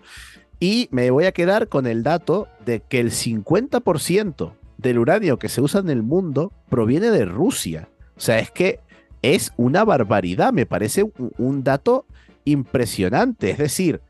Y 0.60 0.88
me 0.92 1.10
voy 1.10 1.26
a 1.26 1.32
quedar 1.32 1.70
con 1.70 1.88
el 1.88 2.04
dato 2.04 2.48
de 2.68 2.82
que 2.82 3.00
el 3.00 3.10
50% 3.10 4.54
del 4.78 5.00
uranio 5.00 5.40
que 5.40 5.50
se 5.50 5.62
usa 5.62 5.80
en 5.80 5.90
el 5.90 6.04
mundo 6.04 6.54
proviene 6.70 7.10
de 7.10 7.26
Rusia. 7.26 7.90
O 8.16 8.20
sea, 8.20 8.38
es 8.38 8.52
que 8.52 8.80
es 9.24 9.54
una 9.58 9.84
barbaridad, 9.86 10.54
me 10.54 10.68
parece 10.68 11.12
un 11.40 11.64
dato 11.64 12.06
impresionante. 12.46 13.52
Es 13.52 13.58
decir, 13.58 14.02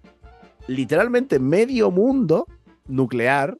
literalmente 0.67 1.39
medio 1.39 1.91
mundo 1.91 2.47
nuclear 2.87 3.57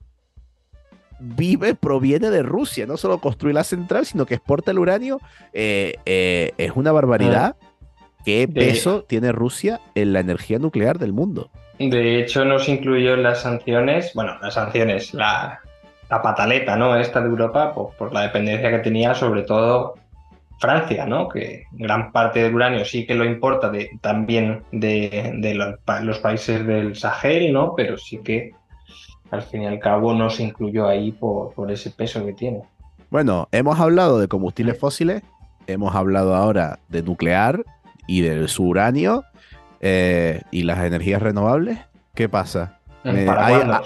vive, 1.20 1.76
proviene 1.76 2.30
de 2.30 2.43
Rusia. 2.43 2.86
No 2.86 2.97
solo 2.97 3.20
construye 3.20 3.53
la 3.53 3.63
central, 3.63 4.05
sino 4.05 4.26
que 4.26 4.36
exporta 4.36 4.72
el 4.72 4.80
uranio. 4.80 5.20
Eh, 5.53 5.95
eh, 6.05 6.53
es 6.57 6.72
una 6.76 6.91
barbaridad. 6.91 7.55
Ah. 7.59 7.65
¿Qué 8.26 8.47
peso 8.47 9.03
tiene 9.03 9.32
Rusia 9.32 9.80
en 9.95 10.13
la 10.13 10.20
energía 10.20 10.59
nuclear 10.59 10.99
del 10.99 11.13
mundo? 11.13 11.49
De 11.80 12.20
hecho, 12.20 12.43
nos 12.43 12.67
incluyó 12.67 13.13
en 13.13 13.24
las 13.24 13.41
sanciones, 13.41 14.13
bueno, 14.13 14.38
las 14.41 14.55
sanciones, 14.55 15.13
la, 15.13 15.61
pataleta, 16.09 16.76
¿no? 16.76 16.97
Esta 16.97 17.22
de 17.22 17.30
Europa, 17.30 17.74
por 17.74 18.13
la 18.13 18.22
dependencia 18.22 18.70
que 18.70 18.80
tenía, 18.80 19.15
sobre 19.15 19.43
todo 19.43 19.95
Francia, 20.60 21.05
¿no? 21.05 21.30
Que 21.30 21.64
gran 21.72 22.12
parte 22.12 22.43
del 22.43 22.53
uranio 22.53 22.84
sí 22.84 23.05
que 23.05 23.16
lo 23.16 23.24
importa 23.24 23.70
de, 23.70 23.89
también 24.01 24.64
de, 24.72 25.53
los, 25.55 25.76
los, 26.03 26.20
países 26.20 26.66
del 26.68 26.95
Sahel, 26.95 27.53
¿no? 27.53 27.74
Pero 27.76 27.97
sí 27.97 28.20
que 28.24 28.51
al 29.32 29.41
fin 29.41 29.64
y 29.64 29.68
al 29.68 29.80
cabo 29.80 30.14
no 30.14 30.30
se 30.30 30.43
incluyó 30.43 30.88
ahí 30.88 31.12
por, 31.12 31.72
ese 31.72 31.91
peso 31.91 32.26
que 32.26 32.34
tiene. 32.34 32.62
Bueno, 33.10 33.47
hemos 33.51 33.80
hablado 33.80 34.20
de 34.20 34.28
combustibles 34.28 34.78
fósiles, 34.78 35.24
hemos 35.68 35.95
hablado 35.95 36.36
ahora 36.36 36.80
de 36.89 37.03
nuclear 37.03 37.64
y 38.07 38.22
del 38.22 38.49
su 38.49 38.68
uranio 38.68 39.24
eh, 39.80 40.41
y 40.51 40.64
las 40.64 40.80
energías 40.80 41.22
renovables. 41.22 41.80
¿Qué 42.16 42.28
pasa? 42.28 42.79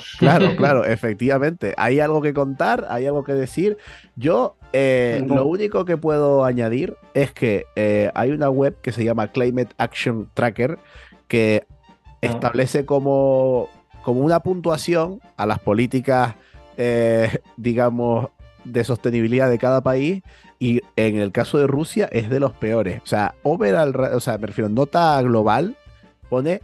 Claro, 0.19 0.55
claro, 0.55 0.85
efectivamente. 0.85 1.73
Hay 1.77 1.99
algo 1.99 2.21
que 2.21 2.33
contar, 2.33 2.87
hay 2.89 3.05
algo 3.05 3.23
que 3.23 3.33
decir. 3.33 3.77
Yo 4.15 4.55
eh, 4.73 5.23
lo 5.27 5.45
único 5.45 5.85
que 5.85 5.97
puedo 5.97 6.45
añadir 6.45 6.95
es 7.13 7.31
que 7.31 7.65
eh, 7.75 8.09
hay 8.15 8.31
una 8.31 8.49
web 8.49 8.75
que 8.81 8.91
se 8.91 9.03
llama 9.03 9.27
Climate 9.27 9.73
Action 9.77 10.29
Tracker 10.33 10.79
que 11.27 11.65
Ah. 12.23 12.27
establece 12.27 12.85
como, 12.85 13.67
como 14.01 14.21
una 14.21 14.39
puntuación 14.39 15.19
a 15.35 15.45
las 15.45 15.59
políticas, 15.59 16.35
eh, 16.77 17.29
digamos, 17.57 18.29
de 18.63 18.83
sostenibilidad 18.85 19.49
de 19.49 19.57
cada 19.59 19.81
país. 19.81 20.23
Y 20.57 20.79
en 20.95 21.17
el 21.17 21.33
caso 21.33 21.57
de 21.57 21.67
Rusia 21.67 22.07
es 22.13 22.29
de 22.29 22.39
los 22.39 22.53
peores. 22.53 23.01
O 23.03 23.05
sea, 23.07 23.35
overall, 23.43 23.93
ra- 23.93 24.15
o 24.15 24.21
sea, 24.21 24.37
me 24.37 24.47
refiero, 24.47 24.69
nota 24.69 25.21
global, 25.21 25.75
pone 26.29 26.61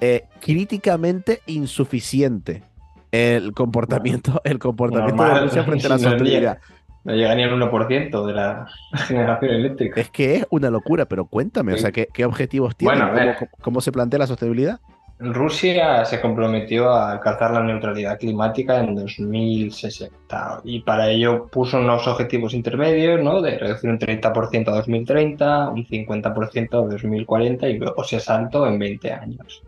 eh, 0.00 0.24
críticamente 0.40 1.40
insuficiente 1.46 2.62
el 3.10 3.52
comportamiento, 3.52 4.40
el 4.44 4.58
comportamiento 4.58 5.22
de. 5.24 5.40
Rusia 5.40 5.64
frente 5.64 5.86
a 5.86 5.90
la 5.90 5.98
sostenibilidad. 5.98 6.58
No 7.04 7.14
llega 7.14 7.34
ni 7.34 7.42
al 7.42 7.52
1% 7.52 8.26
de 8.26 8.32
la 8.32 8.66
generación 9.06 9.50
eléctrica. 9.52 10.00
Es 10.00 10.10
que 10.10 10.36
es 10.36 10.46
una 10.50 10.70
locura, 10.70 11.04
pero 11.04 11.26
cuéntame, 11.26 11.74
o 11.74 11.78
sea, 11.78 11.92
¿qué, 11.92 12.08
qué 12.12 12.24
objetivos 12.24 12.74
tiene? 12.76 12.94
Bueno, 12.94 13.10
a 13.10 13.14
ver. 13.14 13.36
¿Cómo, 13.36 13.50
cómo 13.60 13.80
se 13.80 13.92
plantea 13.92 14.18
la 14.18 14.26
sostenibilidad? 14.26 14.80
Rusia 15.20 16.04
se 16.04 16.20
comprometió 16.20 16.90
a 16.90 17.12
alcanzar 17.12 17.52
la 17.52 17.62
neutralidad 17.62 18.18
climática 18.18 18.80
en 18.80 18.96
2060 18.96 20.62
y 20.64 20.80
para 20.80 21.08
ello 21.08 21.46
puso 21.46 21.78
unos 21.78 22.06
objetivos 22.08 22.52
intermedios, 22.52 23.22
¿no? 23.22 23.40
De 23.40 23.56
reducir 23.58 23.90
un 23.90 23.98
30% 23.98 24.68
a 24.68 24.72
2030, 24.72 25.68
un 25.68 25.86
50% 25.86 26.68
a 26.72 26.92
2040 26.92 27.68
y 27.68 27.78
luego 27.78 28.02
se 28.02 28.18
saltó 28.18 28.66
en 28.66 28.78
20 28.78 29.12
años. 29.12 29.62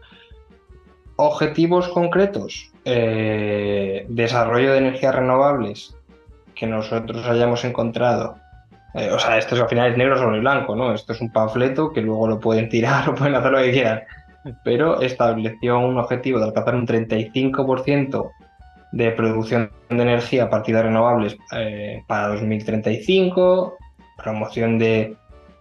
Objetivos 1.17 1.89
concretos, 1.89 2.71
eh, 2.85 4.07
desarrollo 4.09 4.73
de 4.73 4.79
energías 4.79 5.15
renovables 5.15 5.95
que 6.55 6.67
nosotros 6.67 7.27
hayamos 7.27 7.65
encontrado. 7.65 8.37
Eh, 8.95 9.11
o 9.11 9.19
sea, 9.19 9.39
esto 9.39 9.55
es, 9.55 9.61
al 9.61 9.69
final 9.69 9.91
es 9.91 9.99
negro 9.99 10.19
sobre 10.19 10.41
blanco, 10.41 10.77
¿no? 10.77 10.93
Esto 10.95 11.13
es 11.13 11.21
un 11.21 11.33
panfleto 11.33 11.93
que 11.93 12.01
luego 12.01 12.29
lo 12.29 12.41
pueden 12.41 12.69
tirar 12.69 13.09
o 13.09 13.15
pueden 13.15 13.35
hacer 13.35 13.53
lo 13.53 13.59
que 13.59 13.73
quieran 13.73 14.03
pero 14.65 15.01
estableció 15.01 15.79
un 15.79 15.99
objetivo 15.99 16.39
de 16.39 16.47
alcanzar 16.47 16.75
un 16.75 16.87
35% 16.87 18.31
de 18.93 19.11
producción 19.13 19.71
de 19.89 20.03
energía 20.03 20.45
a 20.45 20.51
partir 20.51 20.77
de 20.77 20.83
renovables 20.83 21.37
eh, 21.53 22.03
para 22.07 22.29
2035, 22.29 23.77
promoción 24.17 24.79
de, 24.79 25.17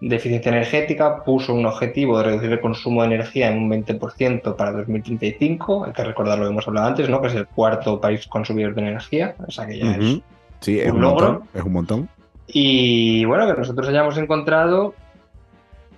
de 0.08 0.16
eficiencia 0.18 0.52
energética, 0.52 1.24
puso 1.24 1.54
un 1.54 1.66
objetivo 1.66 2.18
de 2.20 2.26
reducir 2.26 2.52
el 2.52 2.62
consumo 2.62 3.02
de 3.02 3.08
energía 3.16 3.50
en 3.52 3.58
un 3.58 3.72
20% 3.72 4.56
para 4.56 4.72
2035, 4.72 5.86
hay 5.86 5.94
que 5.94 6.04
recordar 6.04 6.38
lo 6.38 6.46
que 6.46 6.52
hemos 6.52 6.68
hablado 6.68 6.88
antes, 6.88 7.10
¿no? 7.10 7.20
que 7.22 7.28
es 7.30 7.34
el 7.36 7.48
cuarto 7.48 8.00
país 8.00 8.28
consumidor 8.28 8.76
de 8.76 8.82
energía, 8.82 9.36
o 9.48 9.50
sea 9.50 9.66
que 9.66 9.80
ya 9.80 9.92
es. 9.96 10.22
Sí, 10.60 10.80
es 10.80 10.90
un 10.92 10.98
un 10.98 11.02
logro. 11.02 11.28
montón, 11.32 11.50
es 11.56 11.64
un 11.64 11.74
montón. 11.74 12.10
y 12.48 13.26
bueno, 13.26 13.48
que 13.48 13.54
nosotros 13.60 13.88
hayamos 13.90 14.16
encontrado 14.18 14.94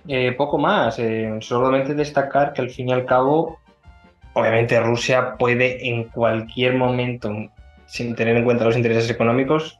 eh, 0.06 0.32
poco 0.32 0.56
más. 0.56 0.98
eh, 0.98 1.36
solamente 1.40 1.94
destacar 1.94 2.54
que 2.54 2.62
al 2.62 2.70
fin 2.70 2.88
y 2.88 2.92
al 2.92 3.04
cabo, 3.04 3.58
obviamente 4.32 4.80
Rusia 4.80 5.36
puede 5.38 5.86
en 5.86 6.04
cualquier 6.04 6.76
momento, 6.76 7.30
sin 7.86 8.14
tener 8.14 8.36
en 8.38 8.44
cuenta 8.44 8.64
los 8.64 8.76
intereses 8.76 9.10
económicos, 9.10 9.78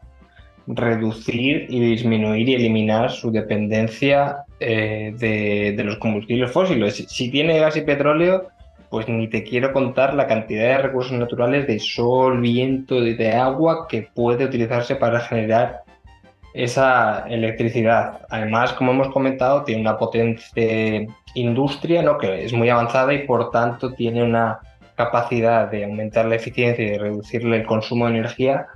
reducir 0.69 1.67
y 1.69 1.81
disminuir 1.81 2.49
y 2.49 2.55
eliminar 2.55 3.11
su 3.11 3.31
dependencia 3.31 4.45
eh, 4.61 5.15
de, 5.19 5.83
los 5.85 5.97
combustibles 5.97 6.51
fósiles. 6.51 6.97
Si, 6.97 7.07
si 7.07 7.31
tiene 7.31 7.59
gas 7.59 7.77
y 7.77 7.83
petróleo, 7.83 8.49
pues 8.91 9.09
ni 9.09 9.29
te 9.29 9.43
quiero 9.43 9.73
contar 9.73 10.15
la 10.15 10.27
cantidad 10.27 10.69
de 10.69 10.79
recursos 10.79 11.13
naturales 11.13 11.67
de 11.67 11.79
sol, 11.79 12.41
viento, 12.41 13.01
de, 13.01 13.15
de 13.15 13.33
agua 13.33 13.87
que 13.89 14.09
puede 14.15 14.45
utilizarse 14.45 14.97
para 14.97 15.21
generar 15.21 15.83
esa 16.55 17.25
electricidad. 17.29 18.21
Además, 18.31 18.73
como 18.73 18.93
hemos 18.93 19.09
comentado, 19.09 19.65
tiene 19.65 19.83
una 19.83 19.99
potente 19.99 21.09
industria 21.35 22.03
¿no? 22.03 22.19
que 22.19 22.45
es 22.45 22.53
muy 22.53 22.69
avanzada 22.69 23.13
y 23.15 23.27
por 23.27 23.51
tanto 23.51 23.93
tiene 23.95 24.23
una 24.23 24.59
capacidad 24.97 25.71
de 25.71 25.85
aumentar 25.85 26.25
la 26.27 26.35
eficiencia 26.35 26.85
y 26.85 26.91
de 26.91 26.99
reducirle 26.99 27.59
el 27.59 27.67
consumo 27.67 28.07
de 28.07 28.19
energía 28.19 28.67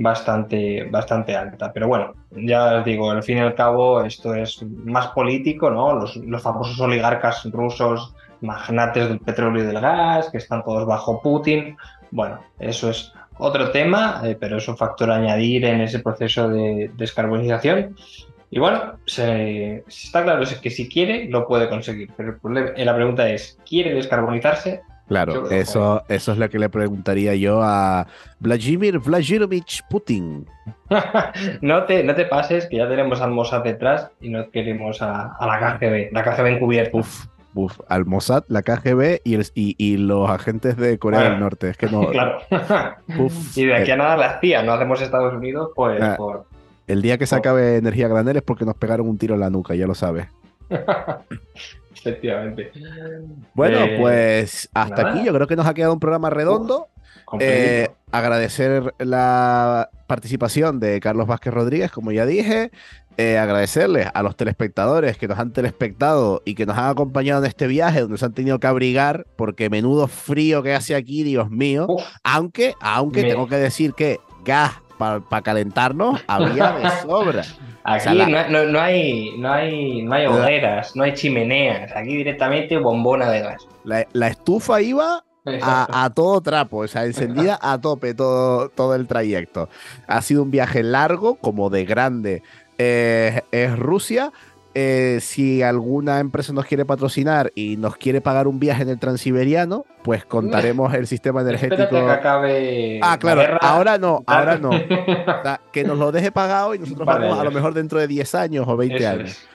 bastante, 0.00 0.84
bastante 0.90 1.36
alta. 1.36 1.72
Pero 1.72 1.88
bueno, 1.88 2.12
ya 2.30 2.78
os 2.78 2.84
digo, 2.84 3.10
al 3.10 3.22
fin 3.22 3.38
y 3.38 3.40
al 3.40 3.54
cabo 3.54 4.02
esto 4.04 4.34
es 4.34 4.62
más 4.84 5.08
político, 5.08 5.70
¿no? 5.70 5.94
Los, 5.94 6.16
los 6.16 6.42
famosos 6.42 6.80
oligarcas 6.80 7.44
rusos, 7.50 8.14
magnates 8.40 9.08
del 9.08 9.18
petróleo 9.18 9.64
y 9.64 9.66
del 9.66 9.80
gas, 9.80 10.30
que 10.30 10.38
están 10.38 10.62
todos 10.64 10.86
bajo 10.86 11.20
Putin. 11.20 11.76
Bueno, 12.10 12.40
eso 12.58 12.90
es 12.90 13.12
otro 13.38 13.70
tema, 13.70 14.20
eh, 14.24 14.36
pero 14.38 14.56
es 14.56 14.68
un 14.68 14.76
factor 14.76 15.10
a 15.10 15.16
añadir 15.16 15.64
en 15.64 15.80
ese 15.80 15.98
proceso 16.00 16.48
de 16.48 16.90
descarbonización. 16.96 17.96
Y 18.50 18.58
bueno, 18.60 18.94
se, 19.04 19.84
está 19.86 20.22
claro 20.22 20.42
es 20.42 20.54
que 20.54 20.70
si 20.70 20.88
quiere, 20.88 21.28
lo 21.28 21.46
puede 21.46 21.68
conseguir. 21.68 22.10
Pero 22.16 22.30
el 22.30 22.40
problema- 22.40 22.72
la 22.76 22.94
pregunta 22.94 23.28
es, 23.28 23.58
¿quiere 23.68 23.92
descarbonizarse? 23.94 24.80
Claro, 25.08 25.50
eso, 25.50 26.02
eso 26.08 26.32
es 26.32 26.38
lo 26.38 26.48
que 26.50 26.58
le 26.58 26.68
preguntaría 26.68 27.34
yo 27.34 27.62
a 27.62 28.06
Vladimir 28.40 28.98
Vladimirovich 28.98 29.82
Putin. 29.88 30.46
no, 31.62 31.84
te, 31.84 32.04
no 32.04 32.14
te 32.14 32.26
pases, 32.26 32.66
que 32.66 32.76
ya 32.76 32.88
tenemos 32.88 33.20
al 33.22 33.30
Mossad 33.30 33.62
detrás 33.64 34.10
y 34.20 34.28
no 34.28 34.50
queremos 34.50 35.00
a, 35.00 35.32
a 35.38 35.46
la 35.46 35.58
KGB, 35.78 36.12
la 36.12 36.22
KGB 36.22 36.46
encubierta. 36.46 36.96
Uf, 36.98 37.24
uf, 37.54 37.80
al 37.88 38.04
Mossad, 38.04 38.44
la 38.48 38.62
KGB 38.62 39.20
y, 39.24 39.34
el- 39.34 39.46
y, 39.54 39.74
y 39.78 39.96
los 39.96 40.28
agentes 40.28 40.76
de 40.76 40.98
Corea 40.98 41.20
Bueno, 41.20 41.32
del 41.34 41.40
Norte. 41.40 41.70
Es 41.70 41.76
que 41.78 41.86
no. 41.88 42.06
claro. 42.10 42.38
uf, 43.18 43.56
y 43.56 43.64
de 43.64 43.76
aquí 43.76 43.90
eh, 43.90 43.94
a 43.94 43.96
nada 43.96 44.16
la 44.16 44.38
CIA, 44.40 44.62
no 44.62 44.72
hacemos 44.74 45.00
Estados 45.00 45.32
Unidos, 45.34 45.70
pues 45.74 46.02
Ah. 46.02 46.14
por... 46.18 46.44
el 46.86 47.00
día 47.00 47.16
que 47.16 47.26
se 47.26 47.34
acabe 47.34 47.76
energía 47.76 48.08
granel 48.08 48.36
es 48.36 48.42
porque 48.42 48.64
nos 48.66 48.74
pegaron 48.76 49.08
un 49.08 49.16
tiro 49.16 49.34
en 49.34 49.40
la 49.40 49.48
nuca, 49.50 49.74
ya 49.74 49.86
lo 49.86 49.94
sabes. 49.94 50.26
Efectivamente. 52.00 52.70
Bueno, 53.54 53.78
Eh, 53.80 53.96
pues 54.00 54.68
hasta 54.74 55.02
nada. 55.02 55.10
aquí 55.14 55.24
yo 55.26 55.32
creo 55.34 55.46
que 55.46 55.56
nos 55.56 55.66
ha 55.66 55.74
quedado 55.74 55.92
un 55.92 56.00
programa 56.00 56.30
redondo. 56.30 56.88
Eh, 57.40 57.88
agradecer 58.10 58.94
la 58.98 59.90
participación 60.06 60.80
de 60.80 60.98
Carlos 61.00 61.26
Vázquez 61.26 61.52
Rodríguez, 61.52 61.90
como 61.90 62.12
ya 62.12 62.24
dije. 62.26 62.70
Eh, 63.20 63.36
agradecerles 63.36 64.06
a 64.14 64.22
los 64.22 64.36
telespectadores 64.36 65.18
que 65.18 65.26
nos 65.26 65.38
han 65.40 65.52
telespectado 65.52 66.40
y 66.44 66.54
que 66.54 66.66
nos 66.66 66.78
han 66.78 66.88
acompañado 66.88 67.40
en 67.42 67.48
este 67.48 67.66
viaje 67.66 68.00
donde 68.02 68.16
se 68.16 68.24
han 68.24 68.32
tenido 68.32 68.60
que 68.60 68.68
abrigar 68.68 69.26
porque 69.36 69.68
menudo 69.68 70.06
frío 70.06 70.62
que 70.62 70.72
hace 70.72 70.94
aquí, 70.94 71.24
Dios 71.24 71.50
mío. 71.50 71.86
Uf, 71.88 72.02
Aunque, 72.22 72.74
aunque 72.80 73.22
Me- 73.22 73.28
tengo 73.30 73.48
que 73.48 73.56
decir 73.56 73.92
que 73.94 74.20
gas 74.44 74.70
para 74.98 75.42
calentarnos 75.42 76.20
había 76.26 76.72
de 76.72 76.90
sobra. 77.02 77.42
Aquí 77.84 78.02
sea, 78.04 78.14
la- 78.14 78.26
no, 78.28 78.48
no- 78.48 78.70
no 78.72 78.80
hay, 78.80 79.32
no, 79.38 79.52
hay, 79.52 80.02
no 80.02 80.14
hay 80.14 80.26
hogueras, 80.26 80.94
no 80.96 81.04
hay 81.04 81.14
chimeneas. 81.14 81.90
Aquí 81.96 82.16
directamente 82.16 82.76
bombona 82.76 83.30
de 83.30 83.40
gas. 83.40 83.66
La, 83.84 84.06
la 84.12 84.26
estufa 84.28 84.82
iba 84.82 85.24
a, 85.62 86.04
a 86.04 86.10
todo 86.10 86.40
trapo, 86.42 86.78
o 86.78 86.88
sea, 86.88 87.06
encendida 87.06 87.58
a 87.62 87.80
tope 87.80 88.12
todo, 88.12 88.68
todo 88.68 88.94
el 88.94 89.06
trayecto. 89.06 89.70
Ha 90.06 90.20
sido 90.20 90.42
un 90.42 90.50
viaje 90.50 90.82
largo, 90.82 91.36
como 91.36 91.70
de 91.70 91.84
grande. 91.86 92.42
eh, 92.76 93.40
es 93.50 93.76
Rusia. 93.78 94.30
Eh, 94.80 95.18
si 95.20 95.60
alguna 95.62 96.20
empresa 96.20 96.52
nos 96.52 96.64
quiere 96.64 96.84
patrocinar 96.84 97.50
y 97.56 97.76
nos 97.76 97.96
quiere 97.96 98.20
pagar 98.20 98.46
un 98.46 98.60
viaje 98.60 98.82
en 98.84 98.90
el 98.90 98.98
transiberiano, 99.00 99.84
pues 100.04 100.24
contaremos 100.24 100.94
el 100.94 101.08
sistema 101.08 101.40
energético. 101.40 101.88
que 101.90 101.98
acabe 101.98 103.00
Ah, 103.02 103.10
la 103.12 103.18
claro, 103.18 103.58
ahora 103.60 103.98
no, 103.98 104.22
ahora 104.26 104.56
no. 104.58 104.70
O 104.70 105.42
sea, 105.42 105.60
que 105.72 105.82
nos 105.82 105.98
lo 105.98 106.12
deje 106.12 106.30
pagado 106.30 106.76
y 106.76 106.78
nosotros 106.78 107.06
vamos 107.06 107.36
a 107.38 107.42
lo 107.42 107.50
mejor 107.50 107.74
dentro 107.74 107.98
de 107.98 108.06
10 108.06 108.34
años 108.36 108.66
o 108.68 108.76
20 108.76 108.96
Eso 108.96 109.08
años. 109.08 109.30
es. 109.30 109.48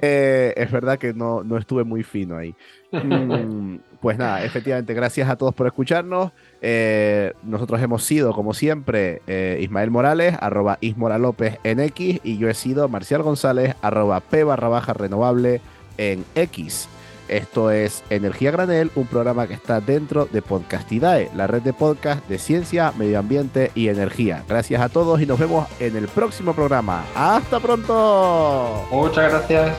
Eh, 0.00 0.54
es 0.56 0.70
verdad 0.70 0.96
que 0.98 1.12
no, 1.12 1.42
no 1.44 1.58
estuve 1.58 1.84
muy 1.84 2.02
fino 2.02 2.36
ahí. 2.38 2.54
Mm, 2.92 3.76
pues 4.02 4.18
nada, 4.18 4.44
efectivamente, 4.44 4.92
gracias 4.92 5.30
a 5.30 5.36
todos 5.36 5.54
por 5.54 5.66
escucharnos. 5.66 6.32
Eh, 6.60 7.32
nosotros 7.42 7.80
hemos 7.80 8.04
sido, 8.04 8.34
como 8.34 8.52
siempre, 8.52 9.22
eh, 9.26 9.58
Ismael 9.62 9.90
Morales, 9.90 10.36
arroba 10.40 10.76
Ismora 10.82 11.16
López 11.16 11.58
en 11.64 11.80
X, 11.80 12.20
y 12.22 12.36
yo 12.36 12.50
he 12.50 12.54
sido 12.54 12.88
Marcial 12.88 13.22
González, 13.22 13.76
arroba 13.80 14.20
P 14.20 14.44
barra 14.44 14.68
baja 14.68 14.92
renovable 14.92 15.62
en 15.96 16.24
X. 16.34 16.88
Esto 17.28 17.70
es 17.70 18.02
Energía 18.10 18.50
Granel, 18.50 18.90
un 18.94 19.06
programa 19.06 19.46
que 19.46 19.54
está 19.54 19.80
dentro 19.80 20.26
de 20.26 20.42
Podcastidae, 20.42 21.30
la 21.34 21.46
red 21.46 21.62
de 21.62 21.72
podcast 21.72 22.28
de 22.28 22.38
ciencia, 22.38 22.92
medio 22.98 23.18
ambiente 23.18 23.70
y 23.74 23.88
energía. 23.88 24.44
Gracias 24.46 24.82
a 24.82 24.88
todos 24.88 25.20
y 25.22 25.24
nos 25.24 25.38
vemos 25.38 25.66
en 25.80 25.96
el 25.96 26.08
próximo 26.08 26.52
programa. 26.52 27.04
¡Hasta 27.14 27.60
pronto! 27.60 28.86
Muchas 28.90 29.30
gracias. 29.30 29.76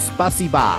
Spasiba. 0.00 0.78